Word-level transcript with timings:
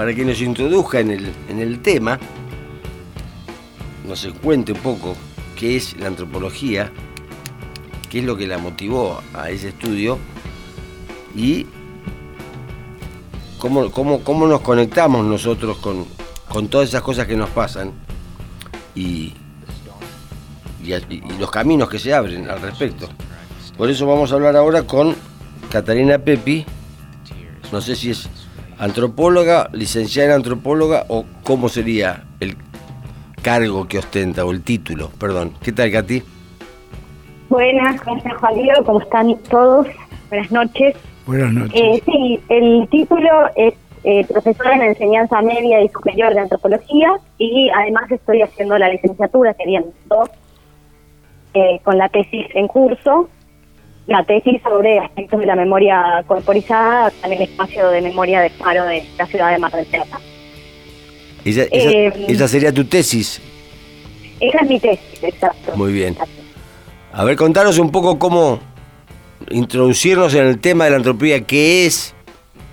para 0.00 0.14
que 0.14 0.24
nos 0.24 0.40
introduzca 0.40 0.98
en 0.98 1.10
el, 1.10 1.30
en 1.50 1.58
el 1.58 1.82
tema, 1.82 2.18
nos 4.08 4.26
cuente 4.42 4.72
un 4.72 4.78
poco 4.78 5.14
qué 5.54 5.76
es 5.76 5.94
la 5.98 6.06
antropología, 6.06 6.90
qué 8.08 8.20
es 8.20 8.24
lo 8.24 8.34
que 8.34 8.46
la 8.46 8.56
motivó 8.56 9.20
a 9.34 9.50
ese 9.50 9.68
estudio 9.68 10.18
y 11.36 11.66
cómo, 13.58 13.90
cómo, 13.90 14.24
cómo 14.24 14.46
nos 14.46 14.62
conectamos 14.62 15.22
nosotros 15.26 15.76
con, 15.76 16.06
con 16.48 16.68
todas 16.68 16.88
esas 16.88 17.02
cosas 17.02 17.26
que 17.26 17.36
nos 17.36 17.50
pasan 17.50 17.92
y, 18.94 19.34
y, 20.82 21.20
los 21.38 21.50
caminos 21.50 21.90
que 21.90 21.98
se 21.98 22.14
abren 22.14 22.48
al 22.48 22.62
respecto. 22.62 23.06
Por 23.76 23.90
eso 23.90 24.06
vamos 24.06 24.32
a 24.32 24.36
hablar 24.36 24.56
ahora 24.56 24.82
con 24.84 25.14
Catarina 25.70 26.16
Pepi, 26.16 26.64
no 27.70 27.82
sé 27.82 27.94
si 27.94 28.12
es 28.12 28.39
antropóloga, 28.80 29.68
licenciada 29.72 30.30
en 30.30 30.36
antropóloga 30.36 31.04
o 31.08 31.24
cómo 31.44 31.68
sería 31.68 32.24
el 32.40 32.56
cargo 33.42 33.86
que 33.86 33.98
ostenta 33.98 34.44
o 34.44 34.50
el 34.50 34.62
título, 34.62 35.10
perdón. 35.18 35.52
¿Qué 35.62 35.70
tal, 35.70 35.92
Katy? 35.92 36.22
Buenas, 37.50 38.00
¿cómo 38.00 38.16
estás, 38.16 38.34
Juan 38.38 38.54
Diego? 38.54 38.84
¿Cómo 38.84 39.00
están 39.00 39.36
todos? 39.50 39.86
Buenas 40.30 40.50
noches. 40.50 40.96
Buenas 41.26 41.52
noches. 41.52 41.80
Eh, 41.80 42.02
sí, 42.06 42.40
el 42.48 42.88
título 42.90 43.28
es 43.54 43.74
eh, 44.02 44.24
profesora 44.26 44.74
en 44.76 44.82
enseñanza 44.82 45.42
media 45.42 45.82
y 45.82 45.88
superior 45.90 46.32
de 46.32 46.40
antropología 46.40 47.12
y 47.36 47.68
además 47.68 48.10
estoy 48.10 48.40
haciendo 48.40 48.78
la 48.78 48.88
licenciatura, 48.88 49.52
serían 49.54 49.84
dos, 50.06 50.30
eh, 51.52 51.80
con 51.82 51.98
la 51.98 52.08
tesis 52.08 52.46
en 52.54 52.66
curso, 52.66 53.28
la 54.06 54.24
tesis 54.24 54.60
sobre 54.62 54.98
aspectos 54.98 55.40
de 55.40 55.46
la 55.46 55.54
memoria 55.56 56.24
corporizada 56.26 57.12
en 57.24 57.32
el 57.32 57.42
espacio 57.42 57.88
de 57.90 58.00
memoria 58.02 58.40
de 58.40 58.50
paro 58.50 58.84
de 58.86 59.04
la 59.18 59.26
ciudad 59.26 59.50
de 59.52 59.58
Mar 59.58 59.72
del 59.72 59.86
Plata. 59.86 60.18
Esa, 61.44 61.62
esa- 61.62 61.90
Eh, 61.90 62.12
esa 62.28 62.48
sería 62.48 62.72
tu 62.72 62.84
tesis. 62.84 63.40
Esa 64.40 64.58
es 64.62 64.68
mi 64.68 64.80
tesis, 64.80 65.22
exacto. 65.22 65.72
Muy 65.76 65.92
bien. 65.92 66.16
A 67.12 67.24
ver, 67.24 67.36
contanos 67.36 67.78
un 67.78 67.90
poco 67.90 68.18
cómo 68.18 68.58
introducirnos 69.50 70.34
en 70.34 70.46
el 70.46 70.60
tema 70.60 70.84
de 70.84 70.90
la 70.90 70.96
antropología, 70.96 71.40
qué 71.42 71.86
es, 71.86 72.14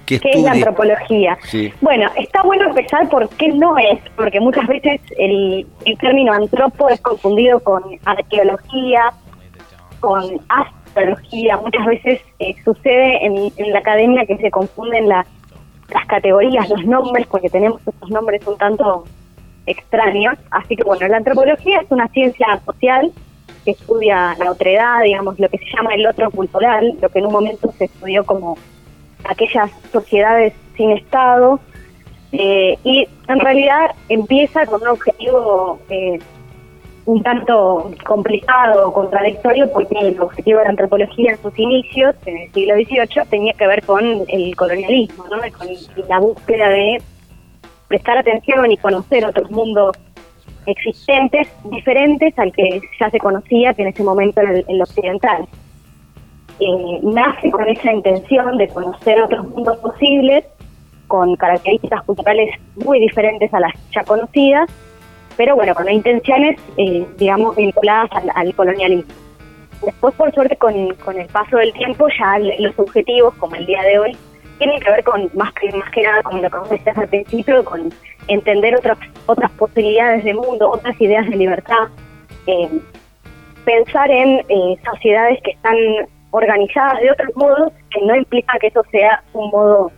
qué 0.05 0.19
¿Qué 0.19 0.31
es 0.31 0.41
la 0.43 0.51
antropología? 0.51 1.37
Sí. 1.45 1.71
Bueno, 1.81 2.09
está 2.17 2.41
bueno 2.43 2.69
empezar 2.69 3.07
por 3.09 3.27
qué 3.29 3.49
no 3.49 3.77
es, 3.77 3.99
porque 4.15 4.39
muchas 4.39 4.67
veces 4.67 5.01
el, 5.17 5.65
el 5.85 5.97
término 5.97 6.33
antropo 6.33 6.89
es 6.89 6.99
confundido 7.01 7.59
con 7.61 7.83
arqueología, 8.05 9.11
con 9.99 10.23
Muchas 11.61 11.85
veces 11.85 12.21
eh, 12.39 12.55
sucede 12.63 13.25
en, 13.25 13.51
en 13.55 13.73
la 13.73 13.79
academia 13.79 14.25
que 14.25 14.37
se 14.37 14.51
confunden 14.51 15.07
las, 15.07 15.27
las 15.93 16.05
categorías, 16.05 16.69
los 16.69 16.85
nombres, 16.85 17.27
porque 17.27 17.49
tenemos 17.49 17.81
estos 17.85 18.09
nombres 18.09 18.45
un 18.47 18.57
tanto 18.57 19.03
extraños. 19.65 20.35
Así 20.51 20.75
que 20.75 20.83
bueno, 20.83 21.07
la 21.07 21.17
antropología 21.17 21.81
es 21.81 21.91
una 21.91 22.07
ciencia 22.09 22.59
social 22.65 23.11
que 23.65 23.71
estudia 23.71 24.35
la 24.39 24.51
otredad, 24.51 25.03
digamos, 25.03 25.39
lo 25.39 25.49
que 25.49 25.57
se 25.57 25.65
llama 25.75 25.93
el 25.93 26.07
otro 26.07 26.31
cultural, 26.31 26.97
lo 27.01 27.09
que 27.09 27.19
en 27.19 27.25
un 27.25 27.33
momento 27.33 27.71
se 27.77 27.85
estudió 27.85 28.25
como 28.25 28.57
aquellas 29.25 29.69
sociedades 29.91 30.53
sin 30.75 30.91
Estado, 30.91 31.59
eh, 32.31 32.77
y 32.83 33.07
en 33.27 33.39
realidad 33.39 33.91
empieza 34.09 34.65
con 34.65 34.81
un 34.81 34.89
objetivo 34.89 35.79
eh, 35.89 36.19
un 37.07 37.23
tanto 37.23 37.89
complicado, 38.05 38.91
contradictorio, 38.91 39.71
porque 39.71 39.97
el 39.97 40.19
objetivo 40.19 40.59
de 40.59 40.65
la 40.65 40.71
antropología 40.71 41.31
en 41.31 41.41
sus 41.41 41.57
inicios, 41.57 42.13
en 42.25 42.37
el 42.37 42.51
siglo 42.51 42.75
XVIII, 42.75 43.29
tenía 43.29 43.53
que 43.53 43.65
ver 43.65 43.81
con 43.85 44.03
el 44.27 44.55
colonialismo, 44.57 45.23
¿no? 45.31 45.37
con 45.57 45.67
la 46.09 46.19
búsqueda 46.19 46.67
de 46.67 47.01
prestar 47.87 48.17
atención 48.17 48.69
y 48.69 48.77
conocer 48.77 49.25
otros 49.25 49.49
mundos 49.49 49.95
existentes, 50.65 51.47
diferentes 51.71 52.37
al 52.37 52.51
que 52.51 52.81
ya 52.99 53.09
se 53.09 53.19
conocía 53.19 53.73
que 53.73 53.83
en 53.83 53.87
ese 53.87 54.03
momento 54.03 54.41
en 54.41 54.65
el, 54.67 54.81
occidental. 54.81 55.47
Eh, 56.59 56.99
nace 57.03 57.49
con 57.51 57.69
esa 57.69 57.93
intención 57.93 58.57
de 58.57 58.67
conocer 58.67 59.21
otros 59.21 59.47
mundos 59.47 59.77
posibles, 59.77 60.43
con 61.07 61.37
características 61.37 62.03
culturales 62.03 62.49
muy 62.75 62.99
diferentes 62.99 63.53
a 63.53 63.61
las 63.61 63.71
ya 63.95 64.03
conocidas, 64.03 64.69
pero 65.37 65.55
bueno, 65.55 65.73
con 65.75 65.89
intenciones, 65.89 66.59
eh, 66.77 67.05
digamos, 67.17 67.55
vinculadas 67.55 68.09
al, 68.11 68.31
al 68.35 68.55
colonialismo. 68.55 69.13
Después, 69.85 70.13
por 70.15 70.33
suerte, 70.33 70.55
con, 70.57 70.93
con 70.95 71.17
el 71.17 71.27
paso 71.27 71.57
del 71.57 71.71
tiempo, 71.73 72.07
ya 72.19 72.39
los 72.39 72.77
objetivos, 72.79 73.33
como 73.35 73.55
el 73.55 73.65
día 73.65 73.81
de 73.83 73.99
hoy, 73.99 74.17
tienen 74.57 74.79
que 74.79 74.89
ver 74.89 75.03
con, 75.03 75.29
más 75.35 75.53
que, 75.53 75.71
más 75.71 75.89
que 75.91 76.01
nada, 76.01 76.23
con 76.23 76.41
lo 76.41 76.49
que 76.49 76.57
vos 76.57 76.69
decías 76.69 76.97
al 76.97 77.07
principio, 77.07 77.63
con 77.63 77.93
entender 78.27 78.75
otras, 78.75 78.97
otras 79.27 79.51
posibilidades 79.51 80.23
de 80.23 80.33
mundo, 80.33 80.69
otras 80.69 80.99
ideas 80.99 81.29
de 81.29 81.35
libertad, 81.35 81.87
eh, 82.47 82.69
pensar 83.65 84.09
en 84.09 84.39
eh, 84.49 84.77
sociedades 84.83 85.39
que 85.43 85.51
están 85.51 85.75
organizadas 86.31 86.99
de 87.01 87.11
otros 87.11 87.35
modos, 87.35 87.71
que 87.91 88.01
no 88.01 88.15
implica 88.15 88.57
que 88.59 88.67
eso 88.67 88.81
sea 88.91 89.23
un 89.33 89.49
modo 89.51 89.91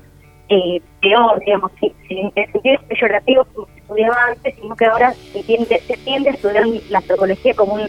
eh, 0.49 0.81
peor, 1.01 1.39
digamos, 1.39 1.71
sin, 1.79 1.93
sin 2.07 2.31
en 2.35 2.51
sentidos 2.51 2.83
peyorativos 2.85 3.47
como 3.53 3.67
estudiaba 3.89 4.17
antes, 4.29 4.55
sino 4.61 4.75
que 4.75 4.85
ahora 4.85 5.13
se 5.33 5.43
tiende, 5.43 5.81
se 5.87 5.97
tiende 5.97 6.29
a 6.29 6.33
estudiar 6.33 6.63
la 6.89 6.99
antropología 6.99 7.53
como, 7.55 7.73
un, 7.75 7.87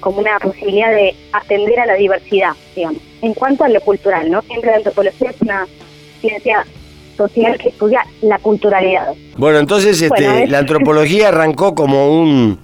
como 0.00 0.18
una 0.20 0.38
posibilidad 0.38 0.90
de 0.90 1.14
atender 1.32 1.80
a 1.80 1.86
la 1.86 1.94
diversidad, 1.94 2.52
digamos. 2.76 3.00
En 3.22 3.34
cuanto 3.34 3.64
a 3.64 3.68
lo 3.68 3.80
cultural, 3.80 4.30
¿no? 4.30 4.42
Siempre 4.42 4.70
la 4.70 4.76
antropología 4.76 5.30
es 5.30 5.40
una 5.42 5.66
ciencia 6.20 6.64
social 7.16 7.58
que 7.58 7.68
estudia 7.70 8.02
la 8.22 8.38
culturalidad. 8.38 9.12
Bueno, 9.36 9.58
entonces 9.58 10.00
este, 10.00 10.08
Bueno, 10.24 10.38
es- 10.44 10.50
la 10.50 10.58
antropología 10.58 11.28
arrancó 11.28 11.74
como 11.74 12.20
un 12.20 12.58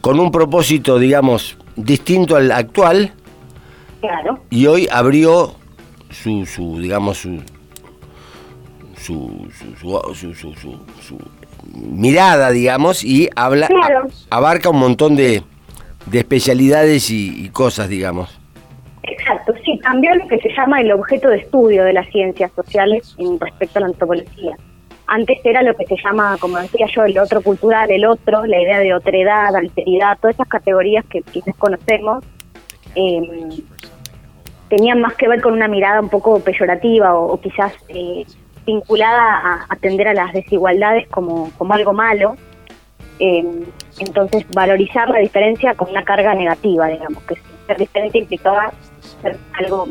con 0.00 0.20
un 0.20 0.30
propósito, 0.30 0.98
digamos, 0.98 1.56
distinto 1.76 2.36
al 2.36 2.50
actual 2.52 3.12
Claro. 4.00 4.38
y 4.50 4.66
hoy 4.66 4.86
abrió 4.90 5.54
su, 6.10 6.44
su 6.46 6.78
digamos, 6.80 7.18
su 7.18 7.40
su, 8.98 9.48
su, 9.58 9.74
su, 10.14 10.14
su- 10.14 10.34
su- 10.34 10.54
su- 10.54 10.78
su 11.00 11.18
mirada, 11.74 12.50
digamos, 12.50 13.04
y 13.04 13.28
habla, 13.36 13.66
Claro. 13.68 14.06
a- 14.30 14.36
abarca 14.36 14.70
un 14.70 14.78
montón 14.78 15.16
de, 15.16 15.42
de 16.06 16.18
especialidades 16.18 17.10
y, 17.10 17.44
y 17.44 17.48
cosas, 17.50 17.88
digamos. 17.88 18.38
Exacto, 19.04 19.52
sí, 19.64 19.78
cambió 19.82 20.14
lo 20.14 20.26
que 20.28 20.38
se 20.38 20.48
llama 20.56 20.80
el 20.80 20.92
objeto 20.92 21.28
de 21.28 21.38
estudio 21.38 21.82
de 21.84 21.92
las 21.92 22.06
ciencias 22.08 22.52
sociales 22.54 23.14
en 23.18 23.38
respecto 23.40 23.78
a 23.78 23.80
la 23.80 23.86
antropología. 23.88 24.56
Antes 25.08 25.38
era 25.44 25.62
lo 25.62 25.74
que 25.76 25.84
se 25.86 25.96
llama, 26.02 26.36
como 26.40 26.58
decía 26.58 26.86
yo, 26.94 27.04
el 27.04 27.18
otro 27.18 27.42
cultural, 27.42 27.90
el 27.90 28.04
otro, 28.06 28.46
la 28.46 28.60
idea 28.62 28.78
de 28.78 28.94
otredad, 28.94 29.54
alteridad, 29.56 30.16
todas 30.20 30.36
esas 30.36 30.48
categorías 30.48 31.04
que 31.06 31.20
quizás 31.22 31.54
conocemos, 31.56 32.24
eh, 32.94 33.48
tenían 34.68 35.00
más 35.00 35.14
que 35.14 35.28
ver 35.28 35.40
con 35.42 35.52
una 35.52 35.68
mirada 35.68 36.00
un 36.00 36.08
poco 36.08 36.38
peyorativa 36.40 37.14
o, 37.14 37.32
o 37.32 37.40
quizás 37.40 37.72
eh, 37.88 38.24
vinculada 38.64 39.22
a 39.22 39.66
atender 39.68 40.08
a 40.08 40.14
las 40.14 40.32
desigualdades 40.32 41.08
como, 41.08 41.50
como 41.58 41.74
algo 41.74 41.92
malo. 41.92 42.36
Eh, 43.18 43.64
entonces, 43.98 44.44
valorizar 44.54 45.08
la 45.08 45.18
diferencia 45.18 45.74
con 45.74 45.90
una 45.90 46.04
carga 46.04 46.34
negativa, 46.34 46.88
digamos, 46.88 47.22
que 47.24 47.36
ser 47.66 47.78
diferente 47.78 48.18
implicaba 48.18 48.72
ser 49.20 49.36
algo 49.54 49.88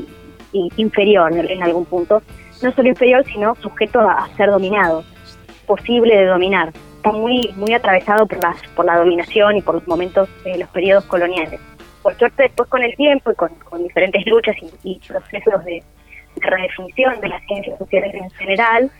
inferior 0.52 1.32
en, 1.34 1.64
algún 1.64 1.86
punto. 1.86 2.22
No 2.62 2.72
solo 2.74 2.90
inferior, 2.90 3.24
sino 3.26 3.56
sujeto 3.56 4.00
a, 4.02 4.28
ser 4.36 4.50
dominado, 4.52 5.03
posible 5.66 6.16
de 6.16 6.26
dominar. 6.26 6.72
Está 6.98 7.12
muy 7.12 7.52
muy 7.56 7.74
atravesado 7.74 8.28
por, 8.28 8.44
las, 8.44 8.62
por 8.76 8.86
la 8.86 8.98
dominación 8.98 9.58
y 9.58 9.62
por 9.62 9.76
los 9.76 9.88
momentos 9.88 10.30
de 10.44 10.58
los 10.58 10.70
periodos 10.70 11.06
coloniales. 11.06 11.59
Por 12.03 12.16
suerte, 12.16 12.44
después 12.44 12.70
con 12.70 12.84
el 12.84 12.96
tiempo 12.96 13.32
y 13.32 13.36
con, 13.36 13.50
con 13.70 13.82
diferentes 13.84 14.26
luchas 14.28 14.56
y 14.84 15.00
procesos 15.08 15.64
de, 15.66 15.84
de 16.36 16.47
redefinición 16.50 17.19
de 17.22 17.28
las 17.30 17.44
ciencias 17.46 17.78
sociales 17.78 18.14
en 18.16 18.30
general, 18.31 18.92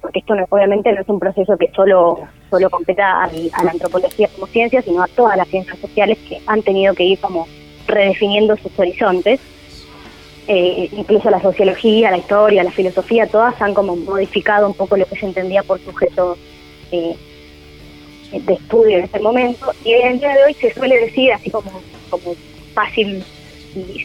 porque 0.00 0.20
esto 0.20 0.34
no, 0.34 0.44
obviamente 0.50 0.92
no 0.92 1.00
es 1.00 1.08
un 1.08 1.18
proceso 1.18 1.56
que 1.56 1.70
solo, 1.74 2.20
solo 2.50 2.70
competa 2.70 3.24
al- 3.24 3.50
a 3.52 3.64
la 3.64 3.70
antropología 3.72 4.28
como 4.34 4.46
ciencia, 4.46 4.82
sino 4.82 5.02
a 5.02 5.08
todas 5.08 5.36
las 5.36 5.48
ciencias 5.48 5.78
sociales 5.78 6.18
que 6.28 6.38
han 6.46 6.62
tenido 6.62 6.94
que 6.94 7.04
ir 7.04 7.18
como 7.18 7.46
redefiniendo 7.86 8.56
sus 8.56 8.78
horizontes. 8.78 9.40
Eh, 10.48 10.88
incluso 10.92 11.28
la 11.28 11.40
sociología, 11.42 12.10
la 12.12 12.18
historia, 12.18 12.62
la 12.62 12.70
filosofía, 12.70 13.26
todas 13.26 13.60
han 13.60 13.74
como 13.74 13.96
modificado 13.96 14.68
un 14.68 14.74
poco 14.74 14.96
lo 14.96 15.04
que 15.06 15.16
se 15.16 15.26
entendía 15.26 15.64
por 15.64 15.80
sujeto 15.80 16.36
eh, 16.92 17.16
de 18.32 18.52
estudio 18.54 18.98
en 18.98 19.04
ese 19.04 19.18
momento. 19.18 19.72
Y 19.84 19.92
en 19.94 20.06
el 20.12 20.18
día 20.20 20.34
de 20.36 20.44
hoy 20.44 20.54
se 20.54 20.72
suele 20.72 21.00
decir, 21.00 21.32
así 21.32 21.50
como, 21.50 21.70
como 22.10 22.34
fácil 22.74 23.24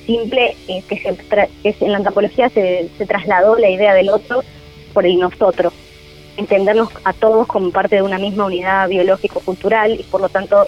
simple, 0.06 0.56
eh, 0.68 0.84
que, 0.88 0.98
se 1.00 1.10
tra- 1.30 1.50
en 1.64 1.92
la 1.92 1.98
antropología 1.98 2.50
se, 2.50 2.90
trasladó 3.08 3.58
la 3.58 3.70
idea 3.70 3.94
del 3.94 4.10
otro 4.10 4.44
por 4.94 5.06
el 5.06 5.18
nosotros. 5.20 5.74
Entendernos 6.38 6.90
a 7.04 7.14
todos 7.14 7.48
como 7.48 7.72
parte 7.72 7.98
de 7.98 8.02
una 8.02 8.18
misma 8.18 8.46
unidad 8.46 8.88
biológico-cultural 8.88 10.00
y 10.00 10.04
por 10.04 10.22
lo 10.22 10.30
tanto 10.30 10.68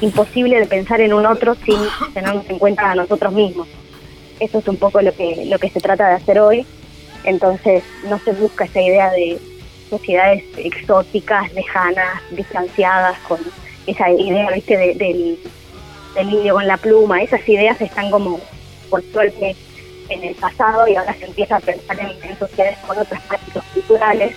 imposible 0.00 0.58
de 0.58 0.66
pensar 0.66 1.00
en 1.00 1.12
un 1.12 1.26
otro 1.26 1.54
sin 1.54 1.78
tenernos 2.14 2.48
en 2.48 2.58
cuenta 2.58 2.90
a 2.90 2.94
nosotros 2.94 3.32
mismos. 3.32 3.68
Eso 4.40 4.58
es 4.58 4.68
un 4.68 4.76
poco 4.76 5.00
lo 5.00 5.12
que, 5.12 5.44
lo 5.46 5.58
que 5.58 5.68
se 5.68 5.80
trata 5.80 6.08
de 6.08 6.14
hacer 6.14 6.40
hoy. 6.40 6.66
Entonces 7.24 7.84
no 8.08 8.18
se 8.18 8.32
busca 8.32 8.64
esa 8.64 8.80
idea 8.80 9.10
de, 9.10 9.38
sociedades 9.92 10.42
exóticas, 10.56 11.52
lejanas, 11.52 12.22
distanciadas, 12.30 13.18
con 13.28 13.38
esa 13.86 14.10
idea, 14.10 14.50
viste, 14.50 14.94
del, 14.94 15.38
del 16.14 16.30
indio 16.30 16.54
con 16.54 16.66
la 16.66 16.76
pluma, 16.76 17.22
esas 17.22 17.46
ideas 17.48 17.80
están 17.80 18.10
como, 18.10 18.40
por 18.90 19.02
suerte, 19.12 19.56
en 20.08 20.24
el 20.24 20.34
pasado 20.34 20.86
y 20.88 20.96
ahora 20.96 21.14
se 21.14 21.26
empieza 21.26 21.56
a 21.56 21.60
pensar 21.60 21.98
en, 22.00 22.38
sociedades 22.38 22.78
con 22.86 22.98
otras 22.98 23.20
prácticas 23.22 23.64
culturales, 23.72 24.34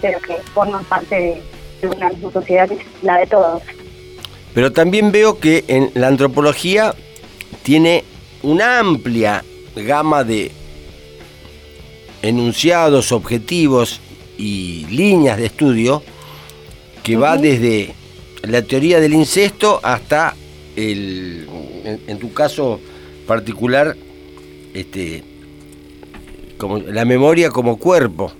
pero 0.00 0.20
que 0.20 0.34
forman 0.52 0.84
parte 0.84 1.14
de, 1.14 1.42
una 1.86 2.10
sociedad 2.32 2.66
que 2.66 2.76
es 2.76 2.80
la 3.02 3.18
de 3.18 3.26
todos. 3.26 3.62
Pero 4.54 4.72
también 4.72 5.12
veo 5.12 5.38
que 5.38 5.64
en 5.68 5.90
la 5.94 6.08
antropología 6.08 6.94
tiene 7.62 8.04
una 8.42 8.78
amplia 8.78 9.44
gama 9.76 10.24
de 10.24 10.50
enunciados, 12.22 13.12
objetivos 13.12 14.00
y 14.38 14.86
líneas 14.86 15.36
de 15.36 15.46
estudio 15.46 16.02
que 17.02 17.16
va 17.16 17.36
desde 17.36 17.94
la 18.42 18.62
teoría 18.62 18.98
del 18.98 19.12
incesto 19.12 19.78
hasta 19.82 20.34
el, 20.76 21.46
en 22.06 22.18
tu 22.18 22.32
caso 22.32 22.80
particular, 23.26 23.94
este, 24.74 25.22
como 26.58 26.78
la 26.78 27.04
memoria 27.04 27.50
como 27.50 27.78
cuerpo. 27.78 28.32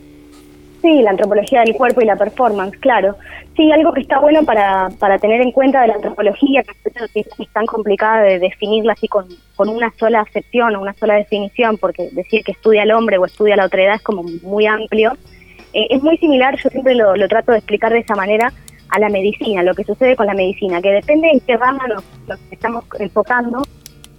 Sí, 0.82 1.00
la 1.00 1.10
antropología 1.10 1.60
del 1.60 1.74
cuerpo 1.74 2.02
y 2.02 2.04
la 2.04 2.16
performance, 2.16 2.76
claro. 2.78 3.16
Sí, 3.56 3.72
algo 3.72 3.92
que 3.94 4.02
está 4.02 4.18
bueno 4.18 4.44
para, 4.44 4.90
para 4.98 5.18
tener 5.18 5.40
en 5.40 5.50
cuenta 5.50 5.80
de 5.80 5.88
la 5.88 5.94
antropología, 5.94 6.62
que 6.62 7.20
es 7.20 7.48
tan 7.54 7.64
complicada 7.64 8.22
de 8.22 8.38
definirla 8.38 8.92
así 8.92 9.08
con, 9.08 9.26
con 9.56 9.70
una 9.70 9.90
sola 9.98 10.20
acepción 10.20 10.76
o 10.76 10.82
una 10.82 10.92
sola 10.92 11.14
definición, 11.14 11.78
porque 11.78 12.10
decir 12.12 12.42
que 12.44 12.52
estudia 12.52 12.82
al 12.82 12.90
hombre 12.90 13.16
o 13.16 13.24
estudia 13.24 13.56
la 13.56 13.64
otra 13.64 13.82
edad 13.82 13.94
es 13.94 14.02
como 14.02 14.24
muy 14.42 14.66
amplio. 14.66 15.12
Eh, 15.72 15.86
es 15.88 16.02
muy 16.02 16.18
similar, 16.18 16.58
yo 16.62 16.68
siempre 16.68 16.94
lo, 16.94 17.16
lo, 17.16 17.28
trato 17.28 17.52
de 17.52 17.58
explicar 17.58 17.92
de 17.92 18.00
esa 18.00 18.14
manera, 18.14 18.52
a 18.94 18.98
la 19.00 19.08
medicina, 19.08 19.62
lo 19.64 19.74
que 19.74 19.82
sucede 19.82 20.14
con 20.14 20.26
la 20.26 20.34
medicina, 20.34 20.80
que 20.80 20.92
depende 20.92 21.28
en 21.28 21.40
qué 21.40 21.56
rama 21.56 21.84
nos, 21.88 22.04
estamos 22.52 22.84
enfocando, 23.00 23.64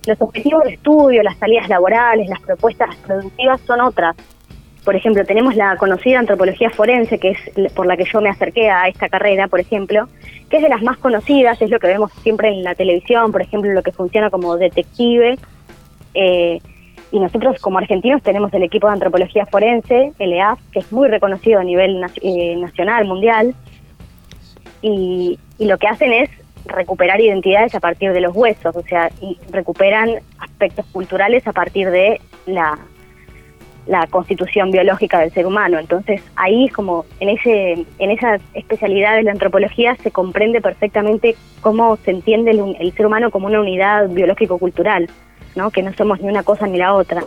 los 0.05 0.21
objetivos 0.21 0.65
de 0.65 0.73
estudio, 0.73 1.23
las 1.23 1.37
salidas 1.37 1.69
laborales, 1.69 2.27
las 2.27 2.41
propuestas 2.41 2.93
productivas 2.97 3.61
son 3.61 3.79
otras. 3.79 4.17
Por 4.83 4.95
ejemplo, 4.95 5.23
tenemos 5.23 5.55
la 5.55 5.77
conocida 5.77 6.19
antropología 6.19 6.69
forense, 6.69 7.17
que 7.17 7.31
es 7.31 7.71
por 7.73 7.87
la 7.87 7.95
que 7.95 8.03
yo 8.03 8.19
me 8.19 8.29
acerqué 8.29 8.69
a 8.69 8.89
esta 8.89 9.07
carrera, 9.07 9.47
por 9.47 9.61
ejemplo, 9.61 10.09
que 10.49 10.57
es 10.57 10.63
de 10.63 10.69
las 10.69 10.83
más 10.83 10.97
conocidas, 10.97 11.59
es 11.61 11.69
lo 11.69 11.79
que 11.79 11.87
vemos 11.87 12.11
siempre 12.21 12.49
en 12.49 12.63
la 12.63 12.75
televisión, 12.75 13.31
por 13.31 13.41
ejemplo, 13.41 13.71
lo 13.71 13.81
que 13.81 13.93
funciona 13.93 14.29
como 14.29 14.57
detective. 14.57 15.37
Eh, 16.13 16.59
y 17.11 17.19
nosotros 17.19 17.61
como 17.61 17.77
argentinos 17.77 18.21
tenemos 18.23 18.53
el 18.53 18.63
equipo 18.63 18.87
de 18.87 18.93
antropología 18.93 19.45
forense, 19.45 20.11
el 20.19 20.33
EAF, 20.33 20.59
que 20.71 20.79
es 20.79 20.91
muy 20.91 21.07
reconocido 21.07 21.61
a 21.61 21.63
nivel 21.63 22.03
eh, 22.21 22.55
nacional, 22.57 23.05
mundial. 23.05 23.55
Y 24.87 25.65
lo 25.65 25.77
que 25.77 25.87
hacen 25.87 26.13
es 26.13 26.29
recuperar 26.65 27.21
identidades 27.21 27.75
a 27.75 27.79
partir 27.79 28.11
de 28.11 28.21
los 28.21 28.35
huesos, 28.35 28.75
o 28.75 28.81
sea, 28.83 29.11
y 29.21 29.37
recuperan 29.51 30.09
aspectos 30.39 30.85
culturales 30.91 31.47
a 31.47 31.53
partir 31.53 31.89
de 31.91 32.19
la, 32.45 32.77
la 33.87 34.07
constitución 34.07 34.71
biológica 34.71 35.19
del 35.19 35.31
ser 35.31 35.45
humano. 35.45 35.79
Entonces, 35.79 36.21
ahí 36.35 36.65
es 36.65 36.73
como 36.73 37.05
en 37.19 37.29
ese 37.29 37.85
en 37.99 38.11
esa 38.11 38.37
especialidad 38.53 39.15
de 39.15 39.23
la 39.23 39.31
antropología 39.31 39.95
se 40.01 40.11
comprende 40.11 40.61
perfectamente 40.61 41.35
cómo 41.61 41.97
se 41.97 42.11
entiende 42.11 42.51
el, 42.51 42.93
ser 42.93 43.05
humano 43.05 43.31
como 43.31 43.47
una 43.47 43.59
unidad 43.59 44.09
biológico-cultural, 44.09 45.09
¿no? 45.55 45.69
Que 45.69 45.83
no 45.83 45.93
somos 45.93 46.19
ni 46.19 46.29
una 46.29 46.43
cosa 46.43 46.67
ni 46.67 46.77
la 46.77 46.93
otra. 46.93 47.23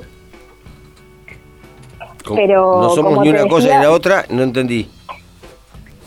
Pero 2.34 2.82
no 2.82 2.90
somos 2.90 3.20
ni 3.20 3.30
una 3.30 3.46
cosa 3.46 3.76
ni 3.76 3.82
la 3.82 3.90
otra, 3.90 4.24
no 4.28 4.42
entendí 4.42 4.88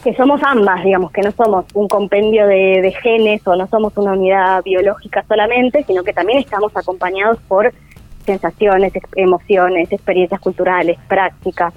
que 0.01 0.13
somos 0.15 0.41
ambas, 0.43 0.83
digamos, 0.83 1.11
que 1.11 1.21
no 1.21 1.31
somos 1.31 1.65
un 1.73 1.87
compendio 1.87 2.47
de, 2.47 2.93
genes 3.01 3.45
o 3.47 3.55
no 3.55 3.67
somos 3.67 3.95
una 3.97 4.13
unidad 4.13 4.63
biológica 4.63 5.23
solamente, 5.27 5.83
sino 5.83 6.03
que 6.03 6.13
también 6.13 6.39
estamos 6.39 6.75
acompañados 6.75 7.37
por 7.47 7.71
sensaciones, 8.25 8.93
emociones, 9.15 9.91
experiencias 9.91 10.39
culturales, 10.41 10.97
prácticas. 11.07 11.73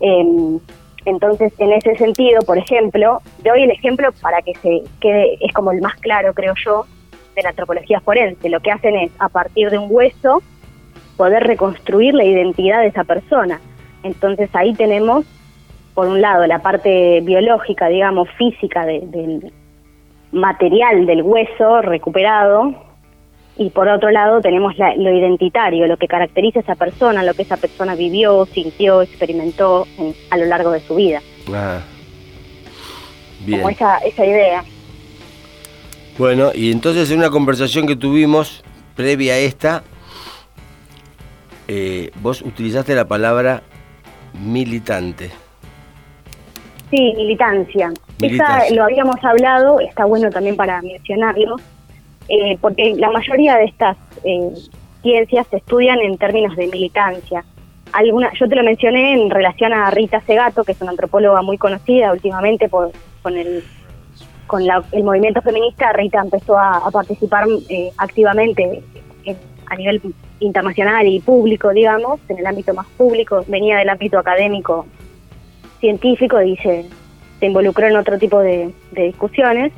Em, 0.00 0.58
entonces, 1.04 1.52
en 1.58 1.72
ese 1.72 1.94
sentido, 1.96 2.42
por 2.42 2.58
ejemplo, 2.58 3.22
doy 3.44 3.62
el 3.62 3.70
ejemplo 3.70 4.10
para 4.20 4.42
que 4.42 4.54
se 4.56 4.82
quede, 5.00 5.38
es 5.40 5.52
como 5.52 5.72
el 5.72 5.80
más 5.80 5.94
claro, 5.96 6.34
creo 6.34 6.54
yo, 6.64 6.86
de 7.34 7.42
la 7.42 7.50
antropología 7.50 8.00
forense. 8.00 8.48
Lo 8.48 8.60
que 8.60 8.72
hacen 8.72 8.96
es, 8.96 9.10
a 9.18 9.28
partir 9.28 9.70
de 9.70 9.78
un 9.78 9.88
hueso, 9.90 10.42
poder 11.16 11.44
reconstruir 11.44 12.14
la 12.14 12.24
identidad 12.24 12.80
de 12.80 12.88
esa 12.88 13.04
persona. 13.04 13.60
Entonces 14.02 14.50
ahí 14.52 14.74
tenemos 14.74 15.24
por 15.96 16.08
un 16.08 16.20
lado, 16.20 16.46
la 16.46 16.60
parte 16.60 17.22
biológica, 17.22 17.88
digamos, 17.88 18.28
física 18.36 18.84
del 18.84 19.50
material 20.30 21.06
del 21.06 21.22
hueso 21.22 21.80
recuperado, 21.80 22.74
y 23.56 23.70
por 23.70 23.88
otro 23.88 24.10
lado 24.10 24.42
tenemos 24.42 24.74
lo 24.76 25.10
identitario, 25.10 25.86
lo 25.86 25.96
que 25.96 26.06
caracteriza 26.06 26.58
a 26.58 26.62
esa 26.62 26.74
persona, 26.74 27.22
lo 27.22 27.32
que 27.32 27.40
esa 27.40 27.56
persona 27.56 27.94
vivió, 27.94 28.44
sintió, 28.44 29.00
experimentó 29.00 29.86
a 30.28 30.36
lo 30.36 30.44
largo 30.44 30.70
de 30.70 30.80
su 30.80 30.96
vida. 30.96 31.22
Ah, 31.50 31.80
bien. 33.46 33.60
Como 33.60 33.70
esa, 33.70 33.96
esa 34.00 34.26
idea. 34.26 34.64
Bueno, 36.18 36.50
y 36.54 36.72
entonces 36.72 37.10
en 37.10 37.20
una 37.20 37.30
conversación 37.30 37.86
que 37.86 37.96
tuvimos 37.96 38.62
previa 38.94 39.32
a 39.32 39.38
esta, 39.38 39.82
eh, 41.68 42.10
vos 42.20 42.42
utilizaste 42.42 42.94
la 42.94 43.06
palabra 43.06 43.62
militante. 44.38 45.45
Sí, 46.90 47.14
militancia. 47.16 47.92
Esa 48.20 48.70
lo 48.70 48.84
habíamos 48.84 49.22
hablado, 49.24 49.80
está 49.80 50.04
bueno 50.04 50.30
también 50.30 50.56
para 50.56 50.80
mencionarlo, 50.82 51.56
eh, 52.28 52.56
porque 52.60 52.94
la 52.96 53.10
mayoría 53.10 53.56
de 53.56 53.64
estas 53.64 53.96
eh, 54.24 54.52
ciencias 55.02 55.46
se 55.50 55.56
estudian 55.58 56.00
en 56.00 56.16
términos 56.16 56.56
de 56.56 56.68
militancia. 56.68 57.44
Alguna, 57.92 58.32
yo 58.38 58.48
te 58.48 58.56
lo 58.56 58.62
mencioné 58.62 59.14
en 59.14 59.30
relación 59.30 59.72
a 59.72 59.90
Rita 59.90 60.20
Segato, 60.20 60.64
que 60.64 60.72
es 60.72 60.80
una 60.80 60.92
antropóloga 60.92 61.42
muy 61.42 61.58
conocida 61.58 62.12
últimamente 62.12 62.68
por, 62.68 62.92
con 63.22 63.36
el 63.36 63.64
con 64.46 64.62
el 64.62 65.02
movimiento 65.02 65.42
feminista. 65.42 65.92
Rita 65.92 66.20
empezó 66.20 66.56
a, 66.56 66.88
participar 66.92 67.46
eh, 67.68 67.90
activamente 67.98 68.80
a 69.66 69.74
nivel 69.74 70.00
internacional 70.38 71.04
y 71.06 71.18
público, 71.18 71.70
digamos, 71.70 72.20
en 72.28 72.38
el 72.38 72.46
ámbito 72.46 72.72
más 72.72 72.86
público. 72.96 73.44
Venía 73.48 73.78
del 73.78 73.88
ámbito 73.88 74.18
académico 74.18 74.86
científico 75.86 76.42
y 76.42 76.56
se, 76.56 76.84
involucró 77.40 77.86
en 77.86 77.96
otro 77.96 78.18
tipo 78.18 78.40
de, 78.40 78.72
discusiones. 78.92 79.72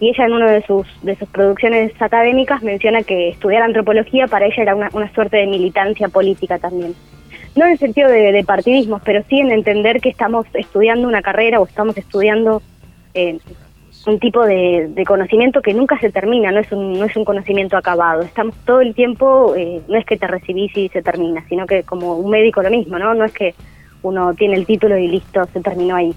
Y 0.00 0.08
ella 0.08 0.24
en 0.24 0.32
una 0.32 0.50
de 0.50 0.62
sus, 0.62 0.86
de 1.02 1.14
sus 1.16 1.28
producciones 1.28 1.92
académicas 2.00 2.62
menciona 2.62 3.02
que 3.02 3.28
estudiar 3.28 3.62
antropología 3.62 4.26
para 4.26 4.46
ella 4.46 4.62
era 4.62 4.74
una, 4.74 5.12
suerte 5.12 5.36
de 5.36 5.46
militancia 5.46 6.08
política 6.08 6.58
también. 6.58 6.94
No 7.54 7.66
en 7.66 7.72
el 7.72 7.78
sentido 7.78 8.08
de, 8.08 8.42
partidismo, 8.46 9.00
pero 9.04 9.22
sí 9.28 9.40
en 9.40 9.50
entender 9.50 10.00
que 10.00 10.08
estamos 10.08 10.46
estudiando 10.54 11.06
una 11.06 11.20
carrera 11.20 11.60
o 11.60 11.66
estamos 11.66 11.98
estudiando 11.98 12.62
eh, 13.12 13.38
un 14.06 14.18
tipo 14.18 14.46
de, 14.46 15.04
conocimiento 15.06 15.60
que 15.60 15.74
nunca 15.74 15.98
se 15.98 16.10
termina, 16.10 16.50
no 16.50 16.60
es 16.60 16.72
un, 16.72 16.98
no 16.98 17.04
es 17.04 17.14
un 17.14 17.26
conocimiento 17.26 17.76
acabado. 17.76 18.22
Estamos 18.22 18.54
todo 18.64 18.80
el 18.80 18.94
tiempo, 18.94 19.54
eh, 19.54 19.82
no 19.86 19.98
es 19.98 20.06
que 20.06 20.16
te 20.16 20.26
recibís 20.26 20.74
y 20.78 20.88
se 20.88 21.02
termina, 21.02 21.44
sino 21.50 21.66
que 21.66 21.82
como 21.82 22.16
un 22.16 22.30
médico 22.30 22.62
lo 22.62 22.70
mismo, 22.70 22.98
¿no? 22.98 23.12
No 23.12 23.26
es 23.26 23.32
que 23.32 23.54
uno 24.02 24.34
tiene 24.34 24.54
el 24.54 24.66
título 24.66 24.96
y 24.96 25.08
listo, 25.08 25.42
se 25.52 25.60
terminó 25.60 25.96
ahí. 25.96 26.14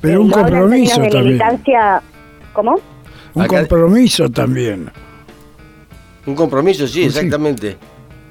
Pero 0.00 0.22
un 0.22 0.30
compromiso 0.30 1.02
también. 1.02 1.40
¿Cómo? 2.52 2.80
Un 3.34 3.46
compromiso 3.46 4.28
también. 4.30 4.90
Un 6.26 6.34
compromiso, 6.34 6.86
sí, 6.86 7.02
pues 7.02 7.16
exactamente. 7.16 7.76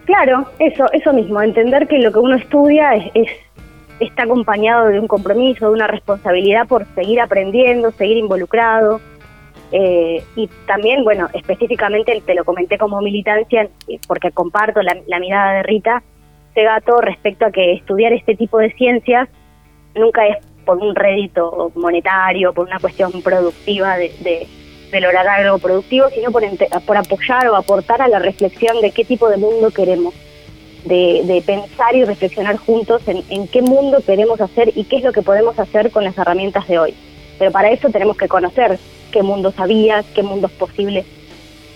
Claro, 0.06 0.46
eso, 0.60 0.86
eso 0.92 1.14
mismo, 1.14 1.42
entender 1.42 1.88
que 1.88 2.00
lo 2.00 2.12
que 2.12 2.20
uno 2.20 2.36
estudia 2.36 2.96
es, 2.96 3.30
está 4.00 4.24
acompañado 4.24 4.88
de 4.88 5.00
un 5.00 5.08
compromiso, 5.08 5.68
de 5.68 5.74
una 5.74 5.88
responsabilidad 5.88 6.68
por 6.68 6.86
seguir 6.96 7.20
aprendiendo, 7.22 7.92
seguir 7.92 8.18
involucrado. 8.18 9.02
Eh, 9.72 10.24
y 10.36 10.50
también, 10.66 11.04
bueno, 11.04 11.30
específicamente 11.34 12.24
te 12.26 12.34
lo 12.34 12.44
comenté 12.44 12.78
como 12.78 13.02
militancia, 13.02 13.70
porque 14.08 14.32
comparto 14.32 14.82
la, 14.82 14.98
la 15.06 15.20
mirada 15.20 15.54
de 15.54 15.64
Rita, 15.64 16.04
este 16.50 16.64
gato 16.64 17.00
respecto 17.00 17.46
a 17.46 17.52
que 17.52 17.74
estudiar 17.74 18.12
este 18.12 18.36
tipo 18.36 18.58
de 18.58 18.72
ciencias 18.74 19.30
nunca 19.96 20.28
es 20.28 20.38
por 20.66 20.78
un 20.78 20.96
rédito 20.96 21.72
monetario, 21.76 22.54
por 22.54 22.68
una 22.68 22.80
cuestión 22.80 23.22
productiva 23.22 23.98
de, 23.98 24.48
de, 24.92 25.02
lograr 25.02 25.28
algo 25.28 25.60
productivo, 25.60 26.10
sino 26.10 26.32
por, 26.32 26.44
por 26.86 26.98
apoyar 26.98 27.48
o 27.48 27.56
aportar 27.56 28.02
a 28.02 28.08
la 28.08 28.20
reflexión 28.20 28.82
de 28.82 28.92
qué 28.92 29.06
tipo 29.06 29.30
de 29.30 29.38
mundo 29.38 29.70
queremos, 29.70 30.14
de, 30.86 31.44
pensar 31.46 31.96
y 31.96 32.04
reflexionar 32.04 32.58
juntos 32.58 33.08
en, 33.08 33.24
en, 33.30 33.48
qué 33.48 33.62
mundo 33.62 34.00
queremos 34.06 34.42
hacer 34.42 34.72
y 34.76 34.86
qué 34.86 34.98
es 34.98 35.04
lo 35.04 35.14
que 35.14 35.22
podemos 35.22 35.58
hacer 35.60 35.92
con 35.92 36.04
las 36.04 36.18
herramientas 36.18 36.68
de 36.68 36.80
hoy. 36.80 36.96
Pero 37.38 37.52
para 37.52 37.70
eso 37.70 37.90
tenemos 37.90 38.18
que 38.18 38.28
conocer 38.28 38.80
qué 39.12 39.22
mundos 39.22 39.54
había, 39.60 40.04
qué 40.16 40.24
mundos 40.24 40.52
posibles 40.52 41.06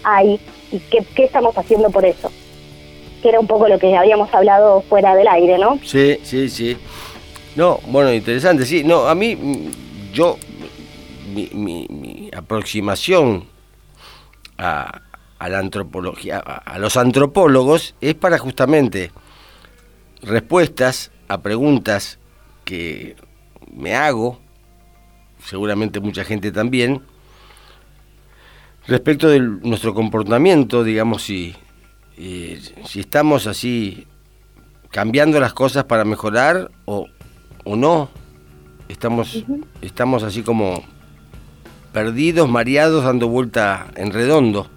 hay 0.04 0.40
y 0.72 0.80
qué, 0.80 1.04
qué 1.16 1.26
estamos 1.26 1.58
haciendo 1.58 1.90
por 1.90 2.06
eso 2.06 2.32
que 3.24 3.30
era 3.30 3.40
un 3.40 3.48
poco 3.48 3.70
lo 3.70 3.80
que 3.80 3.96
habíamos 3.96 4.32
hablado 4.34 4.82
fuera 4.82 5.16
del 5.16 5.30
aire, 5.30 5.58
¿no? 5.58 5.80
Sí, 5.84 6.20
sí, 6.24 6.50
sí. 6.50 6.78
No, 7.56 7.80
bueno, 7.88 8.14
interesante, 8.14 8.66
sí. 8.66 8.84
No, 8.84 9.08
a 9.08 9.16
mí, 9.16 9.36
mm, 9.36 10.12
yo, 10.12 10.38
mi, 11.34 12.30
aproximación 12.36 13.46
a, 14.58 15.02
la 15.40 15.60
antropología, 15.60 16.40
a, 16.40 16.78
los 16.80 16.98
antropólogos, 16.98 17.96
es 18.02 18.14
para 18.14 18.38
justamente 18.38 19.12
respuestas 20.22 21.12
a 21.30 21.42
preguntas 21.42 22.20
que 22.66 23.16
me 23.74 23.96
hago, 23.96 24.40
seguramente 25.46 26.02
mucha 26.02 26.26
gente 26.26 26.52
también, 26.52 27.02
respecto 28.86 29.30
de 29.30 29.40
nuestro 29.40 29.94
comportamiento, 29.94 30.84
digamos, 30.84 31.24
si, 31.24 31.56
eh, 32.18 32.60
si 32.86 33.00
estamos 33.00 33.48
así 33.48 34.08
cambiando 34.90 35.40
las 35.40 35.54
cosas 35.54 35.86
para 35.86 36.06
mejorar 36.06 36.70
o, 36.86 37.08
o 37.64 37.76
no. 37.76 38.10
Estamos, 38.90 39.44
estamos 39.82 40.24
así 40.24 40.44
como 40.44 40.84
perdidos, 41.94 42.50
mareados, 42.50 43.04
dando 43.06 43.28
vuelta 43.28 43.88
en 43.96 44.12
redondo. 44.12 44.68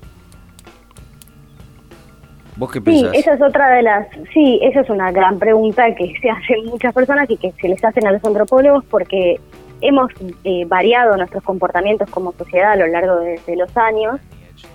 ¿Vos 2.56 2.72
qué 2.72 2.80
pensás? 2.80 3.10
Sí, 3.12 3.18
esa 3.18 3.34
es 3.34 3.42
otra 3.42 3.68
de 3.68 3.82
las. 3.82 4.08
Sí, 4.32 4.58
esa 4.62 4.80
es 4.80 4.90
una 4.90 5.12
gran 5.12 5.38
pregunta 5.38 5.94
que 5.94 6.14
se 6.22 6.30
hacen 6.30 6.64
muchas 6.66 6.94
personas 6.94 7.28
y 7.30 7.36
que 7.36 7.52
se 7.60 7.68
les 7.68 7.84
hacen 7.84 8.06
a 8.06 8.12
los 8.12 8.24
antropólogos 8.24 8.84
porque 8.86 9.40
hemos 9.82 10.10
eh, 10.44 10.64
variado 10.66 11.16
nuestros 11.16 11.42
comportamientos 11.42 12.08
como 12.10 12.32
sociedad 12.32 12.72
a 12.72 12.76
lo 12.76 12.86
largo 12.86 13.16
de, 13.16 13.56
los 13.56 13.76
años 13.76 14.20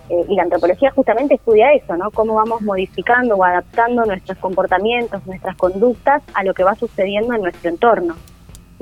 eh, 0.08 0.24
y 0.28 0.34
la 0.34 0.42
antropología 0.42 0.90
justamente 0.90 1.34
estudia 1.34 1.72
eso, 1.72 1.96
¿no? 1.96 2.10
Cómo 2.10 2.34
vamos 2.34 2.62
modificando 2.62 3.36
o 3.36 3.44
adaptando 3.44 4.04
nuestros 4.04 4.38
comportamientos, 4.38 5.26
nuestras 5.26 5.56
conductas 5.56 6.22
a 6.34 6.44
lo 6.44 6.54
que 6.54 6.64
va 6.64 6.74
sucediendo 6.74 7.34
en 7.34 7.42
nuestro 7.42 7.70
entorno 7.70 8.14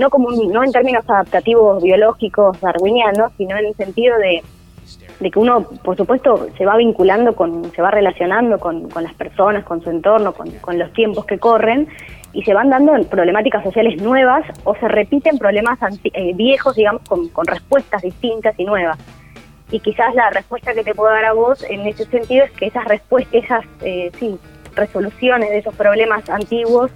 no 0.01 0.11
como 0.11 0.31
no 0.31 0.65
en 0.65 0.73
términos 0.73 1.05
adaptativos 1.09 1.83
biológicos 1.83 2.59
darwinianos, 2.61 3.33
sino 3.37 3.57
en 3.59 3.67
el 3.67 3.75
sentido 3.75 4.17
de, 4.19 4.43
que 5.31 5.39
uno, 5.39 5.65
por 5.85 5.97
supuesto, 5.97 6.49
se 6.57 6.65
va 6.65 6.77
vinculando 6.77 7.35
con, 7.37 7.71
se 7.73 7.83
va 7.83 7.91
relacionando 7.91 8.59
con, 8.59 8.89
las 9.01 9.15
personas, 9.15 9.65
con 9.65 9.83
su 9.83 9.91
entorno, 9.91 10.33
con, 10.33 10.79
los 10.79 10.93
tiempos 10.95 11.27
que 11.27 11.39
corren 11.39 11.87
y 12.33 12.43
se 12.43 12.55
van 12.55 12.71
dando 12.71 12.93
problemáticas 13.05 13.63
sociales 13.63 14.01
nuevas 14.01 14.45
o 14.65 14.75
se 14.77 14.89
repiten 14.89 15.37
problemas 15.37 15.79
eh, 16.05 16.33
viejos, 16.35 16.75
digamos, 16.77 17.03
con, 17.07 17.47
respuestas 17.47 18.01
distintas 18.01 18.59
y 18.59 18.65
nuevas. 18.65 18.99
Y 19.71 19.81
quizás 19.81 20.15
la 20.15 20.31
respuesta 20.31 20.75
que 20.75 20.83
te 20.83 20.95
puedo 20.95 21.13
dar 21.13 21.25
a 21.25 21.33
vos 21.33 21.65
en 21.69 21.87
ese 21.87 22.05
sentido 22.07 22.45
es 22.45 22.51
que 22.53 22.67
esas 22.67 22.85
respuestas, 22.87 23.35
esas 23.35 23.65
eh, 23.83 24.11
sí, 24.19 24.39
resoluciones 24.75 25.51
de 25.51 25.59
esos 25.59 25.75
problemas 25.75 26.29
antiguos 26.29 26.91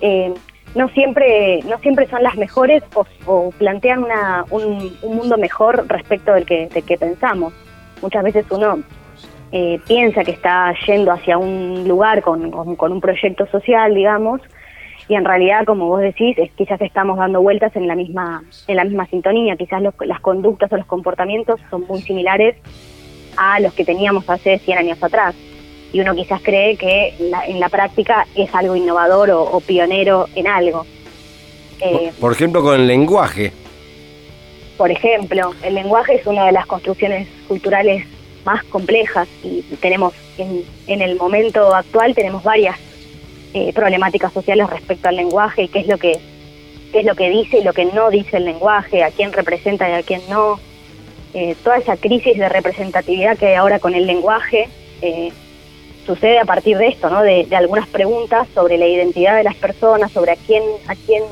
eh, 0.00 0.32
no 0.74 0.88
siempre 0.88 1.60
no 1.64 1.78
siempre 1.78 2.08
son 2.08 2.22
las 2.22 2.36
mejores 2.36 2.82
o, 3.26 3.50
plantean 3.52 4.04
una, 4.04 4.44
un, 4.50 4.96
mundo 5.02 5.36
mejor 5.36 5.86
respecto 5.88 6.32
del 6.32 6.44
que, 6.46 6.68
que 6.68 6.98
pensamos. 6.98 7.52
Muchas 8.00 8.24
veces 8.24 8.46
uno 8.50 8.80
eh, 9.52 9.78
piensa 9.86 10.24
que 10.24 10.30
está 10.32 10.74
yendo 10.86 11.12
hacia 11.12 11.36
un 11.36 11.86
lugar 11.86 12.22
con, 12.22 12.50
con, 12.50 12.92
un 12.92 13.00
proyecto 13.00 13.46
social, 13.46 13.94
digamos, 13.94 14.40
y 15.08 15.14
en 15.14 15.24
realidad, 15.24 15.64
como 15.64 15.86
vos 15.88 16.00
decís, 16.00 16.36
es, 16.38 16.50
quizás 16.52 16.80
estamos 16.80 17.18
dando 17.18 17.40
vueltas 17.40 17.74
en 17.76 17.88
la 17.88 17.94
misma 17.94 18.42
en 18.66 18.76
la 18.76 18.84
misma 18.84 19.06
sintonía. 19.06 19.56
Quizás 19.56 19.82
las 19.82 20.20
conductas 20.20 20.72
o 20.72 20.76
los 20.76 20.86
comportamientos 20.86 21.60
son 21.70 21.84
muy 21.88 22.00
similares 22.02 22.56
a 23.36 23.60
los 23.60 23.72
que 23.74 23.84
teníamos 23.84 24.28
hace 24.28 24.58
100 24.58 24.78
años 24.78 25.02
atrás 25.02 25.34
y 25.92 26.00
uno 26.00 26.14
quizás 26.14 26.40
cree 26.42 26.76
que 26.76 27.14
en 27.46 27.60
la 27.60 27.68
práctica 27.68 28.26
es 28.34 28.54
algo 28.54 28.74
innovador 28.74 29.30
o, 29.30 29.60
pionero 29.60 30.26
en 30.34 30.46
algo. 30.46 30.86
Eh, 31.80 32.12
por 32.18 32.32
ejemplo, 32.32 32.62
con 32.62 32.80
el 32.80 32.86
lenguaje. 32.86 33.52
Por 34.78 34.90
ejemplo, 34.90 35.52
el 35.62 35.74
lenguaje 35.74 36.14
es 36.14 36.26
una 36.26 36.46
de 36.46 36.52
las 36.52 36.66
construcciones 36.66 37.28
culturales 37.46 38.06
más 38.44 38.64
complejas 38.64 39.28
y 39.44 39.62
tenemos 39.80 40.14
en, 40.38 41.02
el 41.02 41.16
momento 41.16 41.74
actual 41.74 42.14
tenemos 42.14 42.42
varias 42.42 42.76
eh, 43.54 43.72
problemáticas 43.72 44.32
sociales 44.32 44.68
respecto 44.70 45.08
al 45.08 45.16
lenguaje 45.16 45.64
y 45.64 45.68
qué 45.68 45.80
es 45.80 45.86
lo 45.86 45.98
que 45.98 46.18
qué 46.92 47.00
es 47.00 47.06
lo 47.06 47.14
que 47.14 47.30
dice 47.30 47.58
y 47.58 47.64
lo 47.64 47.72
que 47.72 47.86
no 47.86 48.10
dice 48.10 48.36
el 48.36 48.44
lenguaje, 48.44 49.02
a 49.02 49.10
quién 49.10 49.32
representa 49.32 49.88
y 49.88 49.92
a 49.92 50.02
quién 50.02 50.20
no. 50.28 50.60
Eh, 51.32 51.56
toda 51.64 51.78
esa 51.78 51.96
crisis 51.96 52.36
de 52.36 52.48
representatividad 52.50 53.38
que 53.38 53.46
hay 53.46 53.54
ahora 53.54 53.78
con 53.78 53.94
el 53.94 54.06
lenguaje 54.06 54.68
sucede 56.06 56.38
a 56.38 56.44
partir 56.44 56.78
de 56.78 56.88
esto, 56.88 57.10
¿no? 57.10 57.22
De, 57.22 57.46
algunas 57.52 57.86
preguntas 57.88 58.48
sobre 58.54 58.78
la 58.78 58.86
identidad 58.86 59.36
de 59.36 59.44
las 59.44 59.54
personas, 59.54 60.12
sobre 60.12 60.32
a 60.32 60.36
quién, 60.36 60.62
a 60.88 60.94
quién, 60.94 61.22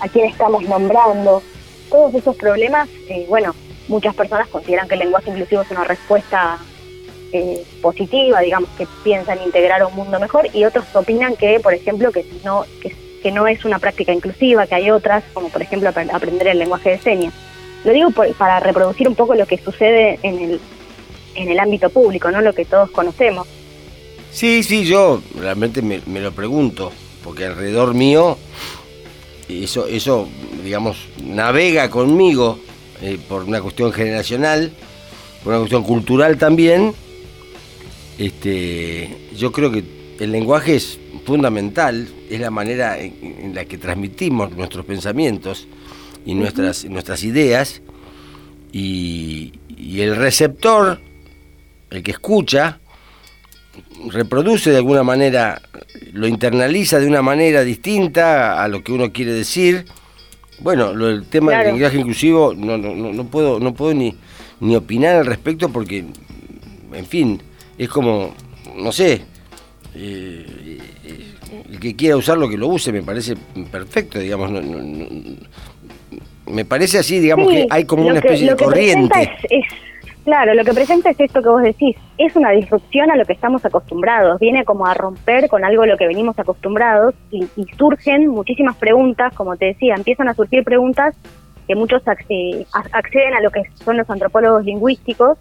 a 0.00 0.08
quién 0.08 0.26
estamos 0.26 0.62
nombrando. 0.64 1.42
Todos 1.90 2.14
esos 2.14 2.36
problemas, 2.36 2.88
eh, 3.08 3.26
bueno, 3.28 3.54
muchas 3.88 4.14
personas 4.14 4.48
consideran 4.48 4.88
que 4.88 4.94
el 4.94 5.00
lenguaje 5.00 5.30
inclusivo 5.30 5.62
es 5.62 5.70
una 5.70 5.84
respuesta 5.84 6.58
eh, 7.34 7.64
positiva, 7.82 8.40
digamos, 8.40 8.70
que 8.78 8.86
piensan 9.02 9.42
integrar 9.44 9.84
un 9.84 9.92
mundo 9.94 10.20
mejor, 10.20 10.48
y 10.54 10.64
otros 10.64 10.84
opinan 10.94 11.34
que, 11.34 11.58
por 11.58 11.74
ejemplo, 11.74 12.12
que 12.12 12.24
no, 12.44 12.64
que, 12.80 13.32
no 13.32 13.48
es 13.48 13.64
una 13.64 13.80
práctica 13.80 14.12
inclusiva, 14.12 14.68
que 14.68 14.76
hay 14.76 14.90
otras, 14.90 15.24
como 15.32 15.48
por 15.48 15.62
ejemplo 15.62 15.88
aprender 15.88 16.46
el 16.46 16.58
lenguaje 16.58 16.90
de 16.90 16.98
señas. 16.98 17.34
Lo 17.82 17.92
digo 17.92 18.10
para 18.38 18.60
reproducir 18.60 19.08
un 19.08 19.16
poco 19.16 19.34
lo 19.34 19.46
que 19.46 19.58
sucede 19.58 20.20
en 20.22 20.38
el, 20.38 20.60
en 21.34 21.50
el 21.50 21.58
ámbito 21.58 21.90
público, 21.90 22.30
¿no? 22.30 22.40
Lo 22.40 22.52
que 22.52 22.64
todos 22.66 22.90
conocemos. 22.90 23.48
Sí, 24.30 24.62
sí, 24.62 24.84
yo 24.84 25.20
realmente 25.40 25.82
me, 25.82 26.20
lo 26.20 26.32
pregunto, 26.32 26.92
porque 27.24 27.46
alrededor 27.46 27.94
mío 27.94 28.38
eso, 29.48 29.86
eso 29.88 30.28
digamos, 30.62 31.08
navega 31.22 31.90
conmigo 31.90 32.60
eh, 33.02 33.18
por 33.28 33.42
una 33.42 33.60
cuestión 33.60 33.92
generacional, 33.92 34.70
por 35.42 35.52
una 35.52 35.58
cuestión 35.60 35.82
cultural 35.82 36.38
también. 36.38 36.94
Este, 38.18 39.30
yo 39.36 39.50
creo 39.50 39.72
que 39.72 39.82
el 40.20 40.30
lenguaje 40.30 40.76
es 40.76 40.98
fundamental, 41.24 42.08
es 42.30 42.40
la 42.40 42.50
manera 42.50 42.98
en, 42.98 43.54
la 43.54 43.64
que 43.64 43.78
transmitimos 43.78 44.52
nuestros 44.52 44.84
pensamientos 44.84 45.66
y 46.24 46.34
nuestras, 46.34 46.84
nuestras 46.84 47.24
ideas, 47.24 47.82
y, 48.72 49.52
y 49.68 50.00
el 50.00 50.16
receptor, 50.16 51.00
el 51.90 52.02
que 52.02 52.12
escucha, 52.12 52.80
reproduce 54.10 54.70
de 54.70 54.76
alguna 54.76 55.02
manera, 55.02 55.60
lo 56.12 56.26
internaliza 56.26 56.98
de 56.98 57.06
una 57.06 57.22
manera 57.22 57.62
distinta 57.62 58.62
a 58.62 58.68
lo 58.68 58.82
que 58.82 58.92
uno 58.92 59.12
quiere 59.12 59.32
decir. 59.32 59.84
Bueno, 60.60 60.92
lo, 60.92 61.08
el 61.10 61.26
tema 61.26 61.52
del 61.52 61.72
lenguaje 61.72 61.98
inclusivo 61.98 62.54
no, 62.54 62.78
no, 62.78 62.94
no, 62.94 63.24
puedo, 63.24 63.58
no 63.58 63.74
puedo 63.74 63.94
ni, 63.94 64.16
ni 64.60 64.76
opinar 64.76 65.16
al 65.16 65.26
respecto 65.26 65.68
porque, 65.70 66.04
en 66.92 67.06
fin, 67.06 67.42
es 67.78 67.88
como, 67.88 68.34
no 68.76 68.92
sé, 68.92 69.22
eh, 69.94 70.78
el 71.70 71.80
que 71.80 71.94
quiera 71.94 72.16
usarlo 72.16 72.48
que 72.48 72.56
lo 72.56 72.68
use, 72.68 72.92
me 72.92 73.02
parece 73.02 73.36
perfecto, 73.70 74.18
digamos, 74.18 74.50
me 76.46 76.64
parece 76.64 76.98
así, 76.98 77.18
digamos 77.20 77.48
que 77.50 77.66
hay 77.70 77.84
como 77.84 78.06
una 78.06 78.18
especie 78.18 78.50
de 78.50 78.56
corriente. 78.56 79.30
Claro, 80.24 80.54
lo 80.54 80.64
que 80.64 80.72
presenta 80.72 81.10
es 81.10 81.20
esto 81.20 81.42
que 81.42 81.48
vos 81.50 81.62
decís, 81.62 81.96
es 82.16 82.34
una 82.34 82.50
disrupción 82.52 83.10
a 83.10 83.16
lo 83.16 83.26
que 83.26 83.34
estamos 83.34 83.62
acostumbrados, 83.62 84.40
viene 84.40 84.64
como 84.64 84.86
a 84.86 84.94
romper 84.94 85.50
con 85.50 85.66
algo 85.66 85.82
a 85.82 85.86
lo 85.86 85.98
que 85.98 86.06
venimos 86.06 86.38
acostumbrados 86.38 87.14
y, 87.30 87.46
surgen 87.76 88.28
muchísimas 88.28 88.74
preguntas, 88.76 89.34
como 89.34 89.56
te 89.56 89.66
decía, 89.66 89.94
empiezan 89.94 90.28
a 90.28 90.34
surgir 90.34 90.64
preguntas 90.64 91.14
que 91.68 91.74
muchos 91.74 92.02
acceden 92.06 93.34
a 93.34 93.40
lo 93.42 93.50
que 93.50 93.64
son 93.84 93.98
los 93.98 94.08
antropólogos 94.08 94.64
lingüísticos, 94.64 95.36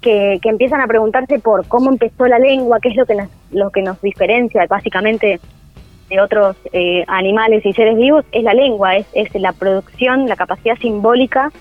que, 0.00 0.40
empiezan 0.42 0.80
a 0.80 0.86
preguntarse 0.86 1.38
por 1.38 1.66
cómo 1.66 1.90
empezó 1.90 2.26
la 2.26 2.38
lengua, 2.38 2.80
qué 2.80 2.88
es 2.88 2.96
lo 2.96 3.06
que 3.06 3.14
nos, 3.14 3.28
lo 3.50 3.70
que 3.70 3.82
nos 3.82 4.00
diferencia 4.00 4.66
básicamente 4.68 5.40
de 6.08 6.20
otros 6.20 6.56
eh, 6.72 7.04
animales 7.06 7.64
y 7.64 7.72
seres 7.72 7.96
vivos, 7.96 8.24
es 8.32 8.42
la 8.42 8.54
lengua, 8.54 8.96
es, 8.96 9.06
es 9.12 9.32
la 9.34 9.52
producción, 9.52 10.26
la 10.26 10.36
capacidad 10.36 10.76
simbólica 10.78 11.52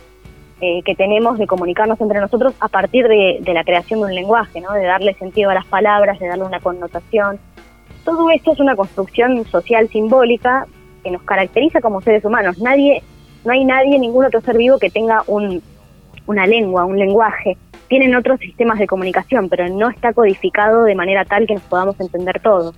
eh, 0.61 0.81
que 0.83 0.93
tenemos 0.93 1.37
de 1.37 1.47
comunicarnos 1.47 2.01
entre 2.01 2.19
nosotros 2.19 2.53
a 2.59 2.67
partir 2.67 3.07
de, 3.07 3.41
la 3.53 3.63
creación 3.63 4.01
de 4.01 4.07
un 4.07 4.15
lenguaje, 4.15 4.59
¿no? 4.59 4.73
de 4.73 4.83
darle 4.83 5.13
sentido 5.13 5.49
a 5.49 5.53
las 5.53 5.65
palabras, 5.65 6.19
de 6.19 6.27
darle 6.27 6.43
una 6.43 6.59
connotación. 6.59 7.39
Todo 8.03 8.29
esto 8.29 8.51
es 8.51 8.59
una 8.59 8.75
construcción 8.75 9.45
social 9.45 9.87
simbólica 9.87 10.67
que 11.01 11.11
nos 11.11 11.21
caracteriza 11.21 11.79
como 11.79 12.01
seres 12.01 12.25
humanos. 12.25 12.59
Nadie, 12.59 13.01
no 13.45 13.53
hay 13.53 13.63
nadie, 13.63 13.97
ningún 13.99 14.25
otro 14.25 14.41
ser 14.41 14.57
vivo 14.57 14.77
que 14.79 14.89
tenga 14.89 15.23
un, 15.27 15.63
una 16.27 16.45
lengua, 16.45 16.83
un 16.83 16.99
lenguaje. 16.99 17.55
Tienen 17.89 18.15
otros 18.15 18.39
sistemas 18.39 18.79
de 18.79 18.87
comunicación, 18.87 19.49
pero 19.49 19.67
no 19.67 19.89
está 19.89 20.13
codificado 20.13 20.83
de 20.83 20.95
manera 20.95 21.25
tal 21.25 21.45
que 21.45 21.55
nos 21.55 21.63
podamos 21.63 21.99
entender 21.99 22.39
todos. 22.41 22.75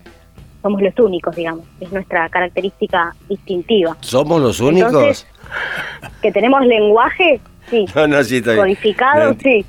Somos 0.62 0.82
los 0.82 0.98
únicos, 1.00 1.36
digamos. 1.36 1.66
Es 1.80 1.92
nuestra 1.92 2.30
característica 2.30 3.16
distintiva. 3.28 3.98
¿Somos 4.02 4.42
los 4.42 4.60
únicos? 4.60 5.28
que 6.22 6.32
tenemos 6.32 6.66
lenguaje, 6.66 7.40
sí. 7.70 7.86
No, 7.96 8.08
no, 8.08 8.24
sí, 8.24 8.42
Codificado, 8.42 9.36
sí. 9.42 9.66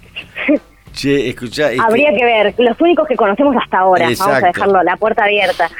Che, 0.92 1.30
escuchá, 1.30 1.70
Habría 1.82 2.14
que 2.14 2.24
ver, 2.24 2.54
los 2.58 2.80
únicos 2.80 3.08
que 3.08 3.16
conocemos 3.16 3.56
hasta 3.56 3.78
ahora. 3.78 4.04
Vamos 4.04 4.20
a 4.20 4.46
dejarlo, 4.46 4.82
la 4.82 4.96
puerta 4.96 5.24
abierta. 5.24 5.70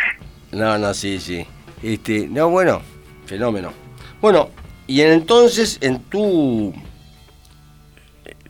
No, 0.52 0.78
no, 0.78 0.92
sí, 0.95 1.21
sí. 1.21 1.47
Este, 1.83 2.26
no, 2.28 2.49
bueno, 2.49 2.81
Fenómeno. 3.26 3.73
Bueno, 4.21 4.50
y 4.87 5.00
entonces 5.02 5.78
en 5.81 6.00
tu 6.04 6.73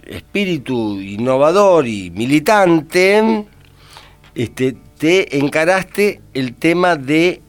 espíritu 0.07 1.01
innovador 1.01 1.87
y 1.87 2.11
militante, 2.11 3.45
este, 4.35 4.77
te 4.99 5.39
encaraste 5.39 6.21
el 6.35 6.55
tema 6.55 6.97
de, 6.97 7.41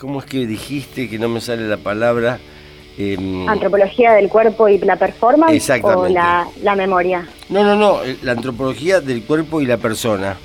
¿cómo 0.00 0.20
es 0.20 0.26
que 0.26 0.46
dijiste 0.46 1.08
que 1.08 1.18
no 1.18 1.28
me 1.28 1.40
sale 1.40 1.68
la 1.68 1.76
palabra? 1.76 2.38
Em, 2.98 3.46
antropología 3.46 4.12
del 4.12 4.30
cuerpo 4.30 4.68
y 4.68 4.78
la 4.78 4.96
performance 4.96 5.70
o 5.82 6.08
la, 6.08 6.46
memoria. 6.76 7.26
No, 7.50 7.62
no, 7.62 7.76
no, 7.76 7.98
la 8.22 8.32
antropología 8.32 9.00
del 9.00 9.22
cuerpo 9.24 9.60
y 9.60 9.66
la 9.66 9.76
persona. 9.76 10.36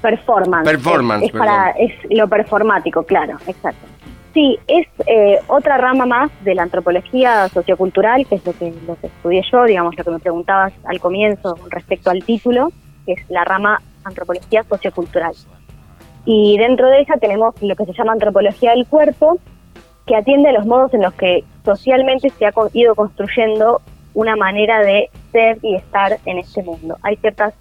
Performance. 0.00 0.64
Performance. 0.64 1.26
Es, 1.26 1.32
para, 1.32 1.70
es 1.72 1.92
lo 2.08 2.26
performático, 2.26 3.02
claro, 3.02 3.36
exacto. 3.46 3.86
Sí, 4.32 4.58
es 4.68 4.86
eh, 5.06 5.40
otra 5.48 5.76
rama 5.76 6.06
más 6.06 6.30
de 6.44 6.54
la 6.54 6.62
antropología 6.62 7.48
sociocultural, 7.48 8.26
que 8.26 8.36
es 8.36 8.46
lo 8.46 8.52
que, 8.52 8.72
estudié 9.02 9.42
yo, 9.50 9.64
digamos, 9.64 9.96
lo 9.96 10.04
que 10.04 10.10
me 10.10 10.20
preguntabas 10.20 10.72
al 10.84 11.00
comienzo 11.00 11.56
respecto 11.68 12.10
al 12.10 12.22
título, 12.22 12.70
que 13.06 13.14
es 13.14 13.30
la 13.30 13.44
rama 13.44 13.82
antropología 14.04 14.62
sociocultural. 14.62 15.34
Y 16.24 16.58
dentro 16.58 16.88
de 16.88 17.00
ella 17.00 17.14
tenemos 17.20 17.60
lo 17.60 17.74
que 17.74 17.86
se 17.86 17.92
llama 17.92 18.12
antropología 18.12 18.70
del 18.70 18.86
cuerpo, 18.86 19.38
que 20.06 20.14
atiende 20.14 20.50
a 20.50 20.52
los 20.52 20.66
modos 20.66 20.94
en 20.94 21.02
los 21.02 21.14
que 21.14 21.42
socialmente 21.64 22.30
se 22.30 22.46
ha 22.46 22.52
ido 22.72 22.94
construyendo 22.94 23.80
una 24.14 24.36
manera 24.36 24.80
de 24.80 25.10
ser 25.32 25.58
y 25.62 25.74
estar 25.74 26.18
en 26.24 26.38
este 26.38 26.62
mundo. 26.62 26.96
Hay 27.02 27.16
ciertas 27.16 27.54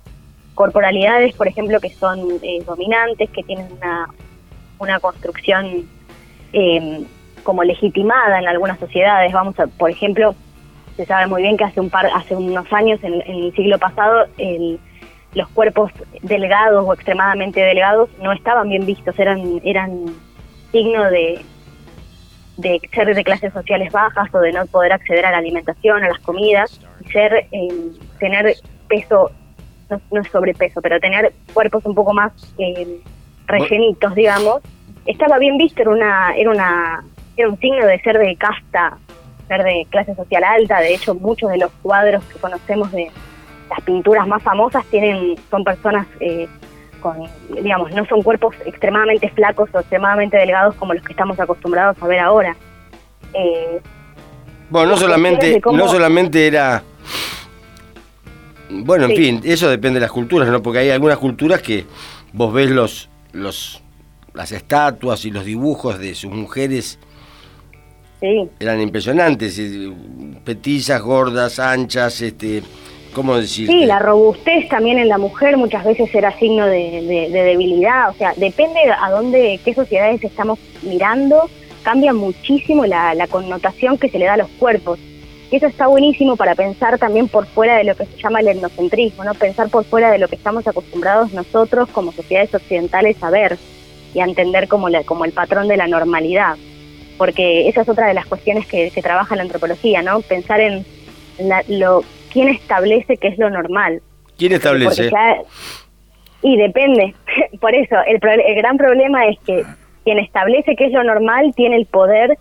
corporalidades, 0.53 1.35
por 1.35 1.47
ejemplo, 1.47 1.79
que 1.79 1.89
son 1.89 2.19
eh, 2.43 2.63
dominantes, 2.65 3.29
que 3.31 3.43
tienen 3.43 3.71
una, 3.77 4.09
una 4.77 4.99
construcción 4.99 5.87
eh, 6.53 7.03
como 7.43 7.63
legitimada 7.63 8.39
en 8.39 8.47
algunas 8.47 8.79
sociedades. 8.79 9.31
Vamos 9.31 9.59
a, 9.59 9.67
por 9.67 9.89
ejemplo, 9.89 10.35
se 10.95 11.05
sabe 11.05 11.27
muy 11.27 11.41
bien 11.41 11.57
que 11.57 11.63
hace 11.63 11.79
un 11.79 11.89
par, 11.89 12.07
hace 12.13 12.35
unos 12.35 12.71
años, 12.73 12.99
en, 13.03 13.21
el 13.21 13.53
siglo 13.55 13.79
pasado, 13.79 14.25
los 15.33 15.47
cuerpos 15.49 15.91
delgados 16.21 16.85
o 16.87 16.93
extremadamente 16.93 17.61
delgados 17.61 18.09
no 18.21 18.31
estaban 18.31 18.69
bien 18.69 18.85
vistos, 18.85 19.17
eran, 19.19 19.61
eran 19.63 20.05
signo 20.71 21.03
de, 21.09 21.41
de 22.57 22.81
ser 22.93 23.15
de 23.15 23.23
clases 23.23 23.53
sociales 23.53 23.91
bajas 23.91 24.27
o 24.33 24.39
de 24.39 24.51
no 24.51 24.65
poder 24.65 24.91
acceder 24.91 25.25
a 25.25 25.31
la 25.31 25.37
alimentación, 25.37 26.03
a 26.03 26.09
las 26.09 26.19
comidas, 26.19 26.79
y 26.99 27.09
ser, 27.11 27.47
eh, 27.51 27.91
tener 28.19 28.55
peso, 28.87 29.31
no, 29.89 30.21
es 30.21 30.27
sobrepeso, 30.29 30.81
pero 30.81 30.99
tener 30.99 31.31
cuerpos 31.53 31.85
un 31.85 31.95
poco 31.95 32.13
más 32.13 32.33
eh, 32.57 32.99
rellenitos, 33.47 34.13
digamos, 34.15 34.61
estaba 35.05 35.37
bien 35.37 35.57
visto, 35.57 35.81
era 35.81 35.91
una, 35.91 36.35
era 36.35 36.51
una, 36.51 37.03
era 37.37 37.49
un 37.49 37.59
signo 37.59 37.85
de 37.85 37.99
ser 38.01 38.17
de 38.17 38.35
casta, 38.35 38.97
ser 39.47 39.63
de 39.63 39.87
clase 39.89 40.15
social 40.15 40.43
alta, 40.43 40.79
de 40.79 40.93
hecho 40.93 41.15
muchos 41.15 41.51
de 41.51 41.57
los 41.57 41.71
cuadros 41.81 42.23
que 42.25 42.39
conocemos 42.39 42.91
de 42.91 43.09
las 43.69 43.81
pinturas 43.81 44.27
más 44.27 44.41
famosas 44.41 44.85
tienen, 44.85 45.35
son 45.49 45.63
personas 45.63 46.07
eh, 46.19 46.47
con, 46.99 47.17
digamos, 47.61 47.91
no 47.91 48.05
son 48.05 48.21
cuerpos 48.21 48.55
extremadamente 48.65 49.29
flacos 49.29 49.69
o 49.73 49.79
extremadamente 49.79 50.37
delgados 50.37 50.75
como 50.75 50.93
los 50.93 51.03
que 51.03 51.13
estamos 51.13 51.39
acostumbrados 51.39 51.95
a 52.01 52.07
ver 52.07 52.19
ahora. 52.19 52.55
Eh, 53.33 53.79
bueno, 54.69 54.91
no 54.91 54.97
solamente, 54.97 55.61
no 55.71 55.87
solamente 55.87 56.45
era... 56.45 56.83
Bueno, 58.69 59.05
en 59.05 59.15
fin, 59.15 59.41
eso 59.43 59.67
depende 59.67 59.99
de 59.99 60.05
las 60.05 60.11
culturas, 60.11 60.47
¿no? 60.47 60.61
Porque 60.61 60.79
hay 60.79 60.89
algunas 60.91 61.17
culturas 61.17 61.61
que 61.61 61.85
vos 62.33 62.53
ves 62.53 62.69
los, 62.69 63.09
los 63.31 63.81
las 64.39 64.53
estatuas 64.53 65.25
y 65.25 65.31
los 65.31 65.43
dibujos 65.43 65.99
de 65.99 66.15
sus 66.15 66.31
mujeres 66.31 66.97
eran 68.21 68.79
impresionantes, 68.79 69.61
petizas, 70.45 71.01
gordas, 71.01 71.59
anchas, 71.59 72.21
este, 72.21 72.63
¿cómo 73.13 73.35
decir? 73.35 73.67
Sí, 73.67 73.85
la 73.85 73.99
robustez 73.99 74.69
también 74.69 74.97
en 74.97 75.09
la 75.09 75.17
mujer 75.17 75.57
muchas 75.57 75.83
veces 75.83 76.15
era 76.15 76.31
signo 76.39 76.65
de, 76.67 77.27
debilidad, 77.29 78.11
o 78.11 78.13
sea, 78.13 78.33
depende 78.37 78.79
a 78.89 79.11
dónde, 79.11 79.59
qué 79.65 79.73
sociedades 79.73 80.23
estamos 80.23 80.57
mirando, 80.83 81.49
cambia 81.83 82.13
muchísimo 82.13 82.85
la, 82.85 83.13
la 83.15 83.27
connotación 83.27 83.97
que 83.97 84.09
se 84.09 84.19
le 84.19 84.25
da 84.25 84.35
a 84.35 84.37
los 84.37 84.49
cuerpos. 84.51 84.99
Y 85.51 85.57
eso 85.57 85.65
está 85.65 85.87
buenísimo 85.87 86.37
para 86.37 86.55
pensar 86.55 86.97
también 86.97 87.27
por 87.27 87.45
fuera 87.45 87.75
de 87.75 87.83
lo 87.83 87.95
que 87.97 88.05
se 88.05 88.15
llama 88.21 88.39
el 88.39 88.47
etnocentrismo, 88.47 89.25
¿no? 89.25 89.33
Pensar 89.33 89.67
por 89.67 89.83
fuera 89.83 90.11
de 90.11 90.17
lo 90.19 90.29
que 90.29 90.35
estamos 90.35 90.65
acostumbrados 90.65 91.33
nosotros 91.33 91.89
como 91.89 92.13
sociedades 92.13 92.55
occidentales 92.55 93.21
a 93.21 93.29
ver 93.31 93.57
y 94.13 94.19
a 94.19 94.25
entender 94.25 94.67
como, 94.67 94.89
la, 94.89 95.03
como 95.03 95.25
el 95.25 95.31
patrón 95.31 95.67
de 95.67 95.77
la 95.77 95.87
normalidad. 95.87 96.55
Porque 97.17 97.67
esa 97.67 97.81
es 97.81 97.89
otra 97.89 98.07
de 98.07 98.13
las 98.13 98.25
cuestiones 98.25 98.65
que, 98.65 98.91
que 98.91 99.01
trabaja 99.01 99.35
la 99.35 99.43
antropología, 99.43 100.01
¿no? 100.01 100.21
Pensar 100.21 100.61
en 100.61 100.85
lo 101.67 102.03
quién 102.31 102.49
establece 102.49 103.17
qué 103.17 103.29
es 103.29 103.37
lo 103.37 103.49
normal. 103.49 104.01
¿Quién 104.37 104.53
establece? 104.53 105.11
y 106.41 106.57
depende. 106.57 107.13
Por 107.59 107.75
eso, 107.75 107.95
el, 108.07 108.19
el 108.23 108.55
gran 108.55 108.77
problema 108.77 109.27
es 109.27 109.37
que 109.45 109.65
quien 110.03 110.19
establece 110.19 110.75
qué 110.75 110.85
es 110.85 110.93
lo 110.93 111.03
normal 111.03 111.53
tiene 111.55 111.75
el 111.75 111.85
poder 111.85 112.37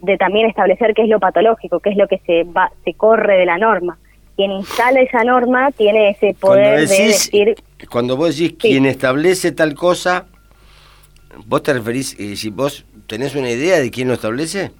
de 0.00 0.16
también 0.16 0.48
establecer 0.48 0.94
qué 0.94 1.02
es 1.02 1.08
lo 1.08 1.20
patológico, 1.20 1.80
qué 1.80 1.90
es 1.90 1.96
lo 1.96 2.08
que 2.08 2.18
se 2.18 2.44
va, 2.44 2.70
se 2.84 2.94
corre 2.94 3.38
de 3.38 3.46
la 3.46 3.58
norma. 3.58 3.98
Quien 4.36 4.52
instala 4.52 5.00
esa 5.00 5.24
norma 5.24 5.70
tiene 5.72 6.10
ese 6.10 6.34
poder 6.38 6.88
de 6.88 7.06
decir. 7.06 7.54
Cuando 7.90 8.16
vos 8.16 8.38
decís 8.38 8.56
quien 8.58 8.86
establece 8.86 9.52
tal 9.52 9.74
cosa, 9.74 10.28
¿Vos 11.46 11.62
te 11.62 11.72
referís, 11.72 12.18
eh, 12.18 12.36
si 12.36 12.50
vos 12.50 12.84
tenés 13.06 13.34
una 13.34 13.50
idea 13.50 13.78
de 13.78 13.90
quién 13.90 14.08
lo 14.08 14.14
establece? 14.14 14.72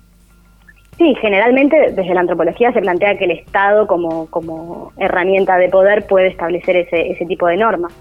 Sí, 0.99 1.15
generalmente 1.21 1.93
desde 1.93 2.15
la 2.15 2.21
antropología 2.21 2.73
se 2.73 2.81
plantea 2.81 3.17
que 3.17 3.25
el 3.25 3.31
Estado 3.31 3.87
como, 3.87 4.27
como 4.27 4.93
herramienta 4.99 5.57
de 5.57 5.69
poder 5.69 6.07
puede 6.07 6.29
establecer 6.29 6.77
ese, 6.77 7.13
ese 7.13 7.25
tipo 7.27 7.47
de 7.47 7.57
normas. 7.57 7.93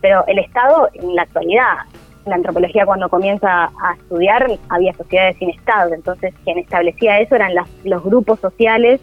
Pero 0.00 0.24
el 0.28 0.38
Estado 0.38 0.88
en 0.94 1.16
la 1.16 1.22
actualidad, 1.22 1.78
la 2.26 2.36
antropología 2.36 2.86
cuando 2.86 3.08
comienza 3.08 3.64
a 3.64 3.94
estudiar 3.98 4.46
había 4.68 4.92
sociedades 4.94 5.36
sin 5.38 5.50
Estado, 5.50 5.94
entonces 5.94 6.32
quien 6.44 6.58
establecía 6.58 7.18
eso 7.20 7.34
eran 7.34 7.52
los 7.84 8.04
grupos 8.04 8.38
sociales, 8.40 9.00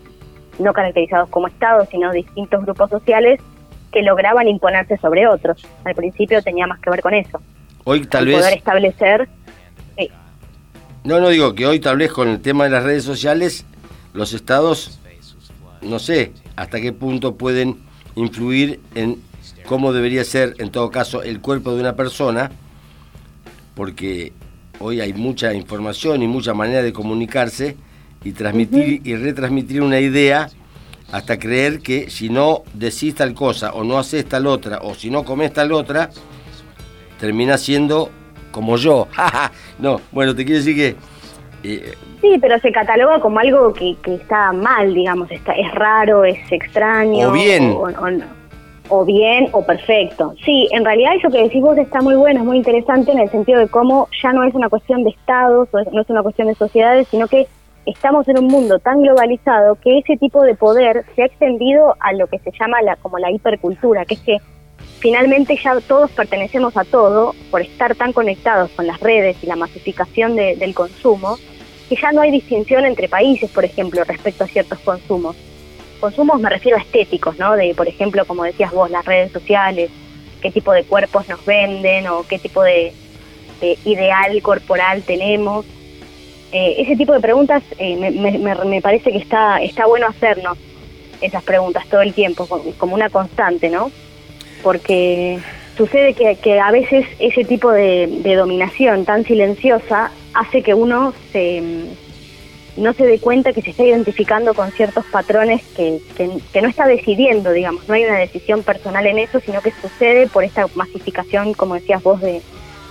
no 0.60 0.74
caracterizados 0.74 1.30
como 1.30 1.48
Estado, 1.48 1.86
sino 1.86 2.12
distintos 2.12 2.64
grupos 2.64 2.90
sociales 2.90 3.42
que 3.92 4.02
lograban 4.02 4.48
imponerse 4.48 4.98
sobre 4.98 5.28
otros. 5.28 5.68
Al 5.84 5.96
principio 5.96 6.42
tenía 6.42 6.68
más 6.68 6.80
que 6.80 6.90
ver 6.90 7.02
con 7.02 7.14
eso. 7.14 7.42
Hoy 7.84 8.06
tal 8.06 8.26
vez... 8.26 8.38
Poder 8.38 8.58
establecer... 8.58 9.30
No, 11.04 11.20
no 11.20 11.30
digo 11.30 11.56
que 11.56 11.66
hoy 11.66 11.80
tal 11.80 11.98
vez 11.98 12.12
con 12.12 12.28
el 12.28 12.42
tema 12.42 12.66
de 12.66 12.70
las 12.70 12.84
redes 12.84 13.04
sociales 13.04 13.66
los 14.14 14.34
estados, 14.34 15.00
no 15.82 15.98
sé 15.98 16.32
hasta 16.56 16.80
qué 16.80 16.94
punto 16.94 17.38
pueden 17.38 17.80
influir 18.16 18.80
en 18.94 19.20
cómo 19.66 19.94
debería 19.94 20.24
ser 20.24 20.54
en 20.60 20.70
todo 20.70 20.92
caso 20.92 21.24
el 21.24 21.42
cuerpo 21.42 21.74
de 21.74 21.82
una 21.82 21.96
persona, 21.96 22.52
porque 23.74 24.32
hoy 24.78 25.02
hay 25.02 25.14
mucha 25.14 25.56
información 25.56 26.22
y 26.22 26.28
mucha 26.28 26.54
manera 26.54 26.84
de 26.84 26.94
comunicarse 26.94 27.78
y 28.24 28.34
transmitir 28.34 29.02
y 29.04 29.16
retransmitir 29.16 29.82
una 29.82 30.00
idea 30.00 30.50
hasta 31.12 31.40
creer 31.40 31.80
que 31.80 32.12
si 32.12 32.30
no 32.30 32.64
decís 32.74 33.16
tal 33.16 33.34
cosa 33.34 33.74
o 33.74 33.84
no 33.84 33.98
haces 33.98 34.26
tal 34.26 34.46
otra 34.46 34.80
o 34.84 34.94
si 34.94 35.10
no 35.10 35.26
comes 35.26 35.52
tal 35.52 35.72
otra, 35.72 36.12
termina 37.22 37.58
siendo 37.58 38.10
como 38.52 38.76
yo. 38.76 39.08
no, 39.80 40.02
bueno, 40.12 40.36
te 40.36 40.44
quiero 40.44 40.58
decir 40.60 40.76
que... 40.76 40.96
Eh, 41.64 41.94
sí, 42.20 42.38
pero 42.42 42.58
se 42.60 42.72
cataloga 42.72 43.20
como 43.20 43.40
algo 43.40 43.72
que, 43.72 43.96
está 44.06 44.52
mal, 44.52 44.94
digamos, 44.94 45.30
está, 45.32 45.54
es 45.54 45.72
raro, 45.76 46.26
es 46.26 46.40
extraño. 46.52 47.30
O 47.30 47.32
bien. 47.32 47.78
O, 48.90 49.06
bien 49.06 49.48
o 49.54 49.64
perfecto. 49.64 50.34
Sí, 50.44 50.68
en 50.72 50.84
realidad 50.84 51.14
eso 51.16 51.30
que 51.30 51.44
decís 51.44 51.62
vos 51.62 51.78
está 51.78 52.02
muy 52.02 52.16
bueno, 52.16 52.42
es 52.42 52.46
muy 52.46 52.58
interesante 52.58 53.12
en 53.12 53.20
el 53.20 53.30
sentido 53.30 53.60
de 53.60 53.68
cómo 53.68 54.10
ya 54.22 54.34
no 54.34 54.44
es 54.44 54.54
una 54.54 54.68
cuestión 54.68 55.04
de 55.06 55.12
estados, 55.12 55.70
no 55.94 56.02
es 56.02 56.10
una 56.10 56.24
cuestión 56.24 56.50
de 56.50 56.56
sociedades, 56.56 57.08
sino 57.08 57.28
que 57.28 57.48
estamos 57.86 58.28
en 58.28 58.40
un 58.40 58.48
mundo 58.48 58.80
tan 58.80 59.02
globalizado 59.02 59.76
que 59.76 60.00
ese 60.00 60.18
tipo 60.18 60.42
de 60.42 60.56
poder 60.56 61.06
se 61.16 61.22
ha 61.22 61.26
extendido 61.26 61.96
a 62.00 62.12
lo 62.14 62.28
que 62.28 62.40
se 62.40 62.52
llama 62.60 62.82
la, 62.82 62.98
como 62.98 63.18
la 63.18 63.32
hipercultura, 63.32 64.04
que 64.04 64.16
es 64.16 64.22
que 64.22 64.38
finalmente 65.02 65.60
ya 65.62 65.80
todos 65.82 66.12
pertenecemos 66.12 66.78
a 66.78 66.86
todo 66.86 67.36
por 67.50 67.62
estar 67.62 67.96
tan 67.96 68.14
conectados 68.14 68.70
con 68.72 68.86
las 68.86 69.00
redes 69.00 69.36
y 69.42 69.48
la 69.48 69.56
masificación 69.56 70.36
del 70.36 70.74
consumo, 70.76 71.38
que 71.90 71.96
ya 71.96 72.12
no 72.12 72.22
hay 72.22 72.32
distinción 72.32 72.86
entre 72.86 73.10
países, 73.10 73.50
por 73.50 73.66
ejemplo, 73.66 74.04
respecto 74.04 74.44
a 74.44 74.48
ciertos 74.48 74.80
consumos. 74.80 75.36
Consumos 76.00 76.40
me 76.40 76.50
refiero 76.50 76.78
a 76.78 76.82
estéticos, 76.82 77.38
¿no? 77.40 77.56
De, 77.56 77.74
por 77.76 77.88
ejemplo, 77.88 78.26
como 78.26 78.44
decías 78.44 78.72
vos, 78.72 78.90
las 78.92 79.04
redes 79.04 79.32
sociales, 79.32 79.90
qué 80.42 80.52
tipo 80.52 80.72
de 80.72 80.84
cuerpos 80.84 81.28
nos 81.28 81.44
venden 81.46 82.08
o 82.08 82.24
qué 82.24 82.38
tipo 82.38 82.62
de, 82.62 82.94
ideal 83.86 84.42
corporal 84.42 85.04
tenemos. 85.04 85.66
Eh, 86.52 86.76
ese 86.80 86.96
tipo 86.96 87.14
de 87.14 87.20
preguntas 87.20 87.64
eh, 87.80 87.96
me, 87.96 88.38
me, 88.38 88.82
parece 88.82 89.12
que 89.12 89.18
está, 89.18 89.62
está 89.62 89.86
bueno 89.86 90.08
hacernos 90.08 90.58
esas 91.22 91.44
preguntas 91.44 91.86
todo 91.88 92.02
el 92.02 92.14
tiempo, 92.14 92.48
como 92.78 92.96
una 92.96 93.10
constante, 93.10 93.70
¿no? 93.70 93.92
Porque 94.64 95.40
sucede 95.78 96.14
que, 96.14 96.60
a 96.60 96.72
veces 96.72 97.06
ese 97.20 97.44
tipo 97.44 97.72
de, 97.72 98.22
dominación 98.36 99.06
tan 99.06 99.24
silenciosa 99.26 100.12
hace 100.34 100.62
que 100.62 100.74
uno 100.74 101.14
se, 101.32 101.62
no 102.78 102.94
se 102.94 103.06
dé 103.06 103.20
cuenta 103.20 103.54
que 103.54 103.62
se 103.62 103.72
está 103.72 103.84
identificando 103.84 104.54
con 104.54 104.72
ciertos 104.72 105.06
patrones 105.12 105.62
que, 105.76 106.00
que, 106.16 106.62
no 106.62 106.68
está 106.68 106.86
decidiendo, 106.86 107.52
digamos, 107.52 107.88
no 107.88 107.94
hay 107.94 108.06
una 108.06 108.18
decisión 108.18 108.64
personal 108.64 109.06
en 109.08 109.20
eso, 109.20 109.40
sino 109.40 109.62
que 109.62 109.72
sucede 109.82 110.28
por 110.28 110.44
esta 110.44 110.68
masificación, 110.76 111.54
como 111.54 111.76
decías 111.76 112.02
vos, 112.04 112.22
de, 112.22 112.42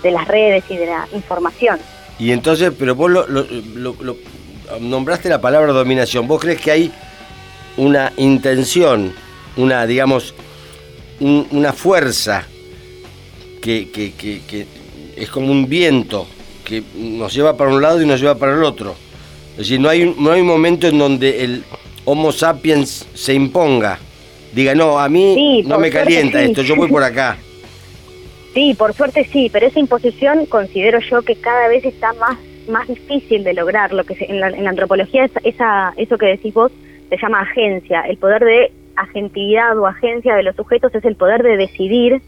de 0.02 0.10
las 0.10 0.26
redes 0.26 0.64
y 0.68 0.76
de 0.76 0.86
la 0.86 1.06
información. 1.14 1.78
Y 2.18 2.32
entonces, 2.32 2.72
pero 2.78 2.94
vos 2.94 3.10
lo, 3.10 3.24
nombraste 4.80 5.28
la 5.28 5.40
palabra 5.40 5.72
dominación, 5.72 6.28
¿vos 6.28 6.40
crees 6.40 6.60
que 6.60 6.70
hay 6.70 6.92
una 7.76 8.12
intención, 8.16 9.14
una, 9.56 9.86
digamos, 9.86 10.34
una 11.20 11.72
fuerza 11.72 12.46
que, 13.60 13.90
que, 13.90 14.12
que 14.12 14.66
es 15.16 15.28
como 15.30 15.52
un 15.52 15.68
viento 15.68 16.26
que 16.64 16.82
nos 16.94 17.34
lleva 17.34 17.56
para 17.56 17.70
un 17.70 17.82
lado 17.82 18.00
y 18.00 18.06
nos 18.06 18.20
lleva 18.20 18.34
para 18.34 18.54
el 18.54 18.64
otro? 18.64 18.94
Es 19.52 19.58
decir, 19.58 19.80
no 19.80 19.88
hay, 19.88 20.14
no 20.18 20.30
hay 20.32 20.40
un 20.40 20.46
momento 20.46 20.88
en 20.88 20.98
donde 20.98 21.44
el 21.44 21.64
Homo 22.04 22.32
sapiens 22.32 23.06
se 23.14 23.34
imponga. 23.34 23.98
Diga, 24.52 24.74
no, 24.74 24.98
a 24.98 25.08
mí 25.08 25.62
no 25.64 25.78
me 25.78 25.90
calienta 25.90 26.42
esto, 26.42 26.62
yo 26.62 26.76
voy 26.76 26.88
por 26.88 27.02
acá. 27.02 27.38
Sí, 28.52 28.74
por 28.74 28.92
suerte 28.94 29.28
sí, 29.32 29.48
pero 29.52 29.68
esa 29.68 29.78
imposición 29.78 30.44
considero 30.46 30.98
yo 31.08 31.22
que 31.22 31.36
cada 31.36 31.68
vez 31.68 31.84
está 31.84 32.12
más 32.14 32.36
más 32.70 32.88
difícil 32.88 33.44
de 33.44 33.54
lograr. 33.54 33.92
Lo 33.92 34.04
que 34.04 34.16
en, 34.18 34.40
la, 34.40 34.46
antropología 34.68 35.28
esa, 35.44 35.92
eso 35.96 36.18
que 36.18 36.26
decís 36.26 36.54
vos 36.54 36.72
se 37.08 37.16
llama 37.16 37.40
agencia. 37.40 38.02
El 38.02 38.16
poder 38.16 38.44
de 38.44 38.72
agentividad 39.00 39.78
o 39.78 39.86
agencia 39.86 40.34
de 40.34 40.42
los 40.42 40.56
sujetos 40.56 40.94
es 40.94 41.04
el 41.04 41.16
poder 41.16 41.42
de 41.42 41.56
decidir 41.56 42.22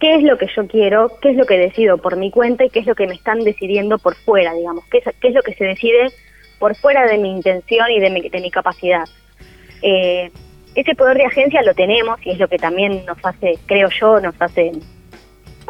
qué 0.00 0.16
es 0.16 0.22
lo 0.22 0.38
que 0.38 0.48
yo 0.54 0.66
quiero, 0.66 1.10
qué 1.20 1.30
es 1.30 1.36
lo 1.36 1.44
que 1.44 1.58
decido 1.58 1.98
por 1.98 2.16
mi 2.16 2.30
cuenta 2.30 2.64
y 2.64 2.70
qué 2.70 2.80
es 2.80 2.86
lo 2.86 2.94
que 2.94 3.06
me 3.06 3.14
están 3.14 3.40
decidiendo 3.40 3.98
por 3.98 4.14
fuera, 4.14 4.52
digamos, 4.54 4.84
qué 4.90 4.98
es, 4.98 5.04
qué 5.20 5.28
es 5.28 5.34
lo 5.34 5.42
que 5.42 5.54
se 5.54 5.64
decide 5.64 6.10
por 6.58 6.74
fuera 6.76 7.06
de 7.06 7.18
mi 7.18 7.30
intención 7.30 7.90
y 7.90 8.00
de 8.00 8.10
mi, 8.10 8.28
de 8.28 8.40
mi 8.40 8.50
capacidad. 8.50 9.04
Eh, 9.82 10.30
ese 10.74 10.94
poder 10.94 11.16
de 11.16 11.24
agencia 11.24 11.62
lo 11.62 11.74
tenemos 11.74 12.18
y 12.24 12.30
es 12.30 12.38
lo 12.38 12.48
que 12.48 12.58
también 12.58 13.04
nos 13.06 13.18
hace, 13.24 13.58
creo 13.66 13.88
yo, 13.90 14.20
nos 14.20 14.40
hace, 14.40 14.72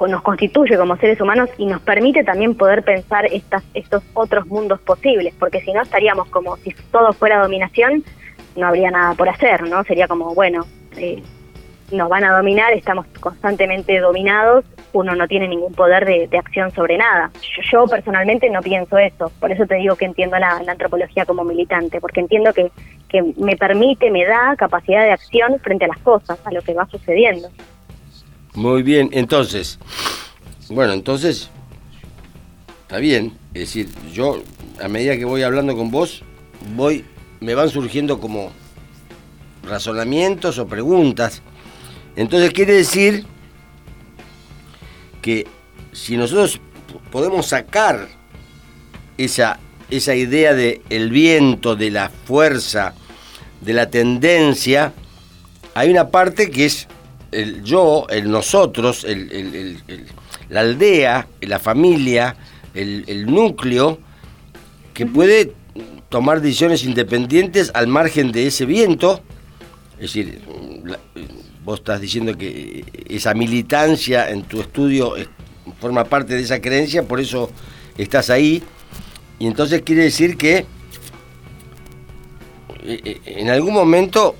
nos 0.07 0.23
constituye 0.23 0.77
como 0.77 0.97
seres 0.97 1.21
humanos 1.21 1.49
y 1.57 1.67
nos 1.67 1.81
permite 1.81 2.25
también 2.25 2.55
poder 2.55 2.83
pensar 2.83 3.27
estas, 3.27 3.65
estos 3.75 4.03
otros 4.15 4.47
mundos 4.47 4.81
posibles, 4.81 5.35
porque 5.39 5.61
si 5.61 5.73
no 5.73 5.83
estaríamos 5.83 6.29
como 6.29 6.57
si 6.59 6.75
todo 6.91 7.13
fuera 7.13 7.41
dominación, 7.41 8.05
no 8.59 8.67
habría 8.67 8.91
nada 8.91 9.15
por 9.15 9.29
hacer, 9.29 9.63
¿no? 9.69 9.83
Sería 9.85 10.09
como, 10.09 10.35
bueno, 10.35 10.67
eh, 10.97 11.23
nos 11.91 12.09
van 12.09 12.25
a 12.25 12.37
dominar, 12.37 12.73
estamos 12.73 13.07
constantemente 13.21 13.99
dominados, 13.99 14.65
uno 14.93 15.15
no 15.15 15.27
tiene 15.27 15.49
ningún 15.49 15.73
poder 15.73 16.05
de, 16.05 16.39
acción 16.39 16.71
sobre 16.73 16.99
nada. 16.99 17.31
Yo, 17.71 17.87
personalmente 17.87 18.51
no 18.51 18.61
pienso 18.61 18.99
eso, 18.99 19.33
por 19.41 19.53
eso 19.53 19.67
te 19.67 19.77
digo 19.77 19.97
que 19.97 20.05
entiendo 20.05 20.39
la, 20.39 20.63
antropología 20.67 21.25
como 21.25 21.45
militante, 21.45 22.01
porque 22.01 22.21
entiendo 22.21 22.53
que, 22.53 22.71
que 23.09 23.23
me 23.37 23.57
permite, 23.57 24.11
me 24.11 24.25
da 24.25 24.55
capacidad 24.57 25.05
de 25.05 25.13
acción 25.13 25.59
frente 25.61 25.87
a 25.87 25.89
las 25.89 25.99
cosas, 25.99 26.39
a 26.45 26.53
lo 26.53 26.61
que 26.63 26.75
va 26.75 26.87
sucediendo. 26.89 27.49
Muy 28.55 28.83
bien, 28.83 29.09
entonces, 29.13 29.79
bueno, 30.69 30.93
entonces, 30.93 31.51
está 32.83 32.99
bien, 32.99 33.33
es 33.55 33.61
decir, 33.61 33.89
yo 34.13 34.43
a 34.83 34.89
medida 34.89 35.17
que 35.17 35.25
voy 35.25 35.43
hablando 35.43 35.77
con 35.77 35.91
vos, 35.91 36.23
voy, 36.75 37.05
me 37.41 37.55
van 37.55 37.71
surgiendo 37.71 38.21
como 38.21 38.53
razonamientos 39.63 40.59
o 40.59 40.67
preguntas. 40.67 41.43
Entonces 42.17 42.53
quiere 42.53 42.75
decir 42.75 43.25
que 45.23 45.47
si 45.93 46.17
nosotros 46.17 46.61
podemos 47.11 47.47
sacar 47.47 48.09
esa, 49.17 49.59
esa 49.91 50.15
idea 50.15 50.55
del 50.55 50.83
el 50.91 51.11
viento, 51.11 51.77
de 51.77 51.91
la 51.91 52.11
fuerza, 52.11 52.95
de 53.61 53.73
la 53.73 53.91
tendencia, 53.91 54.93
hay 55.75 55.91
una 55.91 56.09
parte 56.09 56.51
que 56.51 56.67
es 56.67 56.89
el 57.31 57.63
yo, 57.63 58.07
el 58.09 58.31
nosotros, 58.31 59.07
la 60.49 60.61
aldea, 60.61 61.29
la 61.41 61.59
familia, 61.59 62.37
el, 62.75 63.27
núcleo, 63.27 63.99
que 64.95 65.07
puede 65.07 65.53
tomar 66.09 66.41
decisiones 66.41 66.85
independientes 66.85 67.71
al 67.75 67.87
margen 67.87 68.33
de 68.33 68.47
ese 68.47 68.65
viento, 68.65 69.21
es 69.95 70.13
decir, 70.13 70.41
vos 71.65 71.81
estás 71.81 72.01
diciendo 72.01 72.37
que 72.37 72.85
esa 73.09 73.35
militancia 73.35 74.31
en 74.31 74.43
tu 74.43 74.61
estudio 74.61 75.15
forma 75.81 76.05
parte 76.05 76.35
de 76.35 76.43
esa 76.43 76.61
creencia, 76.61 77.03
por 77.03 77.21
eso 77.21 77.51
estás 77.97 78.31
ahí. 78.31 78.63
Y 79.39 79.47
entonces 79.47 79.83
quiere 79.83 80.05
decir 80.05 80.37
que 80.37 80.67
eh, 82.85 83.01
eh, 83.05 83.21
en 83.27 83.51
algún 83.51 83.75
momento, 83.75 84.35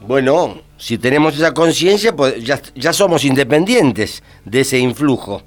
bueno, 0.00 0.62
si 0.76 0.98
tenemos 0.98 1.36
esa 1.36 1.54
conciencia, 1.54 2.14
pues 2.14 2.42
ya, 2.42 2.60
ya 2.74 2.92
somos 2.92 3.24
independientes 3.24 4.22
de 4.44 4.60
ese 4.60 4.78
influjo. 4.78 5.42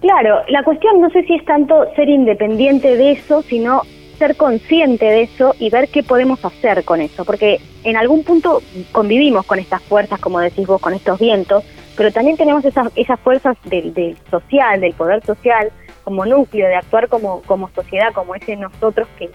Claro, 0.00 0.42
la 0.48 0.62
cuestión 0.62 1.00
no 1.00 1.10
sé 1.10 1.24
si 1.24 1.34
es 1.34 1.44
tanto 1.44 1.92
ser 1.94 2.08
independiente 2.08 2.96
de 2.96 3.12
eso, 3.12 3.42
sino 3.42 3.82
ser 4.18 4.36
consciente 4.36 5.04
de 5.04 5.22
eso 5.22 5.54
y 5.58 5.70
ver 5.70 5.88
qué 5.88 6.02
podemos 6.02 6.44
hacer 6.44 6.84
con 6.84 7.00
eso, 7.00 7.24
porque 7.24 7.60
en 7.84 7.96
algún 7.96 8.24
punto 8.24 8.60
convivimos 8.92 9.46
con 9.46 9.58
estas 9.58 9.82
fuerzas, 9.82 10.20
como 10.20 10.40
decís 10.40 10.66
vos, 10.66 10.80
con 10.80 10.92
estos 10.92 11.18
vientos, 11.18 11.64
pero 11.96 12.12
también 12.12 12.36
tenemos 12.36 12.64
esas, 12.64 12.90
esas 12.96 13.18
fuerzas 13.20 13.56
del, 13.64 14.16
social, 14.30 14.80
del 14.80 14.92
poder 14.94 15.24
social, 15.24 15.70
como 16.04 16.26
núcleo, 16.26 16.68
de 16.68 16.76
actuar 16.76 17.08
como, 17.08 17.42
como 17.42 17.68
sociedad, 17.70 18.12
como 18.12 18.34
ese 18.34 18.56
nosotros 18.56 19.08
que, 19.18 19.30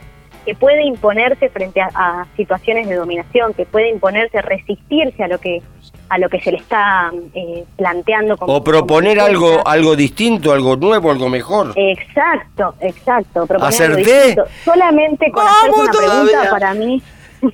que 0.45 0.56
puede 0.56 0.84
imponerse 0.84 1.49
frente 1.49 1.82
a, 1.82 2.25
situaciones 2.36 2.88
de 2.88 2.95
dominación, 2.95 3.53
que 3.53 3.65
puede 3.65 3.89
imponerse, 3.89 4.41
resistirse 4.41 5.23
a 5.23 5.27
lo 5.27 5.39
que 5.39 5.62
a 6.10 6.17
lo 6.17 6.29
que 6.29 6.39
se 6.41 6.51
le 6.51 6.58
está 6.58 7.12
eh, 7.34 7.63
planteando. 7.75 8.38
Como, 8.38 8.53
o 8.53 8.63
proponer 8.63 9.19
algo 9.19 9.65
algo 9.65 9.95
distinto, 9.95 10.51
algo 10.51 10.75
nuevo, 10.75 11.12
algo 11.12 11.29
mejor. 11.29 11.73
Exacto, 11.75 12.75
exacto. 12.82 13.47
¿Acerté? 13.62 14.36
Solamente 14.63 15.32
con 15.32 15.45
hacer 15.47 15.71
una 15.71 15.91
pregunta 15.91 16.49
para 16.51 16.73
mí. 16.73 17.01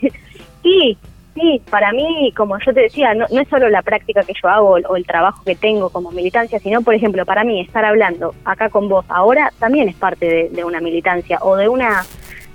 sí, 0.63 0.97
sí, 1.36 1.62
para 1.69 1.93
mí, 1.93 2.34
como 2.36 2.58
yo 2.60 2.73
te 2.73 2.82
decía, 2.82 3.13
no, 3.13 3.25
no, 3.32 3.41
es 3.41 3.47
solo 3.47 3.69
la 3.69 3.82
práctica 3.82 4.23
que 4.23 4.34
yo 4.41 4.49
hago 4.49 4.78
o 4.89 4.95
el 4.95 5.06
trabajo 5.06 5.43
que 5.45 5.56
tengo 5.56 5.89
como 5.89 6.12
militancia, 6.12 6.60
sino, 6.60 6.82
por 6.82 6.95
ejemplo, 6.95 7.25
para 7.25 7.43
mí 7.43 7.62
estar 7.62 7.86
hablando 7.86 8.36
acá 8.43 8.69
con 8.69 8.89
vos 8.89 9.06
ahora 9.10 9.54
también 9.60 9.88
es 9.88 9.95
parte 9.95 10.49
de 10.52 10.63
una 10.63 10.82
militancia 10.82 11.39
o 11.41 11.56
de 11.56 11.69
una 11.69 12.04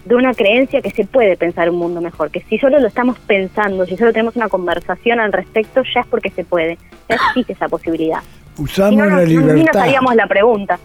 de 0.05 0.15
una 0.15 0.35
creencia 0.35 0.83
que 0.83 0.91
se 0.91 1.05
puede 1.05 1.37
pensar 1.37 1.71
un 1.71 1.77
mundo 1.77 2.01
mejor, 2.01 2.31
que 2.31 2.41
si 2.43 2.59
solo 2.59 2.79
lo 2.79 2.89
estamos 2.89 3.19
pensando, 3.21 3.87
si 3.87 3.97
solo 3.97 4.13
tenemos 4.13 4.37
una 4.37 4.49
conversación 4.49 5.21
al 5.21 5.33
respecto, 5.33 5.83
ya 5.95 6.01
es 6.01 6.07
porque 6.07 6.31
se 6.31 6.45
puede, 6.45 6.79
ya 7.09 7.17
existe 7.17 7.55
esa 7.55 7.69
posibilidad. 7.69 8.21
Usamos 8.59 9.07
la 9.07 9.23
libertad. 9.25 9.73
No 9.75 9.81
haríamos 9.81 10.15
la 10.15 10.27
pregunta. 10.27 10.79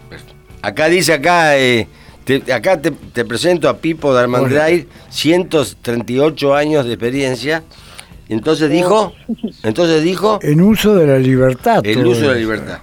Acá 0.61 0.87
dice, 0.87 1.13
acá, 1.13 1.57
eh, 1.57 1.87
te, 2.23 2.51
acá 2.51 2.79
te, 2.81 3.25
presento 3.25 3.69
a 3.69 3.77
Pipo 3.77 4.13
Darmandray, 4.13 4.87
138 5.09 6.55
años 6.55 6.85
de 6.85 6.93
experiencia. 6.93 7.63
Entonces 8.27 8.69
dijo, 8.69 9.13
entonces 9.63 10.03
dijo... 10.03 10.39
En 10.41 10.61
uso 10.61 10.95
de 10.95 11.07
la 11.07 11.17
libertad. 11.17 11.81
El 11.83 12.05
uso 12.05 12.21
de 12.21 12.27
la 12.27 12.35
libertad. 12.35 12.79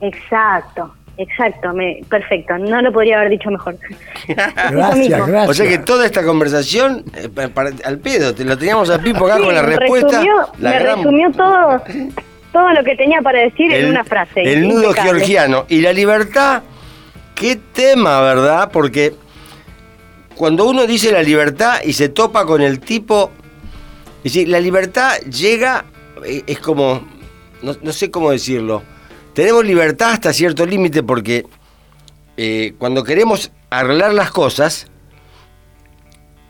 Exacto. 0.00 0.94
Exacto, 1.22 1.72
me, 1.72 2.00
perfecto, 2.08 2.58
no 2.58 2.82
lo 2.82 2.92
podría 2.92 3.18
haber 3.18 3.30
dicho 3.30 3.48
mejor. 3.48 3.76
gracias, 4.28 5.26
gracias. 5.26 5.48
O 5.48 5.54
sea 5.54 5.68
que 5.68 5.78
toda 5.78 6.04
esta 6.04 6.24
conversación, 6.24 7.04
eh, 7.14 7.28
al 7.84 7.98
pedo, 7.98 8.34
te 8.34 8.44
lo 8.44 8.58
teníamos 8.58 8.90
a 8.90 8.98
Pipo 8.98 9.26
acá 9.26 9.38
con 9.38 9.54
la 9.54 9.62
respuesta. 9.62 10.22
me 10.58 10.78
resumió 10.80 11.30
todo, 11.30 11.82
todo 12.52 12.70
lo 12.72 12.82
que 12.82 12.96
tenía 12.96 13.22
para 13.22 13.38
decir 13.38 13.72
en 13.72 13.90
una 13.90 14.02
frase. 14.02 14.42
El 14.42 14.68
nudo 14.68 14.92
georgiano. 14.94 15.64
Y 15.68 15.80
la 15.80 15.92
libertad, 15.92 16.62
qué 17.36 17.56
tema, 17.72 18.20
¿verdad? 18.20 18.70
Porque 18.72 19.14
cuando 20.34 20.66
uno 20.66 20.86
dice 20.88 21.12
la 21.12 21.22
libertad 21.22 21.82
y 21.84 21.92
se 21.92 22.08
topa 22.08 22.44
con 22.44 22.62
el 22.62 22.80
tipo, 22.80 23.30
es 24.18 24.32
decir, 24.32 24.48
la 24.48 24.58
libertad 24.58 25.18
llega, 25.20 25.84
eh, 26.24 26.42
es 26.48 26.58
como, 26.58 27.06
no 27.62 27.92
sé 27.92 28.10
cómo 28.10 28.32
decirlo, 28.32 28.82
tenemos 29.34 29.64
libertad 29.64 30.12
hasta 30.12 30.32
cierto 30.32 30.66
límite 30.66 31.02
porque 31.02 31.46
eh, 32.36 32.74
cuando 32.78 33.04
queremos 33.04 33.50
arreglar 33.70 34.14
las 34.14 34.30
cosas, 34.30 34.86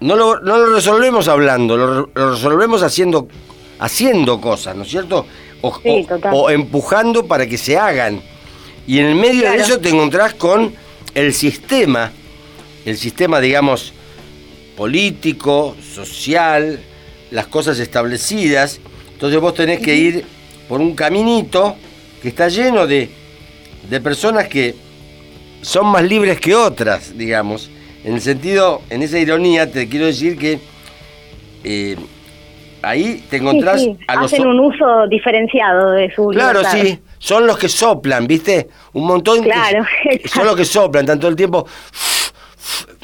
no 0.01 0.17
lo, 0.17 0.67
resolvemos 0.75 1.29
hablando, 1.29 1.77
lo, 1.77 2.07
resolvemos 2.31 2.83
haciendo, 2.83 3.29
haciendo 3.79 4.41
cosas, 4.41 4.75
¿no 4.77 4.83
es 4.83 4.89
cierto? 4.89 5.27
O, 5.63 6.51
empujando 6.51 7.27
para 7.27 7.47
que 7.47 7.57
se 7.57 7.79
hagan. 7.79 8.21
Y 8.87 8.99
en 8.99 9.07
el 9.07 9.15
medio 9.15 9.49
de 9.49 9.59
eso 9.59 9.79
te 9.79 9.91
encontrás 9.91 10.35
con 10.35 10.75
el 11.15 11.33
sistema, 11.33 12.11
el 12.85 12.97
sistema, 12.97 13.39
digamos, 13.39 13.93
político, 14.77 15.77
social, 15.95 16.81
las 17.31 17.47
cosas 17.47 17.79
establecidas. 17.79 18.81
Entonces 19.13 19.41
vos 19.41 19.55
tenés 19.55 19.79
que 19.79 19.95
ir 19.95 20.25
por 20.69 20.81
un 20.81 20.97
caminito 20.97 21.77
que 22.23 22.29
está 22.29 22.49
lleno 22.49 22.87
de, 22.87 23.11
personas 24.03 24.49
que 24.49 24.75
son 25.61 25.87
más 25.89 26.03
libres 26.05 26.41
que 26.41 26.55
otras, 26.55 27.17
digamos. 27.19 27.71
En 28.05 28.15
el 28.15 28.21
sentido, 28.21 28.81
en 28.91 29.03
esa 29.03 29.19
ironía, 29.19 29.71
te 29.71 29.89
quiero 29.89 30.07
decir 30.07 30.39
que 30.39 30.59
eh, 31.65 31.97
ahí 32.83 33.25
te 33.29 33.37
encontrás 33.37 33.81
Sí, 33.81 33.97
sí, 33.99 34.05
a 34.09 34.17
los... 34.17 34.33
Hacen 34.33 34.47
un 34.47 34.61
uso 34.61 35.07
diferenciado 35.09 35.91
de 35.93 36.13
su 36.15 36.29
Claro, 36.29 36.61
libertad. 36.61 36.81
sí, 36.83 36.99
son 37.19 37.47
los 37.47 37.59
que 37.59 37.69
soplan, 37.69 38.27
¿viste? 38.27 38.69
Un 38.93 39.07
montón 39.07 39.43
Claro, 39.43 39.85
que 40.23 40.29
son 40.29 40.47
los 40.47 40.57
que 40.57 40.65
soplan 40.65 41.05
tanto 41.07 41.29
el 41.29 41.37
tiempo. 41.37 41.67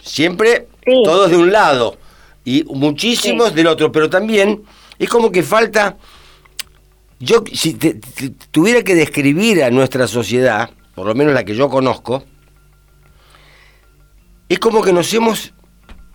Siempre 0.02 0.66
Sí. 0.84 1.02
todos 1.04 1.30
de 1.30 1.36
un 1.36 1.52
lado 1.52 1.96
y 2.44 2.64
muchísimos 2.64 3.54
del 3.54 3.66
otro, 3.66 3.92
pero 3.92 4.08
también 4.08 4.62
es 4.98 5.08
como 5.08 5.30
que 5.30 5.42
falta. 5.42 5.96
Yo, 7.20 7.42
si 7.52 7.74
te- 7.74 7.94
te- 7.94 8.30
tuviera 8.50 8.82
que 8.82 8.94
describir 8.94 9.62
a 9.64 9.70
nuestra 9.70 10.06
sociedad, 10.06 10.70
por 10.94 11.06
lo 11.06 11.14
menos 11.14 11.34
la 11.34 11.44
que 11.44 11.54
yo 11.54 11.68
conozco, 11.68 12.24
es 14.48 14.58
como 14.58 14.82
que 14.82 14.92
nos 14.92 15.12
hemos, 15.14 15.52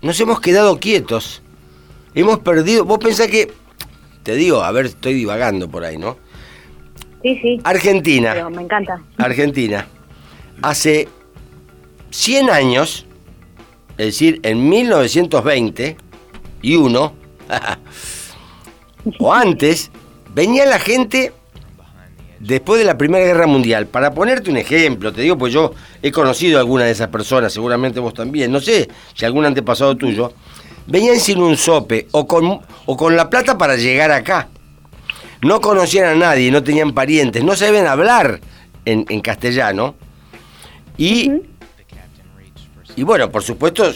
nos 0.02 0.20
hemos 0.20 0.39
quedado 0.39 0.80
quietos. 0.80 1.42
Hemos 2.16 2.39
perdido. 2.39 2.86
Vos 2.86 3.00
pensás 3.00 3.28
que. 3.28 3.52
Te 4.24 4.36
digo, 4.36 4.63
a 4.63 4.72
ver, 4.72 4.86
estoy 4.86 5.13
divagando 5.13 5.70
por 5.70 5.84
ahí, 5.84 5.98
¿no? 5.98 6.18
Sí, 7.22 7.38
sí. 7.42 7.60
Argentina. 7.63 8.32
Pero 8.34 8.50
me 8.50 8.62
encanta. 8.62 9.02
Argentina. 9.18 9.88
Hace 10.62 11.10
100 12.12 12.50
años, 12.50 13.06
es 13.98 14.06
decir, 14.06 14.39
en 14.44 14.70
1920 14.70 15.98
y 16.62 16.76
uno, 16.78 17.13
o 19.20 19.34
antes, 19.34 19.92
venía 20.34 20.65
la 20.65 20.80
gente 20.80 21.32
después 22.39 22.80
de 22.80 22.86
la 22.86 22.98
Primera 22.98 23.26
Guerra 23.26 23.48
Mundial. 23.48 23.88
Para 23.88 24.13
ponerte 24.13 24.50
un 24.50 24.58
ejemplo, 24.58 25.13
te 25.13 25.22
digo, 25.22 25.38
pues 25.38 25.54
yo 25.54 25.74
he 26.02 26.12
conocido 26.12 26.58
a 26.58 26.62
alguna 26.62 26.86
de 26.86 26.91
esas 26.91 27.08
personas, 27.08 27.54
seguramente 27.54 28.00
vos 28.00 28.13
también, 28.13 28.52
no 28.52 28.60
sé 28.60 28.89
si 29.13 29.26
algún 29.26 29.46
antepasado 29.46 29.96
tuyo, 29.96 30.34
venían 30.88 31.19
sin 31.19 31.41
un 31.41 31.58
sope 31.58 32.08
o 32.12 32.28
con, 32.28 32.60
o 32.86 32.98
con 32.98 33.15
la 33.15 33.30
plata 33.30 33.58
para 33.58 33.76
llegar 33.76 34.12
acá. 34.12 34.50
No 35.41 35.60
conocían 35.60 36.06
a 36.06 36.15
nadie, 36.15 36.52
no 36.52 36.63
tenían 36.63 36.93
parientes, 36.93 37.43
no 37.43 37.56
sabían 37.56 37.88
hablar 37.88 38.39
en, 38.86 39.22
castellano. 39.22 39.96
Y, 40.98 41.32
y 42.96 43.04
bueno, 43.04 43.30
por 43.30 43.43
supuesto, 43.43 43.91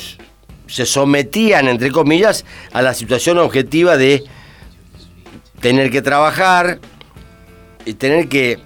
se 0.67 0.85
sometían, 0.85 1.69
entre 1.69 1.89
comillas, 1.91 2.43
a 2.73 2.81
la 2.81 2.93
situación 2.93 3.37
objetiva 3.37 3.95
de 3.95 4.25
tener 5.59 5.89
que 5.91 6.01
trabajar 6.01 6.79
y 7.85 7.93
tener 7.93 8.27
que, 8.29 8.59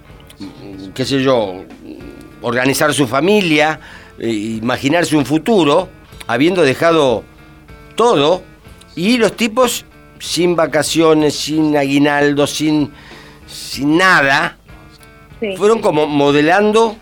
qué 0.94 1.04
sé 1.04 1.22
yo, 1.22 1.64
organizar 2.42 2.92
su 2.92 3.06
familia, 3.06 3.80
eh, 4.18 4.28
imaginarse 4.28 5.16
un 5.16 5.24
futuro, 5.26 5.88
habiendo 6.26 6.62
dejado 6.62 7.24
todo, 7.94 8.42
y 8.96 9.16
los 9.16 9.36
tipos 9.36 9.84
sin 10.18 10.54
vacaciones, 10.56 11.34
sin 11.36 11.76
aguinaldo, 11.76 12.46
sin, 12.46 12.90
sin 13.46 13.96
nada, 13.96 14.58
Sí. 15.40 15.56
fueron 15.56 15.80
como 15.80 16.06
modelando 16.06 16.96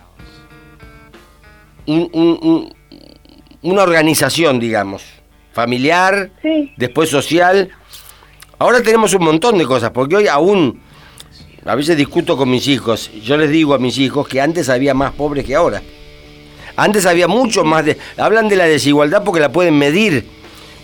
un- 1.87 2.09
un- 2.13 2.39
un- 2.43 2.75
una 3.63 3.83
organización, 3.83 4.59
digamos, 4.61 5.03
familiar, 5.53 6.31
Sí. 6.43 6.73
después 6.77 7.11
social. 7.11 7.71
Ahora 8.61 8.83
tenemos 8.83 9.15
un 9.15 9.25
montón 9.25 9.57
de 9.57 9.65
cosas, 9.65 9.91
porque 9.91 10.17
hoy 10.17 10.29
aún, 10.29 10.79
a 11.65 11.75
veces 11.75 11.97
discuto 11.97 12.37
con 12.37 12.51
mis 12.51 12.69
hijos, 12.69 13.11
yo 13.25 13.39
les 13.39 13.49
digo 13.49 13.73
a 13.73 13.79
mis 13.79 13.97
hijos 13.97 14.29
que 14.29 14.39
antes 14.39 14.69
había 14.69 14.93
más 14.93 15.13
pobres 15.13 15.47
que 15.47 15.55
ahora. 15.55 15.81
Antes 16.77 17.07
había 17.07 17.27
mucho 17.27 17.65
más 17.65 17.87
de... 17.87 17.97
Hablan 18.19 18.51
de 18.51 18.57
la 18.57 18.65
desigualdad 18.67 19.25
porque 19.25 19.41
la 19.41 19.51
pueden 19.51 19.79
medir, 19.79 20.27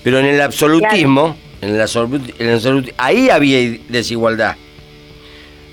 pero 0.03 0.19
en 0.21 0.25
el 0.25 0.41
absolutismo, 0.41 1.37
en 1.61 1.75
el, 1.75 1.81
absolut- 1.83 2.35
en 2.39 2.49
el 2.49 2.59
absolut- 2.59 2.95
ahí 2.97 3.29
había 3.29 3.79
desigualdad. 3.91 4.57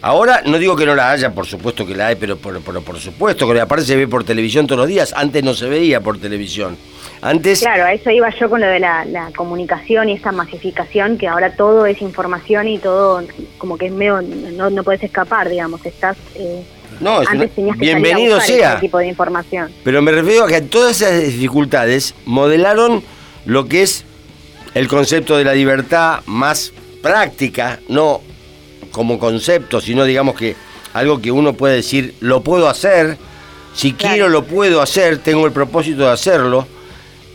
Ahora 0.01 0.41
no 0.45 0.57
digo 0.59 0.75
que 0.75 0.85
no 0.85 0.95
la 0.95 1.09
haya, 1.11 1.33
por 1.33 1.45
supuesto 1.45 1.85
que 1.85 1.95
la 1.95 2.07
hay, 2.07 2.15
pero 2.17 2.35
por, 2.35 2.59
por, 2.59 2.83
por 2.83 2.99
supuesto 2.99 3.49
que 3.49 3.61
aparte 3.61 3.85
se 3.85 3.95
ve 3.95 4.09
por 4.09 4.25
televisión 4.25 4.67
todos 4.67 4.79
los 4.79 4.89
días. 4.89 5.13
Antes 5.15 5.41
no 5.41 5.53
se 5.53 5.69
veía 5.69 6.01
por 6.01 6.17
televisión. 6.19 6.75
Antes, 7.23 7.62
Claro, 7.62 7.86
a 7.86 7.93
eso 7.93 8.09
iba 8.12 8.29
yo 8.38 8.49
con 8.49 8.59
lo 8.59 8.67
de 8.67 8.79
la, 8.81 9.05
la 9.05 9.31
comunicación 9.36 10.09
y 10.09 10.13
esa 10.13 10.33
masificación, 10.33 11.17
que 11.17 11.27
ahora 11.27 11.55
todo 11.55 11.86
es 11.86 12.01
información 12.01 12.67
y 12.67 12.79
todo 12.79 13.23
como 13.57 13.77
que 13.77 13.86
es 13.86 13.93
medio, 13.93 14.21
no, 14.21 14.69
no 14.69 14.83
puedes 14.83 15.01
escapar, 15.03 15.47
digamos, 15.49 15.86
estás... 15.86 16.17
eh, 16.36 16.63
no, 16.99 17.21
es 17.21 17.29
antes 17.29 17.47
una- 17.47 17.55
tenías 17.55 17.77
que 17.77 17.81
bienvenido 17.86 18.41
sea. 18.41 18.71
ese 18.73 18.81
tipo 18.81 18.97
de 18.97 19.07
información. 19.07 19.71
Pero 19.86 20.01
me 20.01 20.12
refiero 20.12 20.43
a 20.43 20.47
que 20.49 20.62
todas 20.62 21.01
esas 21.01 21.23
dificultades 21.23 22.13
modelaron 22.25 23.01
lo 23.45 23.67
que 23.69 23.83
es 23.83 24.03
el 24.73 24.88
concepto 24.89 25.38
de 25.38 25.45
la 25.45 25.53
libertad 25.53 26.19
más 26.25 26.73
práctica, 27.01 27.79
no 27.88 28.19
como 28.91 29.17
concepto, 29.17 29.79
sino 29.79 30.03
digamos 30.03 30.36
que 30.36 30.55
algo 30.93 31.21
que 31.21 31.31
uno 31.31 31.53
puede 31.53 31.77
decir, 31.77 32.15
lo 32.19 32.43
puedo 32.43 32.67
hacer, 32.67 33.17
si 33.73 33.93
Claro. 33.93 34.13
quiero 34.13 34.29
lo 34.29 34.43
puedo 34.43 34.81
hacer, 34.81 35.17
tengo 35.19 35.45
el 35.47 35.51
propósito 35.53 36.03
de 36.03 36.12
hacerlo. 36.12 36.67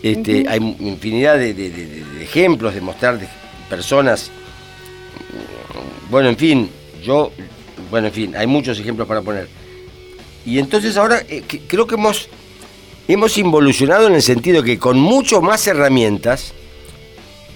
Este, 0.03 0.45
Hay 0.49 0.59
infinidad 0.81 1.39
de, 1.39 1.55
de- 1.55 1.71
de- 1.71 1.87
de- 1.87 2.23
ejemplos 2.23 2.75
de 2.75 2.81
mostrar 2.81 3.19
de 3.19 3.29
personas, 3.69 4.31
bueno, 6.11 6.29
en 6.29 6.37
fin, 6.37 6.71
yo, 7.03 7.33
bueno, 7.91 8.07
en 8.09 8.13
fin, 8.13 8.37
hay 8.37 8.47
muchos 8.47 8.79
ejemplos 8.79 9.07
para 9.09 9.23
poner. 9.23 9.49
Y 10.47 10.59
entonces 10.59 10.97
ahora 10.97 11.23
eh, 11.29 11.43
que- 11.47 11.61
creo 11.61 11.87
que 11.87 11.97
hemos, 11.97 12.29
hemos 13.09 13.37
involucionado 13.39 14.07
en 14.07 14.15
el 14.15 14.23
sentido 14.23 14.63
que 14.63 14.79
con 14.79 14.99
mucho 14.99 15.43
más 15.43 15.67
herramientas, 15.67 16.55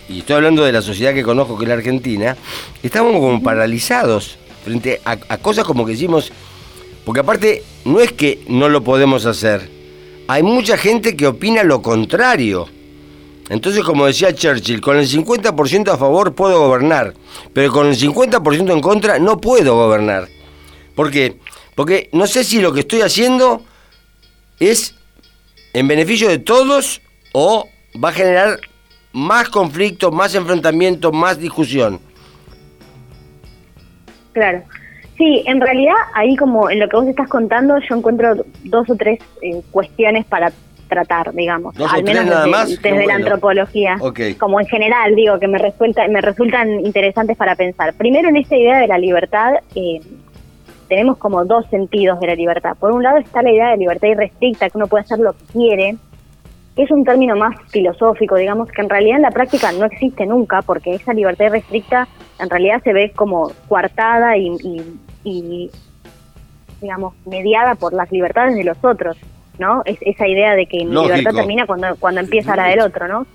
y 0.09 0.19
estoy 0.19 0.37
hablando 0.37 0.65
de 0.65 0.73
la 0.73 0.83
sociedad 0.83 1.15
que 1.15 1.23
conozco, 1.23 1.57
que 1.57 1.65
es 1.65 1.69
la 1.69 1.75
Argentina, 1.75 2.37
estamos 2.83 3.13
como 3.13 3.43
paralizados 3.43 4.37
frente 4.65 5.01
a, 5.05 5.13
a 5.29 5.39
cosas 5.39 5.65
como 5.65 5.87
que 5.87 5.93
decimos, 5.93 6.31
porque 7.05 7.21
aparte 7.21 7.63
no 7.85 8.01
es 8.01 8.13
que 8.13 8.41
no 8.49 8.69
lo 8.69 8.83
podemos 8.85 9.25
hacer, 9.27 9.69
hay 10.33 10.43
mucha 10.43 10.79
gente 10.79 11.15
que 11.15 11.27
opina 11.27 11.63
lo 11.63 11.83
contrario. 11.83 12.67
Entonces, 13.51 13.85
como 13.85 14.07
decía 14.07 14.35
Churchill, 14.35 14.81
con 14.81 14.97
el 14.97 15.07
50% 15.07 15.93
a 15.93 15.99
favor 15.99 16.35
puedo 16.35 16.59
gobernar, 16.59 17.13
pero 17.53 17.71
con 17.71 17.87
el 17.89 17.99
50% 17.99 18.73
en 18.73 18.81
contra 18.81 19.19
no 19.19 19.39
puedo 19.39 19.75
gobernar. 19.75 20.29
¿Por 20.95 21.11
qué? 21.11 21.37
Porque 21.75 22.09
no 22.13 22.27
sé 22.27 22.45
si 22.45 22.63
lo 22.63 22.73
que 22.73 22.81
estoy 22.81 23.03
haciendo 23.03 23.63
es 24.59 24.95
en 25.75 25.87
beneficio 25.87 26.31
de 26.31 26.39
todos 26.39 27.03
o 27.33 27.69
va 28.03 28.09
a 28.09 28.13
generar 28.13 28.59
más 29.13 29.51
conflicto, 29.51 30.13
más 30.13 30.35
enfrentamiento, 30.35 31.13
más 31.13 31.39
discusión. 31.39 32.01
Claro. 34.33 34.63
Sí, 35.23 35.45
en 35.47 35.61
realidad 35.61 35.95
ahí 36.15 36.35
como 36.35 36.69
en 36.69 36.81
lo 36.81 36.89
que 36.89 36.97
vos 36.97 37.07
estás 37.07 37.29
contando 37.29 37.79
yo 37.89 37.95
encuentro 37.95 38.35
dos 38.65 38.91
o 38.91 38.97
tres 38.97 39.21
eh, 39.41 39.63
cuestiones 39.71 40.25
para 40.25 40.51
tratar, 40.89 41.33
digamos, 41.33 41.77
¿Dos 41.77 41.93
al 41.93 42.03
menos 42.03 42.27
desde, 42.29 42.51
más? 42.51 42.69
desde 42.69 42.83
Qué 42.83 43.07
la 43.07 43.15
antropología, 43.15 43.99
como 44.41 44.59
en 44.59 44.67
general 44.67 45.15
digo 45.15 45.39
que 45.39 45.47
me 45.47 45.59
resulta, 45.59 46.09
me 46.09 46.21
resultan 46.21 46.85
interesantes 46.85 47.37
para 47.37 47.55
pensar. 47.55 47.95
Primero 47.95 48.31
en 48.31 48.37
esta 48.37 48.57
idea 48.57 48.81
de 48.81 48.89
la 48.89 48.99
libertad 48.99 49.53
eh, 49.77 50.01
tenemos 50.89 51.19
como 51.19 51.45
dos 51.45 51.67
sentidos 51.71 52.19
de 52.19 52.27
la 52.27 52.35
libertad. 52.35 52.77
Por 52.81 52.91
un 52.91 53.05
lado 53.05 53.19
está 53.19 53.43
la 53.43 53.53
idea 53.53 53.71
de 53.71 53.77
libertad 53.77 54.09
irrestricta, 54.09 54.69
que 54.71 54.77
uno 54.77 54.89
puede 54.89 55.05
hacer 55.05 55.21
lo 55.21 55.35
que 55.35 55.45
quiere, 55.53 55.97
que 56.75 56.83
es 56.83 56.91
un 56.91 57.05
término 57.05 57.37
más 57.37 57.55
filosófico, 57.71 58.35
digamos, 58.35 58.69
que 58.73 58.83
en 58.83 58.91
realidad 58.91 59.19
en 59.19 59.23
la 59.23 59.31
práctica 59.31 59.71
no 59.71 59.85
existe 59.85 60.27
nunca, 60.27 60.63
porque 60.63 60.95
esa 60.97 61.13
libertad 61.15 61.45
irrestricta 61.47 62.09
en 62.41 62.51
realidad 62.51 62.83
se 62.83 62.93
ve 62.93 63.13
como 63.15 63.53
coartada 63.69 64.37
y, 64.37 64.49
y- 64.65 64.97
y, 65.25 65.71
digamos, 66.81 67.15
mediada 67.27 67.75
por 67.75 67.93
las 67.93 68.11
libertades 68.11 68.55
de 68.57 68.65
los 68.65 68.77
otros, 68.85 69.17
¿no? 69.59 69.83
Es, 69.85 69.99
esa 70.03 70.27
idea 70.27 70.55
de 70.55 70.67
que 70.67 70.79
mi 70.79 70.93
Lógico. 70.93 71.15
libertad 71.17 71.37
termina 71.39 71.67
cuando, 71.67 71.95
cuando 71.97 72.21
empieza 72.21 72.57
la 72.57 72.67
del 72.69 72.81
otro, 72.81 73.09
¿no? 73.09 73.27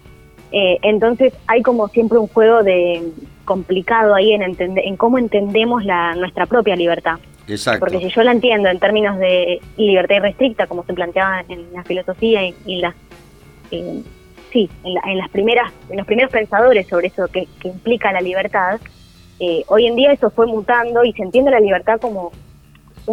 Eh, 0.52 0.78
entonces 0.82 1.34
hay 1.47 1.62
como 1.62 1.88
siempre 1.89 2.17
un 2.17 2.28
juego 2.28 2.63
de 2.63 3.04
complicado 3.45 4.15
ahí 4.15 4.34
en, 4.34 4.41
entende- 4.41 4.82
en 4.86 4.95
cómo 4.97 5.17
entendemos 5.17 5.84
la, 5.86 6.15
nuestra 6.15 6.45
propia 6.45 6.76
libertad. 6.76 7.19
Exacto. 7.47 7.80
Porque 7.80 8.00
si 8.00 8.10
yo 8.10 8.23
la 8.23 8.32
entiendo 8.34 8.67
en 8.69 8.80
términos 8.80 9.17
de 9.19 9.62
libertad 9.78 10.15
irrestricta, 10.17 10.67
como 10.67 10.84
se 10.84 10.93
planteaba 10.93 11.43
en 11.47 11.71
la 11.73 11.84
filosofía 11.84 12.45
y, 12.45 12.54
y 12.65 12.82
las 12.82 12.93
eh, 13.71 14.02
sí, 14.52 14.69
en, 14.84 14.93
la- 14.93 15.02
en 15.06 15.17
las 15.17 15.30
primeras, 15.30 15.71
en 15.89 15.97
los 15.97 16.06
primeros 16.06 16.32
pensadores 16.32 16.88
sobre 16.88 17.08
eso 17.08 17.28
que, 17.28 17.47
que 17.62 17.69
implica 17.69 18.12
la 18.12 18.19
libertad, 18.21 18.80
eh, 19.39 19.63
hoy 19.67 19.88
en 19.88 19.95
día 19.95 20.12
eso 20.12 20.30
fue 20.30 20.47
mutando 20.47 21.04
y 21.04 21.13
se 21.13 21.23
entiende 21.23 21.52
la 21.52 21.60
libertad 21.60 22.00
como 22.00 22.32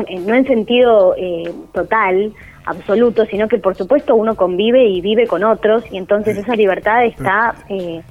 eh, 0.08 0.18
no 0.18 0.34
en 0.34 0.46
sentido 0.46 1.14
eh, 1.16 1.52
total, 1.72 2.32
absoluto, 2.64 3.26
sino 3.26 3.46
que 3.46 3.58
por 3.58 3.76
supuesto 3.76 4.14
uno 4.16 4.34
convive 4.34 4.84
y 4.86 5.00
vive 5.00 5.26
con 5.26 5.44
otros 5.44 5.84
y 5.90 5.98
entonces 5.98 6.36
esa 6.36 6.56
libertad 6.56 7.04
está 7.04 7.54
eh, 7.68 8.02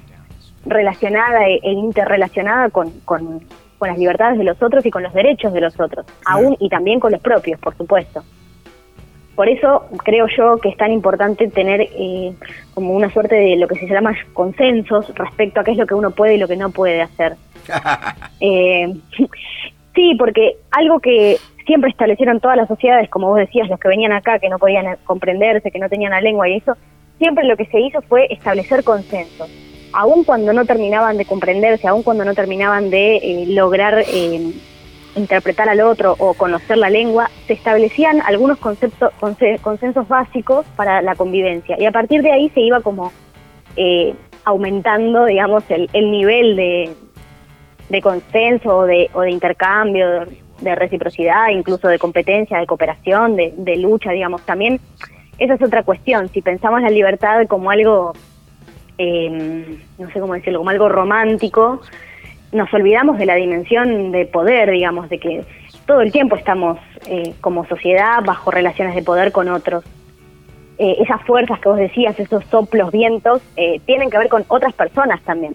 relacionada 0.64 1.46
e, 1.48 1.60
e 1.62 1.72
interrelacionada 1.72 2.70
con, 2.70 2.90
con, 3.04 3.40
con 3.78 3.88
las 3.88 3.98
libertades 3.98 4.38
de 4.38 4.44
los 4.44 4.62
otros 4.62 4.86
y 4.86 4.90
con 4.90 5.02
los 5.02 5.12
derechos 5.12 5.52
de 5.52 5.60
los 5.60 5.78
otros, 5.78 6.06
aún 6.24 6.56
y 6.58 6.68
también 6.68 7.00
con 7.00 7.12
los 7.12 7.20
propios, 7.20 7.60
por 7.60 7.76
supuesto. 7.76 8.22
Por 9.34 9.48
eso 9.48 9.86
creo 10.04 10.26
yo 10.28 10.58
que 10.58 10.68
es 10.68 10.76
tan 10.76 10.92
importante 10.92 11.48
tener 11.48 11.80
eh, 11.82 12.32
como 12.72 12.94
una 12.94 13.10
suerte 13.10 13.34
de 13.34 13.56
lo 13.56 13.66
que 13.66 13.74
se 13.74 13.88
llama 13.88 14.14
consensos 14.32 15.12
respecto 15.16 15.60
a 15.60 15.64
qué 15.64 15.72
es 15.72 15.76
lo 15.76 15.86
que 15.86 15.94
uno 15.94 16.12
puede 16.12 16.36
y 16.36 16.38
lo 16.38 16.46
que 16.46 16.56
no 16.56 16.70
puede 16.70 17.02
hacer. 17.02 17.34
eh, 18.40 18.94
sí, 19.94 20.14
porque 20.18 20.56
algo 20.70 21.00
que 21.00 21.38
siempre 21.66 21.90
establecieron 21.90 22.40
todas 22.40 22.56
las 22.56 22.68
sociedades, 22.68 23.08
como 23.08 23.28
vos 23.28 23.38
decías, 23.38 23.68
los 23.68 23.80
que 23.80 23.88
venían 23.88 24.12
acá, 24.12 24.38
que 24.38 24.48
no 24.48 24.58
podían 24.58 24.96
comprenderse, 25.04 25.70
que 25.70 25.78
no 25.78 25.88
tenían 25.88 26.12
la 26.12 26.20
lengua 26.20 26.48
y 26.48 26.56
eso, 26.56 26.76
siempre 27.18 27.44
lo 27.44 27.56
que 27.56 27.66
se 27.66 27.80
hizo 27.80 28.02
fue 28.02 28.26
establecer 28.30 28.84
consensos. 28.84 29.50
Aun 29.92 30.24
cuando 30.24 30.52
no 30.52 30.64
terminaban 30.64 31.16
de 31.16 31.24
comprenderse, 31.24 31.86
aun 31.86 32.02
cuando 32.02 32.24
no 32.24 32.34
terminaban 32.34 32.90
de 32.90 33.16
eh, 33.16 33.44
lograr 33.48 34.02
eh, 34.08 34.52
interpretar 35.16 35.68
al 35.68 35.80
otro 35.80 36.16
o 36.18 36.34
conocer 36.34 36.76
la 36.78 36.90
lengua, 36.90 37.30
se 37.46 37.52
establecían 37.52 38.20
algunos 38.22 38.58
conceptos, 38.58 39.12
consensos 39.62 40.08
básicos 40.08 40.66
para 40.76 41.00
la 41.02 41.14
convivencia. 41.14 41.76
Y 41.78 41.86
a 41.86 41.92
partir 41.92 42.22
de 42.22 42.32
ahí 42.32 42.48
se 42.50 42.60
iba 42.60 42.80
como 42.80 43.12
eh, 43.76 44.14
aumentando, 44.44 45.24
digamos, 45.24 45.64
el, 45.68 45.88
nivel 46.10 46.56
de, 46.56 46.90
de 47.88 48.00
consenso 48.00 48.78
o 48.78 48.84
de, 48.84 49.10
o 49.12 49.20
de 49.22 49.30
intercambio, 49.30 50.26
de 50.60 50.74
reciprocidad, 50.74 51.48
incluso 51.50 51.88
de 51.88 51.98
competencia, 51.98 52.58
de 52.58 52.66
cooperación, 52.66 53.36
de, 53.36 53.52
de 53.56 53.76
lucha, 53.76 54.10
digamos. 54.10 54.42
También 54.42 54.80
esa 55.38 55.54
es 55.54 55.62
otra 55.62 55.82
cuestión. 55.82 56.28
Si 56.28 56.42
pensamos 56.42 56.80
la 56.82 56.90
libertad 56.90 57.46
como 57.48 57.70
algo, 57.70 58.12
eh, 58.98 59.78
no 59.98 60.10
sé 60.10 60.20
cómo 60.20 60.34
decirlo, 60.34 60.60
como 60.60 60.70
algo 60.70 60.88
romántico, 60.88 61.80
nos 62.52 62.72
olvidamos 62.72 63.18
de 63.18 63.26
la 63.26 63.34
dimensión 63.34 64.12
de 64.12 64.26
poder, 64.26 64.70
digamos, 64.70 65.08
de 65.08 65.18
que 65.18 65.44
todo 65.86 66.00
el 66.00 66.12
tiempo 66.12 66.36
estamos 66.36 66.78
eh, 67.06 67.34
como 67.40 67.66
sociedad 67.66 68.22
bajo 68.24 68.50
relaciones 68.50 68.94
de 68.94 69.02
poder 69.02 69.32
con 69.32 69.48
otros. 69.48 69.84
Eh, 70.78 70.96
esas 71.00 71.22
fuerzas 71.22 71.60
que 71.60 71.68
vos 71.68 71.78
decías, 71.78 72.18
esos 72.18 72.44
soplos, 72.46 72.90
vientos, 72.90 73.42
eh, 73.56 73.80
tienen 73.86 74.10
que 74.10 74.18
ver 74.18 74.28
con 74.28 74.44
otras 74.48 74.72
personas 74.72 75.20
también. 75.22 75.54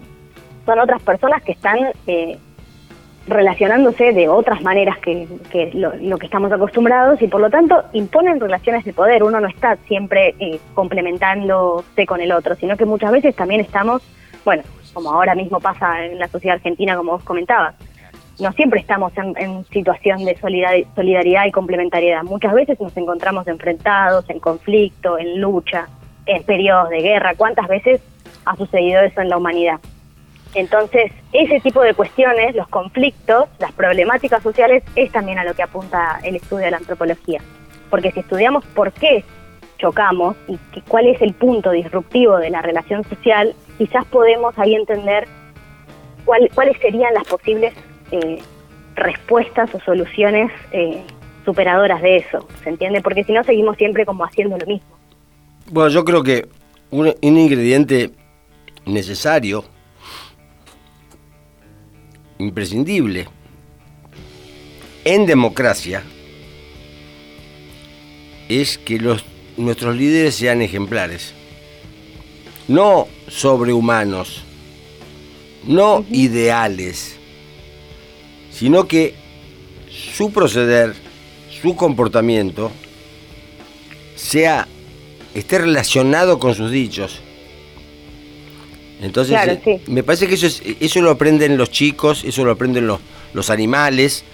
Son 0.70 0.78
otras 0.78 1.02
personas 1.02 1.42
que 1.42 1.50
están 1.50 1.78
relacionándose 3.26 4.12
de 4.12 4.28
otras 4.28 4.62
maneras 4.62 4.98
que, 4.98 5.26
lo, 5.74 6.16
que 6.16 6.26
estamos 6.26 6.52
acostumbrados 6.52 7.20
y 7.20 7.26
por 7.26 7.40
lo 7.40 7.50
tanto 7.50 7.82
imponen 7.92 8.38
relaciones 8.38 8.84
de 8.84 8.92
poder. 8.92 9.24
Uno 9.24 9.40
no 9.40 9.48
está 9.48 9.74
siempre 9.88 10.32
complementándose 10.74 12.06
con 12.06 12.20
el 12.20 12.30
otro, 12.30 12.54
sino 12.54 12.76
que 12.76 12.84
muchas 12.84 13.10
veces 13.10 13.34
también 13.34 13.60
estamos, 13.62 14.00
bueno, 14.44 14.62
como 14.94 15.10
ahora 15.10 15.34
mismo 15.34 15.58
pasa 15.58 16.04
en 16.04 16.20
la 16.20 16.28
sociedad 16.28 16.58
argentina, 16.58 16.96
como 16.96 17.14
vos 17.14 17.24
comentabas. 17.24 17.74
No 18.38 18.52
siempre 18.52 18.78
estamos 18.78 19.12
en, 19.16 19.64
situación 19.72 20.24
de 20.24 20.38
solidaridad 20.38 21.46
y 21.46 21.50
complementariedad. 21.50 22.22
Muchas 22.22 22.54
veces 22.54 22.80
nos 22.80 22.96
encontramos 22.96 23.48
enfrentados, 23.48 24.30
en 24.30 24.38
conflicto, 24.38 25.18
en 25.18 25.40
lucha, 25.40 25.88
en 26.26 26.44
periodos 26.44 26.90
de 26.90 27.00
guerra. 27.00 27.34
¿Cuántas 27.36 27.66
veces 27.66 28.00
ha 28.44 28.54
sucedido 28.54 29.00
eso 29.00 29.20
en 29.20 29.30
la 29.30 29.36
humanidad? 29.36 29.80
Entonces, 30.54 31.12
ese 31.32 31.60
tipo 31.60 31.80
de 31.82 31.94
cuestiones, 31.94 32.54
los 32.54 32.68
conflictos, 32.68 33.48
las 33.58 33.72
problemáticas 33.72 34.42
sociales, 34.42 34.82
es 34.96 35.12
también 35.12 35.38
a 35.38 35.44
lo 35.44 35.54
que 35.54 35.62
apunta 35.62 36.20
el 36.24 36.36
estudio 36.36 36.64
de 36.64 36.70
la 36.72 36.76
antropología. 36.78 37.40
Porque 37.88 38.10
si 38.12 38.20
estudiamos 38.20 38.64
por 38.66 38.92
qué 38.92 39.24
chocamos 39.78 40.36
y 40.46 40.58
cuál 40.88 41.06
es 41.06 41.20
el 41.22 41.32
punto 41.34 41.70
disruptivo 41.70 42.36
de 42.36 42.50
la 42.50 42.62
relación 42.62 43.04
social, 43.04 43.54
quizás 43.78 44.04
podemos 44.06 44.58
ahí 44.58 44.74
entender 44.74 45.26
cuáles 46.24 46.76
serían 46.80 47.14
las 47.14 47.24
posibles 47.24 47.72
eh, 48.12 48.40
respuestas 48.94 49.74
o 49.74 49.80
soluciones 49.80 50.52
eh, 50.72 51.02
superadoras 51.44 52.02
de 52.02 52.18
eso, 52.18 52.46
¿se 52.62 52.68
entiende? 52.70 53.00
Porque 53.00 53.24
si 53.24 53.32
no 53.32 53.42
seguimos 53.44 53.76
siempre 53.76 54.04
como 54.04 54.24
haciendo 54.24 54.58
lo 54.58 54.66
mismo. 54.66 54.88
Bueno, 55.70 55.88
yo 55.90 56.04
creo 56.04 56.22
que 56.22 56.46
un, 56.90 57.14
ingrediente 57.22 58.10
necesario, 58.86 59.64
imprescindible, 62.40 63.28
en 65.04 65.26
democracia, 65.26 66.02
es 68.48 68.78
que 68.78 68.98
los, 68.98 69.24
nuestros 69.56 69.96
líderes 69.96 70.34
sean 70.34 70.60
ejemplares 70.60 71.34
no 72.70 73.08
sobrehumanos, 73.26 74.42
no 75.64 76.04
ideales, 76.08 77.16
sino 78.52 78.86
que 78.86 79.14
su 79.90 80.30
proceder, 80.30 80.94
su 81.60 81.74
comportamiento, 81.74 82.70
sea, 84.14 84.68
esté 85.34 85.58
relacionado 85.58 86.38
con 86.38 86.54
sus 86.54 86.70
dichos. 86.70 87.18
Entonces, 89.00 89.36
eh, 89.46 89.80
me 89.86 90.02
parece 90.02 90.26
que 90.26 90.34
eso, 90.34 90.46
es, 90.46 90.62
eso 90.80 91.00
lo 91.00 91.10
aprenden 91.10 91.56
los 91.56 91.70
chicos, 91.70 92.22
eso 92.24 92.44
lo 92.44 92.52
aprenden 92.52 92.86
los, 92.86 93.00
los 93.32 93.48
animales. 93.50 94.24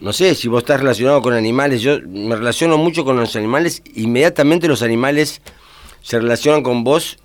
No 0.00 0.12
sé, 0.12 0.34
si 0.34 0.46
vos 0.48 0.62
estás 0.62 0.80
relacionado 0.80 1.22
con 1.22 1.34
animales, 1.34 1.80
yo 1.80 1.98
me 2.06 2.36
relaciono 2.36 2.76
mucho 2.78 3.04
con 3.04 3.16
los 3.16 3.34
animales, 3.34 3.82
inmediatamente 3.94 4.68
los 4.68 4.82
animales 4.82 5.40
se 6.02 6.18
relacionan 6.18 6.62
con 6.62 6.84
vos 6.84 7.18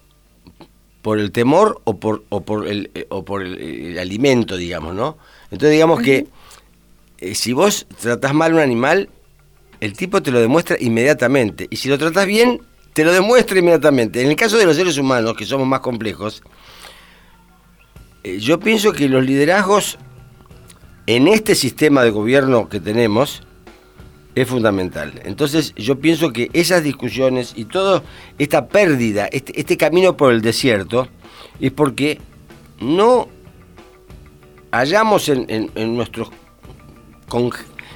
por 1.04 1.20
el 1.20 1.32
temor 1.32 1.82
o 1.84 2.00
por, 2.00 2.24
o 2.30 2.42
por, 2.42 2.68
el, 2.68 2.90
eh, 2.96 3.06
o 3.10 3.24
por 3.26 3.44
el, 3.44 4.00
alimento, 4.00 4.56
digamos, 4.56 4.96
¿no? 4.96 5.18
Entonces 5.52 5.72
digamos 5.72 6.02
que 6.02 6.28
eh, 7.20 7.36
si 7.36 7.54
vos 7.54 7.86
tratás 8.02 8.34
mal 8.34 8.54
a 8.54 8.56
un 8.56 8.62
animal, 8.62 9.10
el 9.82 9.94
tipo 9.94 10.24
te 10.24 10.32
lo 10.32 10.40
demuestra 10.40 10.78
inmediatamente. 10.80 11.68
Y 11.70 11.76
si 11.76 11.90
lo 11.90 11.98
tratás 11.98 12.26
bien, 12.26 12.62
te 12.94 13.04
lo 13.04 13.12
demuestra 13.12 13.60
inmediatamente. 13.60 14.22
En 14.22 14.30
el 14.30 14.36
caso 14.36 14.58
de 14.58 14.66
los 14.66 14.76
seres 14.76 14.98
humanos, 14.98 15.36
que 15.36 15.46
somos 15.46 15.68
más 15.68 15.82
complejos, 15.82 16.44
eh, 18.24 18.40
yo 18.40 18.60
pienso 18.60 18.94
que 18.94 19.10
los 19.10 19.26
liderazgos 19.26 19.98
en 21.06 21.28
este 21.28 21.56
sistema 21.56 22.04
de 22.04 22.12
gobierno 22.12 22.70
que 22.70 22.80
tenemos, 22.80 23.44
es 24.36 24.48
fundamental. 24.48 25.22
Entonces 25.26 25.74
yo 25.76 26.00
pienso 26.00 26.32
que 26.32 26.50
esas 26.54 26.84
discusiones 26.84 27.54
y 27.56 27.66
toda 27.66 28.04
esta 28.40 28.68
pérdida, 28.68 29.28
este, 29.32 29.60
este, 29.60 29.78
camino 29.78 30.18
por 30.18 30.34
el 30.34 30.42
desierto, 30.42 31.08
es 31.60 31.72
porque 31.72 32.20
no 32.80 33.28
hallamos 34.72 35.30
en, 35.30 35.70
nuestros 35.96 36.30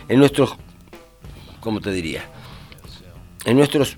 en 0.10 0.20
nuestros 0.20 0.56
¿cómo 1.60 1.82
te 1.82 1.92
diría? 1.92 2.24
en 3.46 3.58
nuestros 3.58 3.98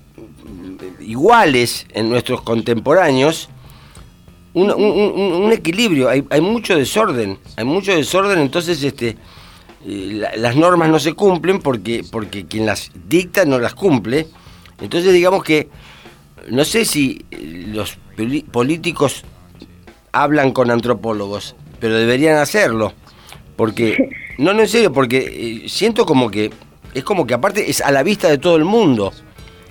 iguales, 1.10 1.86
en 1.92 2.08
nuestros 2.08 2.42
contemporáneos, 2.42 3.48
un, 4.52 5.50
equilibrio, 5.52 6.08
hay, 6.08 6.24
hay, 6.30 6.40
mucho 6.40 6.76
desorden, 6.76 7.38
hay 7.56 7.64
mucho 7.64 7.94
desorden, 7.94 8.40
entonces 8.40 8.82
este 8.82 9.16
las 9.84 10.56
normas 10.56 10.90
no 10.90 10.98
se 10.98 11.14
cumplen 11.14 11.60
porque, 11.60 12.04
porque 12.10 12.44
quien 12.44 12.66
las 12.66 12.90
dicta 13.08 13.44
no 13.44 13.58
las 13.58 13.74
cumple. 13.74 14.26
Entonces 14.80 15.12
digamos 15.12 15.42
que 15.42 15.68
no 16.48 16.64
sé 16.64 16.84
si 16.84 17.24
los 17.68 17.96
políticos 18.52 19.24
hablan 20.12 20.52
con 20.52 20.70
antropólogos, 20.70 21.56
pero 21.78 21.94
deberían 21.94 22.36
hacerlo. 22.36 22.92
Porque, 23.56 24.10
no, 24.38 24.52
no 24.52 24.60
en 24.60 24.68
serio, 24.68 24.92
porque 24.92 25.62
eh, 25.64 25.68
siento 25.68 26.04
como 26.04 26.30
que, 26.30 26.50
es 26.94 27.04
como 27.04 27.26
que 27.26 27.34
aparte 27.34 27.70
es 27.70 27.80
a 27.80 27.90
la 27.90 28.02
vista 28.02 28.28
de 28.28 28.38
todo 28.38 28.56
el 28.56 28.64
mundo. 28.64 29.12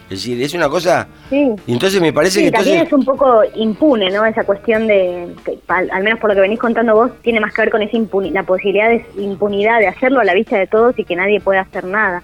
Es 0.10 0.24
decir, 0.24 0.41
es 0.41 0.56
una 0.56 0.67
cosa... 0.67 1.08
Sí. 1.30 1.52
Y 1.67 1.74
entonces 1.74 2.02
me 2.02 2.12
parece 2.12 2.41
que... 2.41 2.52
También 2.52 2.88
es 2.88 2.91
un 2.91 3.06
poco 3.06 3.43
impune, 3.56 4.10
¿no? 4.10 4.26
Esa 4.26 4.43
cuestión 4.43 4.88
de, 4.88 5.36
al, 5.67 6.04
menos 6.04 6.19
por 6.19 6.32
lo 6.32 6.36
que 6.36 6.41
venís 6.41 6.58
contando 6.58 6.95
vos, 6.95 7.12
tiene 7.22 7.39
más 7.39 7.54
que 7.54 7.62
ver 7.62 7.69
con 7.69 7.84
esa 7.84 7.95
la 8.32 8.43
posibilidad 8.43 8.89
de 8.89 9.06
impunidad 9.17 9.80
de 9.80 9.88
hacerlo 9.88 10.19
a 10.19 10.24
la 10.24 10.34
vista 10.34 10.58
de 10.58 10.65
todos 10.65 10.98
y 10.98 11.04
que 11.04 11.15
nadie 11.15 11.39
pueda 11.39 11.62
hacer 11.62 11.84
nada. 11.84 12.24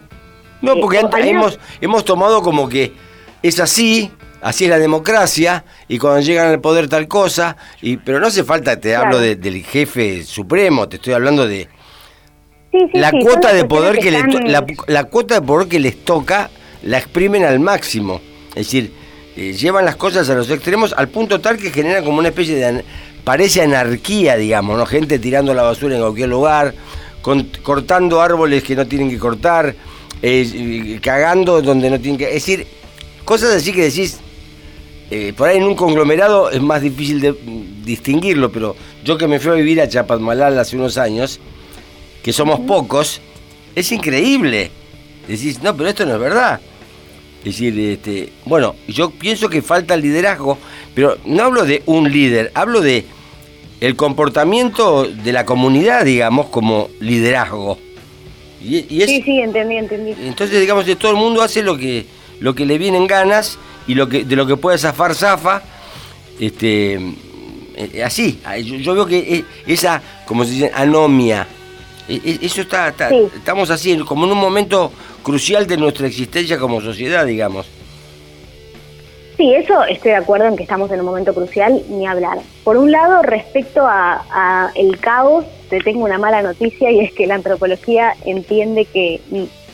No, 0.63 0.73
eh, 0.73 0.77
porque 0.81 0.99
hemos, 1.29 1.59
hemos 1.79 2.03
tomado 2.03 2.41
como 2.41 2.67
que 2.67 2.93
es 3.43 3.59
así, 3.59 4.11
así 4.41 4.63
es 4.63 4.71
la 4.71 4.79
democracia, 4.79 5.63
y 5.87 5.99
cuando 5.99 6.21
llegan 6.21 6.47
al 6.47 6.61
poder 6.61 6.89
tal 6.89 7.07
cosa, 7.07 7.55
y 7.83 7.97
pero 7.97 8.19
no 8.19 8.25
hace 8.27 8.43
falta, 8.43 8.79
te 8.79 8.95
hablo 8.95 9.19
del 9.19 9.63
jefe 9.63 10.23
supremo, 10.23 10.89
te 10.89 10.95
estoy 10.95 11.13
hablando 11.13 11.47
de... 11.47 11.67
la 12.93 13.11
cuota 13.11 13.53
de 13.53 13.65
poder 13.65 13.99
que, 13.99 14.09
la 14.87 15.03
cuota 15.03 15.35
de 15.35 15.41
poder 15.45 15.67
que 15.67 15.79
les 15.79 16.03
toca 16.03 16.49
la 16.85 16.99
exprimen 16.99 17.43
al 17.43 17.59
máximo. 17.59 18.21
Es 18.49 18.67
decir, 18.67 18.91
eh, 19.35 19.53
llevan 19.53 19.85
las 19.85 19.97
cosas 19.97 20.29
a 20.29 20.35
los 20.35 20.49
extremos 20.49 20.93
al 20.93 21.09
punto 21.09 21.41
tal 21.41 21.57
que 21.57 21.71
genera 21.71 22.01
como 22.01 22.19
una 22.19 22.29
especie 22.29 22.55
de... 22.55 22.83
parece 23.23 23.61
anarquía, 23.61 24.37
digamos, 24.37 24.77
¿no? 24.77 24.85
Gente 24.85 25.19
tirando 25.19 25.53
la 25.53 25.63
basura 25.63 25.95
en 25.95 26.01
cualquier 26.01 26.29
lugar, 26.29 26.73
cortando 27.63 28.21
árboles 28.21 28.63
que 28.63 28.75
no 28.75 28.87
tienen 28.87 29.09
que 29.09 29.17
cortar, 29.17 29.75
eh, 30.21 30.99
cagando 31.01 31.61
donde 31.61 31.89
no 31.89 31.99
tienen 31.99 32.17
que... 32.17 32.27
Es 32.27 32.45
decir, 32.45 32.65
cosas 33.25 33.53
así 33.55 33.73
que 33.73 33.83
decís, 33.83 34.19
eh, 35.11 35.33
por 35.35 35.49
ahí 35.49 35.57
en 35.57 35.63
un 35.63 35.75
conglomerado 35.75 36.49
es 36.49 36.61
más 36.61 36.81
difícil 36.81 37.19
de 37.19 37.35
distinguirlo, 37.83 38.51
pero 38.51 38.75
yo 39.03 39.17
que 39.17 39.27
me 39.27 39.39
fui 39.39 39.51
a 39.51 39.55
vivir 39.55 39.81
a 39.81 39.89
Chapadmalal 39.89 40.57
hace 40.57 40.75
unos 40.75 40.97
años, 40.97 41.39
que 42.23 42.31
somos 42.31 42.59
pocos, 42.61 43.21
es 43.75 43.91
increíble. 43.91 44.71
Decís, 45.27 45.61
no, 45.61 45.75
pero 45.75 45.89
esto 45.89 46.05
no 46.05 46.13
es 46.13 46.19
verdad. 46.19 46.59
Es 47.45 47.59
decir, 47.59 47.79
este, 47.79 48.33
bueno, 48.45 48.73
yo 48.87 49.11
pienso 49.11 49.49
que 49.49 49.61
falta 49.61 49.95
liderazgo, 49.95 50.57
pero 50.95 51.15
no 51.25 51.43
hablo 51.43 51.63
de 51.63 51.83
un 51.85 52.11
líder, 52.11 52.51
hablo 52.55 52.81
de 52.81 53.05
el 53.81 53.95
comportamiento 53.95 55.03
de 55.03 55.31
la 55.31 55.45
comunidad, 55.45 56.05
digamos, 56.05 56.47
como 56.47 56.89
liderazgo. 56.99 57.77
Y, 58.63 58.81
sí, 59.05 59.21
sí, 59.23 59.39
entendí, 59.41 59.77
entendí. 59.77 60.15
Entonces, 60.23 60.59
digamos, 60.59 60.85
que 60.85 60.95
todo 60.95 61.11
el 61.11 61.17
mundo 61.17 61.43
hace 61.43 61.61
lo 61.61 61.77
que, 61.77 62.07
lo 62.39 62.55
que 62.55 62.65
le 62.65 62.79
vienen 62.79 63.05
ganas 63.05 63.59
y 63.85 63.93
lo 63.93 64.09
que, 64.09 64.23
de 64.23 64.35
lo 64.35 64.47
que 64.47 64.57
puede 64.57 64.79
zafar, 64.79 65.13
zafa. 65.13 65.61
Este, 66.39 66.99
eh, 67.75 68.03
así, 68.03 68.39
yo, 68.81 68.95
veo 68.95 69.05
que 69.05 69.45
esa, 69.67 70.01
como 70.25 70.45
se 70.45 70.51
dice, 70.51 70.71
anomia, 70.73 71.47
e, 72.09 72.15
e, 72.15 72.39
eso 72.41 72.61
está, 72.61 72.87
estamos 73.35 73.69
así, 73.69 73.95
como 73.99 74.25
en 74.25 74.31
un 74.31 74.39
momento 74.39 74.91
crucial 75.25 75.65
de 75.65 75.75
nuestra 75.75 76.05
existencia 76.05 76.59
como 76.59 76.79
sociedad, 76.79 77.25
digamos. 77.25 77.65
Sí, 79.35 79.53
eso 79.53 79.83
estoy 79.83 80.11
de 80.11 80.17
acuerdo 80.17 80.45
en 80.45 80.55
que 80.55 80.63
estamos 80.63 80.89
en 80.91 80.99
un 80.99 81.07
momento 81.07 81.33
crucial, 81.33 81.81
ni 81.89 82.05
hablar. 82.05 82.37
Por 82.63 82.77
un 82.77 82.91
lado, 82.91 83.23
respecto 83.23 83.81
a, 83.85 84.71
el 84.75 84.99
caos, 84.99 85.43
te 85.69 85.79
tengo 85.79 86.05
una 86.05 86.19
mala 86.19 86.43
noticia 86.43 86.91
y 86.91 86.99
es 86.99 87.11
que 87.11 87.25
la 87.25 87.35
antropología 87.35 88.15
entiende 88.23 88.85
que 88.85 89.19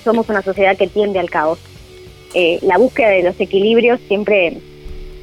somos 0.04 0.30
una 0.30 0.42
sociedad 0.42 0.78
que 0.78 0.88
tiende 0.88 1.20
al 1.20 1.30
caos. 1.30 1.60
Eh, 2.34 2.60
la 2.62 2.78
búsqueda 2.78 3.10
de 3.10 3.24
los 3.24 3.40
equilibrios 3.40 4.00
siempre, 4.08 4.58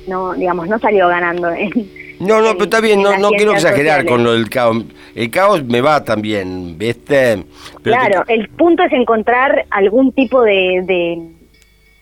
no, 0.06 0.34
digamos, 0.34 0.68
no 0.68 0.78
salió 0.78 1.08
ganando 1.08 1.48
en, 1.50 1.72
no, 2.20 2.40
no, 2.40 2.52
pero 2.52 2.64
está 2.64 2.80
bien, 2.80 3.02
no, 3.02 3.16
no 3.18 3.30
quiero 3.30 3.52
exagerar 3.52 4.04
con 4.04 4.24
lo 4.24 4.32
del 4.32 4.48
caos. 4.48 4.84
El 5.14 5.30
caos 5.30 5.64
me 5.64 5.80
va 5.80 6.04
también, 6.04 6.76
¿viste? 6.76 7.44
claro, 7.82 8.24
el 8.28 8.48
punto 8.48 8.82
es 8.82 8.92
encontrar 8.92 9.66
algún 9.70 10.12
tipo 10.12 10.42
de, 10.42 10.82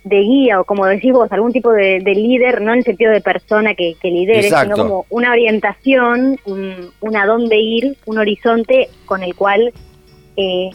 de, 0.05 0.21
guía, 0.21 0.61
o 0.61 0.65
como 0.65 0.87
decís 0.87 1.13
vos, 1.13 1.31
algún 1.33 1.53
tipo 1.53 1.71
de, 1.73 2.01
líder, 2.01 2.63
no 2.63 2.73
en 2.73 2.79
el 2.79 2.85
sentido 2.85 3.13
de 3.13 3.21
persona 3.21 3.75
que, 3.75 3.95
que 4.01 4.11
lidere, 4.11 4.49
sino 4.49 4.77
como 4.77 5.07
una 5.11 5.31
orientación, 5.33 6.39
un, 6.45 7.17
a 7.17 7.27
dónde 7.27 7.57
ir, 7.57 7.97
un 8.07 8.19
horizonte 8.19 8.89
con 9.05 9.23
el 9.23 9.35
cual 9.35 9.73
eh, 10.37 10.71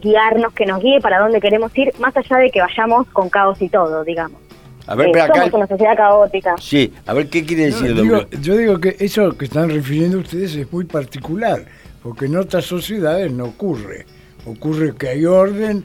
guiarnos, 0.00 0.52
que 0.52 0.66
nos 0.66 0.82
guíe 0.82 1.00
para 1.00 1.20
dónde 1.20 1.40
queremos 1.40 1.76
ir, 1.78 1.92
más 1.98 2.16
allá 2.16 2.36
de 2.36 2.50
que 2.50 2.60
vayamos 2.60 3.06
con 3.08 3.30
caos 3.30 3.60
y 3.62 3.68
todo, 3.68 4.04
digamos. 4.04 4.43
A 4.86 4.94
ver, 4.94 5.10
pero 5.12 5.34
somos 5.34 5.52
una 5.54 5.66
sociedad 5.66 5.96
caótica. 5.96 6.54
Sí, 6.60 6.92
a 7.06 7.14
ver, 7.14 7.28
¿qué 7.28 7.44
quiere 7.44 7.66
decir, 7.66 7.96
Yo 8.40 8.56
digo 8.56 8.78
que 8.78 8.96
eso 9.00 9.36
que 9.36 9.46
están 9.46 9.70
refiriendo 9.70 10.18
ustedes 10.18 10.54
es 10.54 10.70
muy 10.70 10.84
particular, 10.84 11.64
porque 12.02 12.26
en 12.26 12.36
otras 12.36 12.66
sociedades 12.66 13.32
no 13.32 13.44
ocurre. 13.46 14.04
Ocurre 14.44 14.94
que 14.94 15.08
hay 15.08 15.24
orden, 15.24 15.84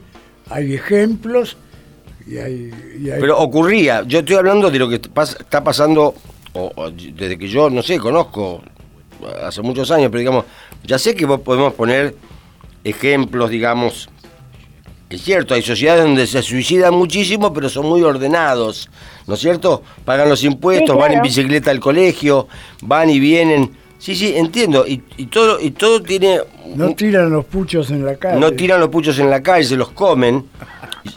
hay 0.50 0.74
ejemplos 0.74 1.56
y 2.26 2.36
hay... 2.36 2.70
Pero 3.02 3.38
ocurría, 3.38 4.02
yo 4.02 4.18
estoy 4.18 4.36
hablando 4.36 4.70
de 4.70 4.78
lo 4.78 4.88
que 4.88 4.96
está 4.96 5.64
pasando 5.64 6.14
desde 7.14 7.38
que 7.38 7.48
yo, 7.48 7.70
no 7.70 7.82
sé, 7.82 7.98
conozco 7.98 8.62
hace 9.42 9.62
muchos 9.62 9.90
años, 9.90 10.10
pero 10.10 10.18
digamos, 10.18 10.44
ya 10.84 10.98
sé 10.98 11.14
que 11.14 11.26
podemos 11.26 11.72
poner 11.72 12.14
ejemplos, 12.84 13.48
digamos, 13.48 14.09
es 15.10 15.22
cierto, 15.22 15.54
hay 15.54 15.62
sociedades 15.62 16.04
donde 16.04 16.24
se 16.24 16.40
suicidan 16.40 16.94
muchísimo, 16.94 17.52
pero 17.52 17.68
son 17.68 17.86
muy 17.86 18.00
ordenados, 18.02 18.88
¿no 19.26 19.34
es 19.34 19.40
cierto? 19.40 19.82
Pagan 20.04 20.28
los 20.28 20.44
impuestos, 20.44 20.96
van 20.96 21.12
en 21.12 21.22
bicicleta 21.22 21.72
al 21.72 21.80
colegio, 21.80 22.46
van 22.82 23.10
y 23.10 23.18
vienen. 23.18 23.72
Sí, 23.98 24.14
sí, 24.14 24.32
entiendo. 24.36 24.86
Y, 24.86 24.98
todo 25.26 25.60
y 25.60 25.72
todo 25.72 26.00
tiene... 26.00 26.40
No 26.76 26.94
tiran 26.94 27.28
los 27.28 27.44
puchos 27.44 27.90
en 27.90 28.06
la 28.06 28.14
calle. 28.16 28.38
No 28.38 28.52
tiran 28.52 28.78
los 28.78 28.88
puchos 28.88 29.18
en 29.18 29.28
la 29.28 29.42
calle, 29.42 29.64
se 29.64 29.76
los 29.76 29.90
comen. 29.90 30.46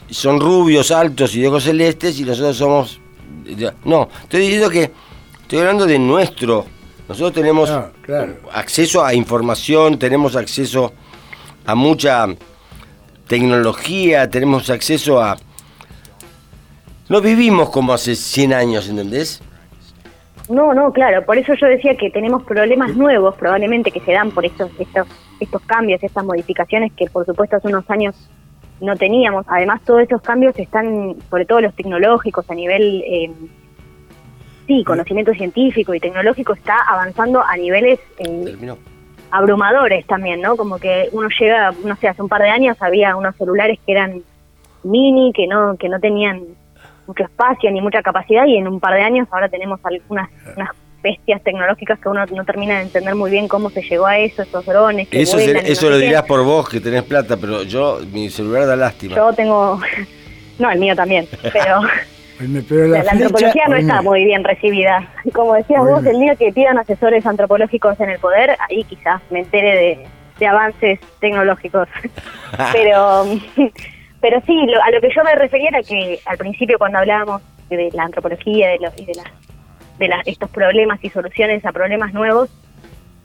Son 0.09 0.39
rubios, 0.39 0.91
altos 0.91 1.35
y 1.35 1.41
de 1.41 1.47
ojos 1.47 1.63
celestes 1.63 2.19
y 2.19 2.23
nosotros 2.23 2.57
somos... 2.57 2.99
No, 3.85 4.09
estoy 4.23 4.41
diciendo 4.41 4.69
que... 4.69 4.91
Estoy 5.43 5.59
hablando 5.59 5.85
de 5.85 5.99
nuestro. 5.99 6.65
Nosotros 7.07 7.33
tenemos 7.33 7.69
ah, 7.69 7.91
acceso 8.53 9.05
a 9.05 9.13
información, 9.13 9.99
tenemos 9.99 10.35
acceso 10.35 10.93
a 11.65 11.75
mucha 11.75 12.25
tecnología, 13.33 14.29
tenemos 14.29 14.69
acceso 14.69 15.19
a... 15.19 15.37
No 17.09 17.19
vivimos 17.19 17.71
como 17.71 17.91
hace 17.91 18.13
100 18.13 18.53
años, 18.53 18.87
¿entendés? 18.87 19.41
No, 20.49 20.75
no, 20.75 20.93
claro, 20.93 21.25
por 21.25 21.39
eso 21.39 21.55
yo 21.55 21.65
decía 21.65 21.97
que 21.97 22.11
tenemos 22.11 22.43
problemas 22.43 22.95
nuevos 22.95 23.33
probablemente 23.33 23.89
que 23.89 24.01
se 24.01 24.11
dan 24.11 24.29
por 24.29 24.45
estos, 24.45 24.69
estos, 24.77 25.07
estos 25.39 25.63
cambios, 25.63 26.03
estas 26.03 26.23
modificaciones 26.23 26.91
que 26.93 27.07
por 27.07 27.25
supuesto 27.25 27.55
hace 27.55 27.69
unos 27.69 27.89
años 27.89 28.13
no 28.79 28.95
teníamos. 28.97 29.47
Además, 29.47 29.81
todos 29.83 30.01
estos 30.01 30.21
cambios 30.21 30.53
están, 30.59 31.15
sobre 31.31 31.45
todo 31.45 31.59
los 31.61 31.73
tecnológicos, 31.73 32.47
a 32.51 32.53
nivel, 32.53 33.03
eh, 33.03 33.31
sí, 34.67 34.83
conocimiento 34.83 35.33
científico 35.33 35.95
y 35.95 35.99
tecnológico, 35.99 36.53
está 36.53 36.77
avanzando 36.87 37.41
a 37.41 37.57
niveles 37.57 37.99
eh, 38.19 38.77
abrumadores 39.33 40.05
también, 40.05 40.41
¿no? 40.41 40.55
Como 40.55 40.77
que 40.77 41.09
uno 41.11 41.27
llega, 41.27 41.73
no 41.83 41.95
sé, 41.95 42.07
hace 42.07 42.21
un 42.21 42.29
par 42.29 42.43
de 42.43 42.49
años 42.49 42.77
había 42.79 43.15
unos 43.15 43.35
celulares 43.35 43.79
que 43.83 43.91
eran 43.91 44.21
mini, 44.83 45.33
que 45.33 45.47
no 45.47 45.75
que 45.75 45.89
no 45.89 45.99
tenían 45.99 46.43
mucho 47.07 47.23
espacio 47.23 47.71
ni 47.71 47.81
mucha 47.81 48.03
capacidad 48.03 48.45
y 48.45 48.57
en 48.57 48.67
un 48.67 48.79
par 48.79 48.93
de 48.93 49.01
años 49.01 49.27
ahora 49.31 49.49
tenemos 49.49 49.79
algunas 49.83 50.29
unas 50.55 50.69
bestias 51.01 51.41
tecnológicas 51.41 51.99
que 51.99 52.09
uno 52.09 52.23
no 52.27 52.45
termina 52.45 52.75
de 52.75 52.83
entender 52.83 53.15
muy 53.15 53.31
bien 53.31 53.47
cómo 53.47 53.71
se 53.71 53.81
llegó 53.81 54.05
a 54.05 54.19
eso, 54.19 54.43
esos 54.43 54.65
drones. 54.65 55.09
Que 55.09 55.23
eso 55.23 55.39
eso 55.39 55.89
lo 55.89 55.97
dirás 55.97 56.23
por 56.23 56.43
vos 56.43 56.69
que 56.69 56.79
tenés 56.79 57.03
plata, 57.03 57.35
pero 57.35 57.63
yo, 57.63 57.99
mi 58.11 58.29
celular 58.29 58.67
da 58.67 58.75
lástima. 58.75 59.15
Yo 59.15 59.33
tengo, 59.33 59.81
no, 60.59 60.71
el 60.71 60.79
mío 60.79 60.95
también, 60.95 61.27
pero... 61.51 61.81
la, 62.39 63.11
antropología 63.11 63.67
no 63.67 63.75
está 63.75 64.01
muy 64.01 64.25
bien 64.25 64.43
recibida. 64.43 65.07
Como 65.33 65.53
decías 65.53 65.81
vos, 65.81 66.05
el 66.05 66.19
día 66.19 66.35
que 66.35 66.51
pidan 66.51 66.77
asesores 66.77 67.25
antropológicos 67.25 67.99
en 67.99 68.09
el 68.09 68.19
poder, 68.19 68.55
ahí 68.69 68.83
quizás 68.83 69.21
me 69.29 69.39
entere 69.39 70.07
de, 70.39 70.47
avances 70.47 70.99
tecnológicos. 71.21 71.87
pero, 72.73 73.25
pero 74.19 74.41
sí, 74.45 74.67
a 74.83 74.91
lo 74.91 74.99
que 74.99 75.09
yo 75.15 75.23
me 75.23 75.35
refería 75.35 75.69
era 75.69 75.83
que 75.83 76.19
al 76.25 76.37
principio 76.37 76.77
cuando 76.77 76.97
hablábamos 76.97 77.41
de 77.69 77.89
la 77.93 78.03
antropología 78.03 78.69
de 78.69 78.79
y 78.97 79.05
de, 79.05 79.13
de 79.99 80.21
estos 80.25 80.49
problemas 80.49 80.99
y 81.01 81.09
soluciones 81.09 81.65
a 81.65 81.71
problemas 81.71 82.13
nuevos, 82.13 82.49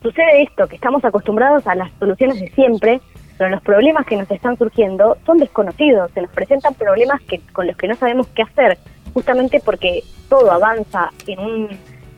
sucede 0.03 0.43
esto, 0.43 0.69
que 0.69 0.77
estamos 0.77 1.05
acostumbrados 1.05 1.67
a 1.67 1.75
las 1.75 1.91
soluciones 1.99 2.41
de 2.41 2.51
siempre, 2.51 3.01
pero 3.37 3.51
los 3.51 3.63
problemas 3.63 4.07
que 4.07 4.17
nos 4.17 4.31
están 4.31 4.57
surgiendo 4.59 5.17
son 5.25 5.39
desconocidos, 5.39 6.11
se 6.13 6.23
nos 6.23 6.31
presentan 6.31 6.75
problemas 6.75 7.21
que, 7.23 7.41
con 7.53 7.67
los 7.67 7.77
que 7.77 7.89
no 7.89 7.95
sabemos 7.95 8.27
qué 8.29 8.43
hacer 8.43 8.79
justamente 9.19 9.59
porque 9.65 10.05
todo 10.29 10.53
avanza 10.53 11.11
en, 11.27 11.41
un, 11.41 11.69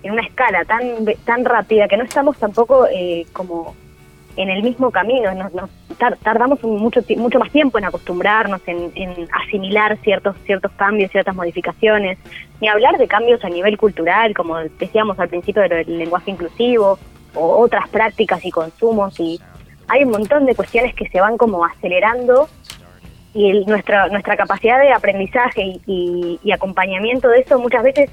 en 0.02 0.12
una 0.12 0.20
escala 0.20 0.66
tan, 0.66 1.06
tan 1.24 1.46
rápida 1.46 1.88
que 1.88 1.96
no 1.96 2.04
estamos 2.04 2.36
tampoco 2.36 2.86
eh, 2.92 3.24
como 3.32 3.74
en 4.36 4.50
el 4.50 4.62
mismo 4.62 4.90
camino, 4.90 5.32
nos, 5.34 5.70
tardamos 6.22 6.62
mucho, 6.62 7.00
mucho 7.16 7.38
más 7.38 7.50
tiempo 7.50 7.78
en 7.78 7.86
acostumbrarnos, 7.86 8.60
en, 8.66 9.26
asimilar 9.32 9.96
ciertos, 10.02 10.36
ciertos 10.44 10.72
cambios, 10.72 11.10
ciertas 11.10 11.34
modificaciones, 11.34 12.18
ni 12.60 12.68
hablar 12.68 12.98
de 12.98 13.08
cambios 13.08 13.42
a 13.44 13.48
nivel 13.48 13.78
cultural, 13.78 14.34
como 14.34 14.58
decíamos 14.78 15.18
al 15.18 15.30
principio 15.30 15.62
del 15.62 15.98
lenguaje 15.98 16.30
inclusivo, 16.30 16.98
o 17.34 17.60
otras 17.60 17.88
prácticas 17.88 18.44
y 18.44 18.50
consumos, 18.50 19.18
y 19.18 19.40
hay 19.88 20.04
un 20.04 20.10
montón 20.10 20.44
de 20.44 20.54
cuestiones 20.54 20.94
que 20.94 21.08
se 21.08 21.18
van 21.18 21.38
como 21.38 21.64
acelerando 21.64 22.48
y 23.34 23.64
nuestra, 23.64 24.08
nuestra 24.08 24.36
capacidad 24.36 24.80
de 24.80 24.92
aprendizaje 24.92 25.80
y, 25.86 26.38
acompañamiento 26.52 27.28
de 27.28 27.38
eso 27.38 27.58
muchas 27.58 27.84
veces 27.84 28.10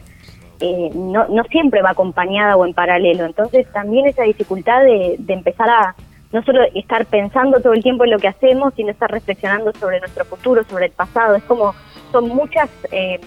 eh, 0.59 0.91
no, 0.93 1.28
siempre 1.49 1.82
va 1.82 1.91
acompañada 1.91 2.55
o 2.55 2.65
en 2.65 2.74
paralelo. 2.74 3.26
Entonces 3.26 3.68
también 3.72 4.05
esa 4.07 4.24
dificultad 4.24 4.84
de, 4.84 5.18
empezar 5.28 5.70
a 5.70 5.95
no 6.32 6.43
solo 6.43 6.61
estar 6.76 7.05
pensando 7.05 7.59
todo 7.61 7.74
el 7.74 7.84
tiempo 7.84 8.03
en 8.03 8.11
lo 8.11 8.20
que 8.20 8.28
hacemos, 8.28 8.74
sino 8.76 8.91
estar 8.91 9.09
reflexionando 9.09 9.72
sobre 9.74 9.99
nuestro 9.99 10.26
futuro, 10.26 10.63
sobre 10.65 10.86
el 10.86 10.91
pasado. 10.91 11.36
Es 11.36 11.43
como, 11.43 11.74
son 12.11 12.28
muchas 12.30 12.70
eh, 12.91 13.20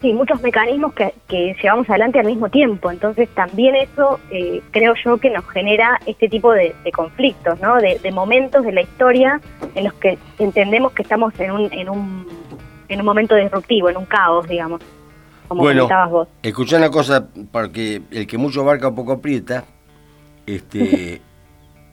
Sí, 0.00 0.14
muchos 0.14 0.40
mecanismos 0.40 0.94
que, 0.94 1.12
llevamos 1.62 1.88
adelante 1.90 2.20
al 2.20 2.26
mismo 2.26 2.48
tiempo. 2.48 2.90
Entonces 2.90 3.28
también 3.34 3.76
eso 3.76 4.18
eh, 4.30 4.62
creo 4.70 4.94
yo 5.04 5.18
que 5.18 5.28
nos 5.28 5.46
genera 5.50 6.00
este 6.06 6.28
tipo 6.28 6.52
de, 6.52 6.74
conflictos, 6.94 7.60
¿no? 7.60 7.76
De, 7.76 7.98
momentos 8.10 8.64
de 8.64 8.72
la 8.72 8.80
historia 8.80 9.40
en 9.74 9.84
los 9.84 9.92
que 9.94 10.18
entendemos 10.38 10.92
que 10.92 11.02
estamos 11.02 11.38
en 11.38 11.50
un, 11.50 11.72
en 11.72 11.90
un, 11.90 12.26
en 12.88 13.00
un 13.00 13.04
momento 13.04 13.34
disruptivo, 13.34 13.90
en 13.90 13.98
un 13.98 14.06
caos, 14.06 14.48
digamos. 14.48 14.80
Como 15.48 15.62
bueno, 15.62 15.88
vos. 16.08 16.28
escuchá 16.42 16.78
una 16.78 16.90
cosa, 16.90 17.28
porque 17.52 18.02
el 18.10 18.26
que 18.26 18.38
mucho 18.38 18.62
abarca 18.62 18.88
un 18.88 18.94
poco 18.94 19.12
aprieta. 19.12 19.64
Este, 20.46 21.20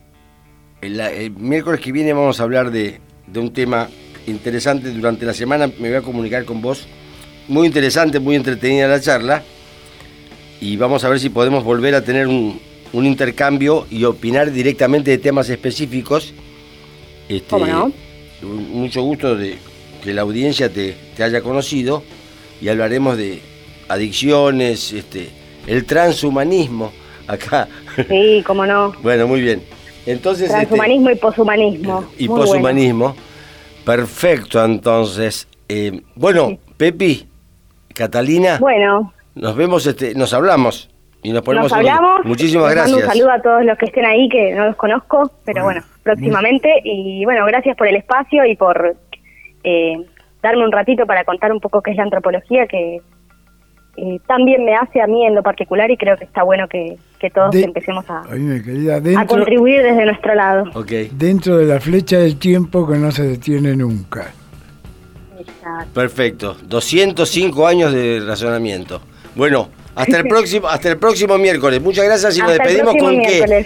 el, 0.81 1.31
miércoles 1.31 1.81
que 1.81 1.91
viene 1.91 2.13
vamos 2.13 2.39
a 2.39 2.43
hablar 2.43 2.71
de, 2.71 3.01
de 3.25 3.39
un 3.39 3.51
tema 3.51 3.89
interesante. 4.27 4.91
Durante 4.91 5.25
la 5.25 5.33
semana 5.33 5.67
me 5.67 5.89
voy 5.89 5.97
a 5.97 6.01
comunicar 6.01 6.45
con 6.45 6.61
vos 6.61 6.87
muy 7.47 7.67
interesante, 7.67 8.19
muy 8.19 8.35
entretenida 8.35 8.87
la 8.87 8.99
charla 8.99 9.43
y 10.59 10.75
vamos 10.77 11.03
a 11.03 11.09
ver 11.09 11.19
si 11.19 11.29
podemos 11.29 11.63
volver 11.63 11.95
a 11.95 12.03
tener 12.03 12.27
un, 12.27 12.59
intercambio 12.93 13.85
y 13.91 14.05
opinar 14.05 14.51
directamente 14.51 15.11
de 15.11 15.17
temas 15.19 15.49
específicos. 15.49 16.33
Este, 17.29 17.47
¿Cómo 17.47 17.67
no? 17.67 17.91
Mucho 18.41 19.03
gusto 19.03 19.35
de 19.35 19.57
que 20.03 20.13
la 20.13 20.23
audiencia 20.23 20.71
te, 20.73 20.95
te 21.15 21.23
haya 21.23 21.41
conocido 21.41 22.03
y 22.59 22.69
hablaremos 22.69 23.17
de 23.17 23.39
adicciones, 23.87 24.93
este, 24.93 25.29
el 25.67 25.85
transhumanismo 25.85 26.91
acá. 27.27 27.67
Sí, 28.07 28.43
cómo 28.45 28.65
no. 28.65 28.93
bueno, 29.03 29.27
muy 29.27 29.41
bien. 29.41 29.61
Entonces, 30.05 30.45
este, 30.45 30.65
Transhumanismo 30.65 31.11
y 31.11 31.15
poshumanismo. 31.15 32.09
y 32.17 32.27
Muy 32.27 32.39
poshumanismo. 32.39 33.15
Perfecto, 33.85 34.63
entonces. 34.63 35.47
Eh, 35.69 36.01
bueno, 36.15 36.57
Pepi, 36.77 37.27
Catalina, 37.97 38.57
Bueno, 38.59 39.11
nos 39.35 39.55
vemos, 39.55 39.85
este, 39.87 40.13
nos 40.15 40.33
hablamos 40.33 40.89
y 41.23 41.31
nos 41.31 41.41
ponemos 41.41 41.71
nos 41.71 41.81
en- 41.81 41.87
hablamos. 41.87 42.25
Muchísimas 42.25 42.67
Les 42.69 42.75
mando 42.83 42.97
gracias. 42.97 43.03
un 43.03 43.11
saludo 43.19 43.31
a 43.31 43.41
todos 43.41 43.65
los 43.65 43.77
que 43.77 43.85
estén 43.85 44.05
ahí, 44.05 44.29
que 44.29 44.53
no 44.53 44.65
los 44.67 44.75
conozco, 44.75 45.31
pero 45.45 45.63
Bueno, 45.63 45.81
bueno, 45.81 45.95
próximamente. 46.03 46.69
Y 46.83 47.25
bueno, 47.25 47.45
gracias 47.47 47.75
por 47.75 47.87
el 47.87 47.95
espacio 47.95 48.45
y 48.45 48.55
por 48.55 48.95
eh, 49.63 49.97
darme 50.43 50.63
un 50.63 50.71
ratito 50.71 51.05
para 51.05 51.23
contar 51.23 51.51
un 51.51 51.59
poco 51.59 51.81
qué 51.81 51.91
es 51.91 51.97
la 51.97 52.03
antropología, 52.03 52.67
que 52.67 53.01
eh, 53.97 54.19
también 54.27 54.63
me 54.63 54.75
hace 54.75 55.01
a 55.01 55.07
mí 55.07 55.25
en 55.25 55.33
lo 55.33 55.41
particular 55.41 55.89
y 55.89 55.97
creo 55.97 56.15
que 56.17 56.25
está 56.25 56.43
bueno 56.43 56.67
que, 56.67 56.97
que 57.19 57.31
todos 57.31 57.49
De- 57.51 57.63
empecemos 57.63 58.05
a, 58.11 58.19
a 58.21 59.25
contribuir 59.25 59.81
desde 59.81 60.05
nuestro 60.05 60.35
lado. 60.35 60.65
Ok, 60.75 60.91
dentro 61.13 61.57
de 61.57 61.65
la 61.65 61.79
flecha 61.79 62.19
del 62.19 62.37
tiempo 62.37 62.87
que 62.87 62.95
no 62.99 63.09
se 63.11 63.23
detiene 63.23 63.75
nunca. 63.75 64.31
Exacto. 65.47 65.93
perfecto. 65.93 66.57
205 66.63 67.67
años 67.67 67.93
de 67.93 68.21
razonamiento. 68.25 69.01
Bueno, 69.35 69.69
hasta 69.95 70.17
el 70.17 70.23
próximo, 70.29 70.67
hasta 70.67 70.89
el 70.89 70.97
próximo 70.97 71.37
miércoles. 71.37 71.81
Muchas 71.81 72.05
gracias 72.05 72.37
y 72.37 72.39
nos 72.41 72.51
Hasta 72.51 72.63
despedimos 72.63 72.95
con 72.99 73.11
qué. 73.21 73.27
miércoles. 73.27 73.65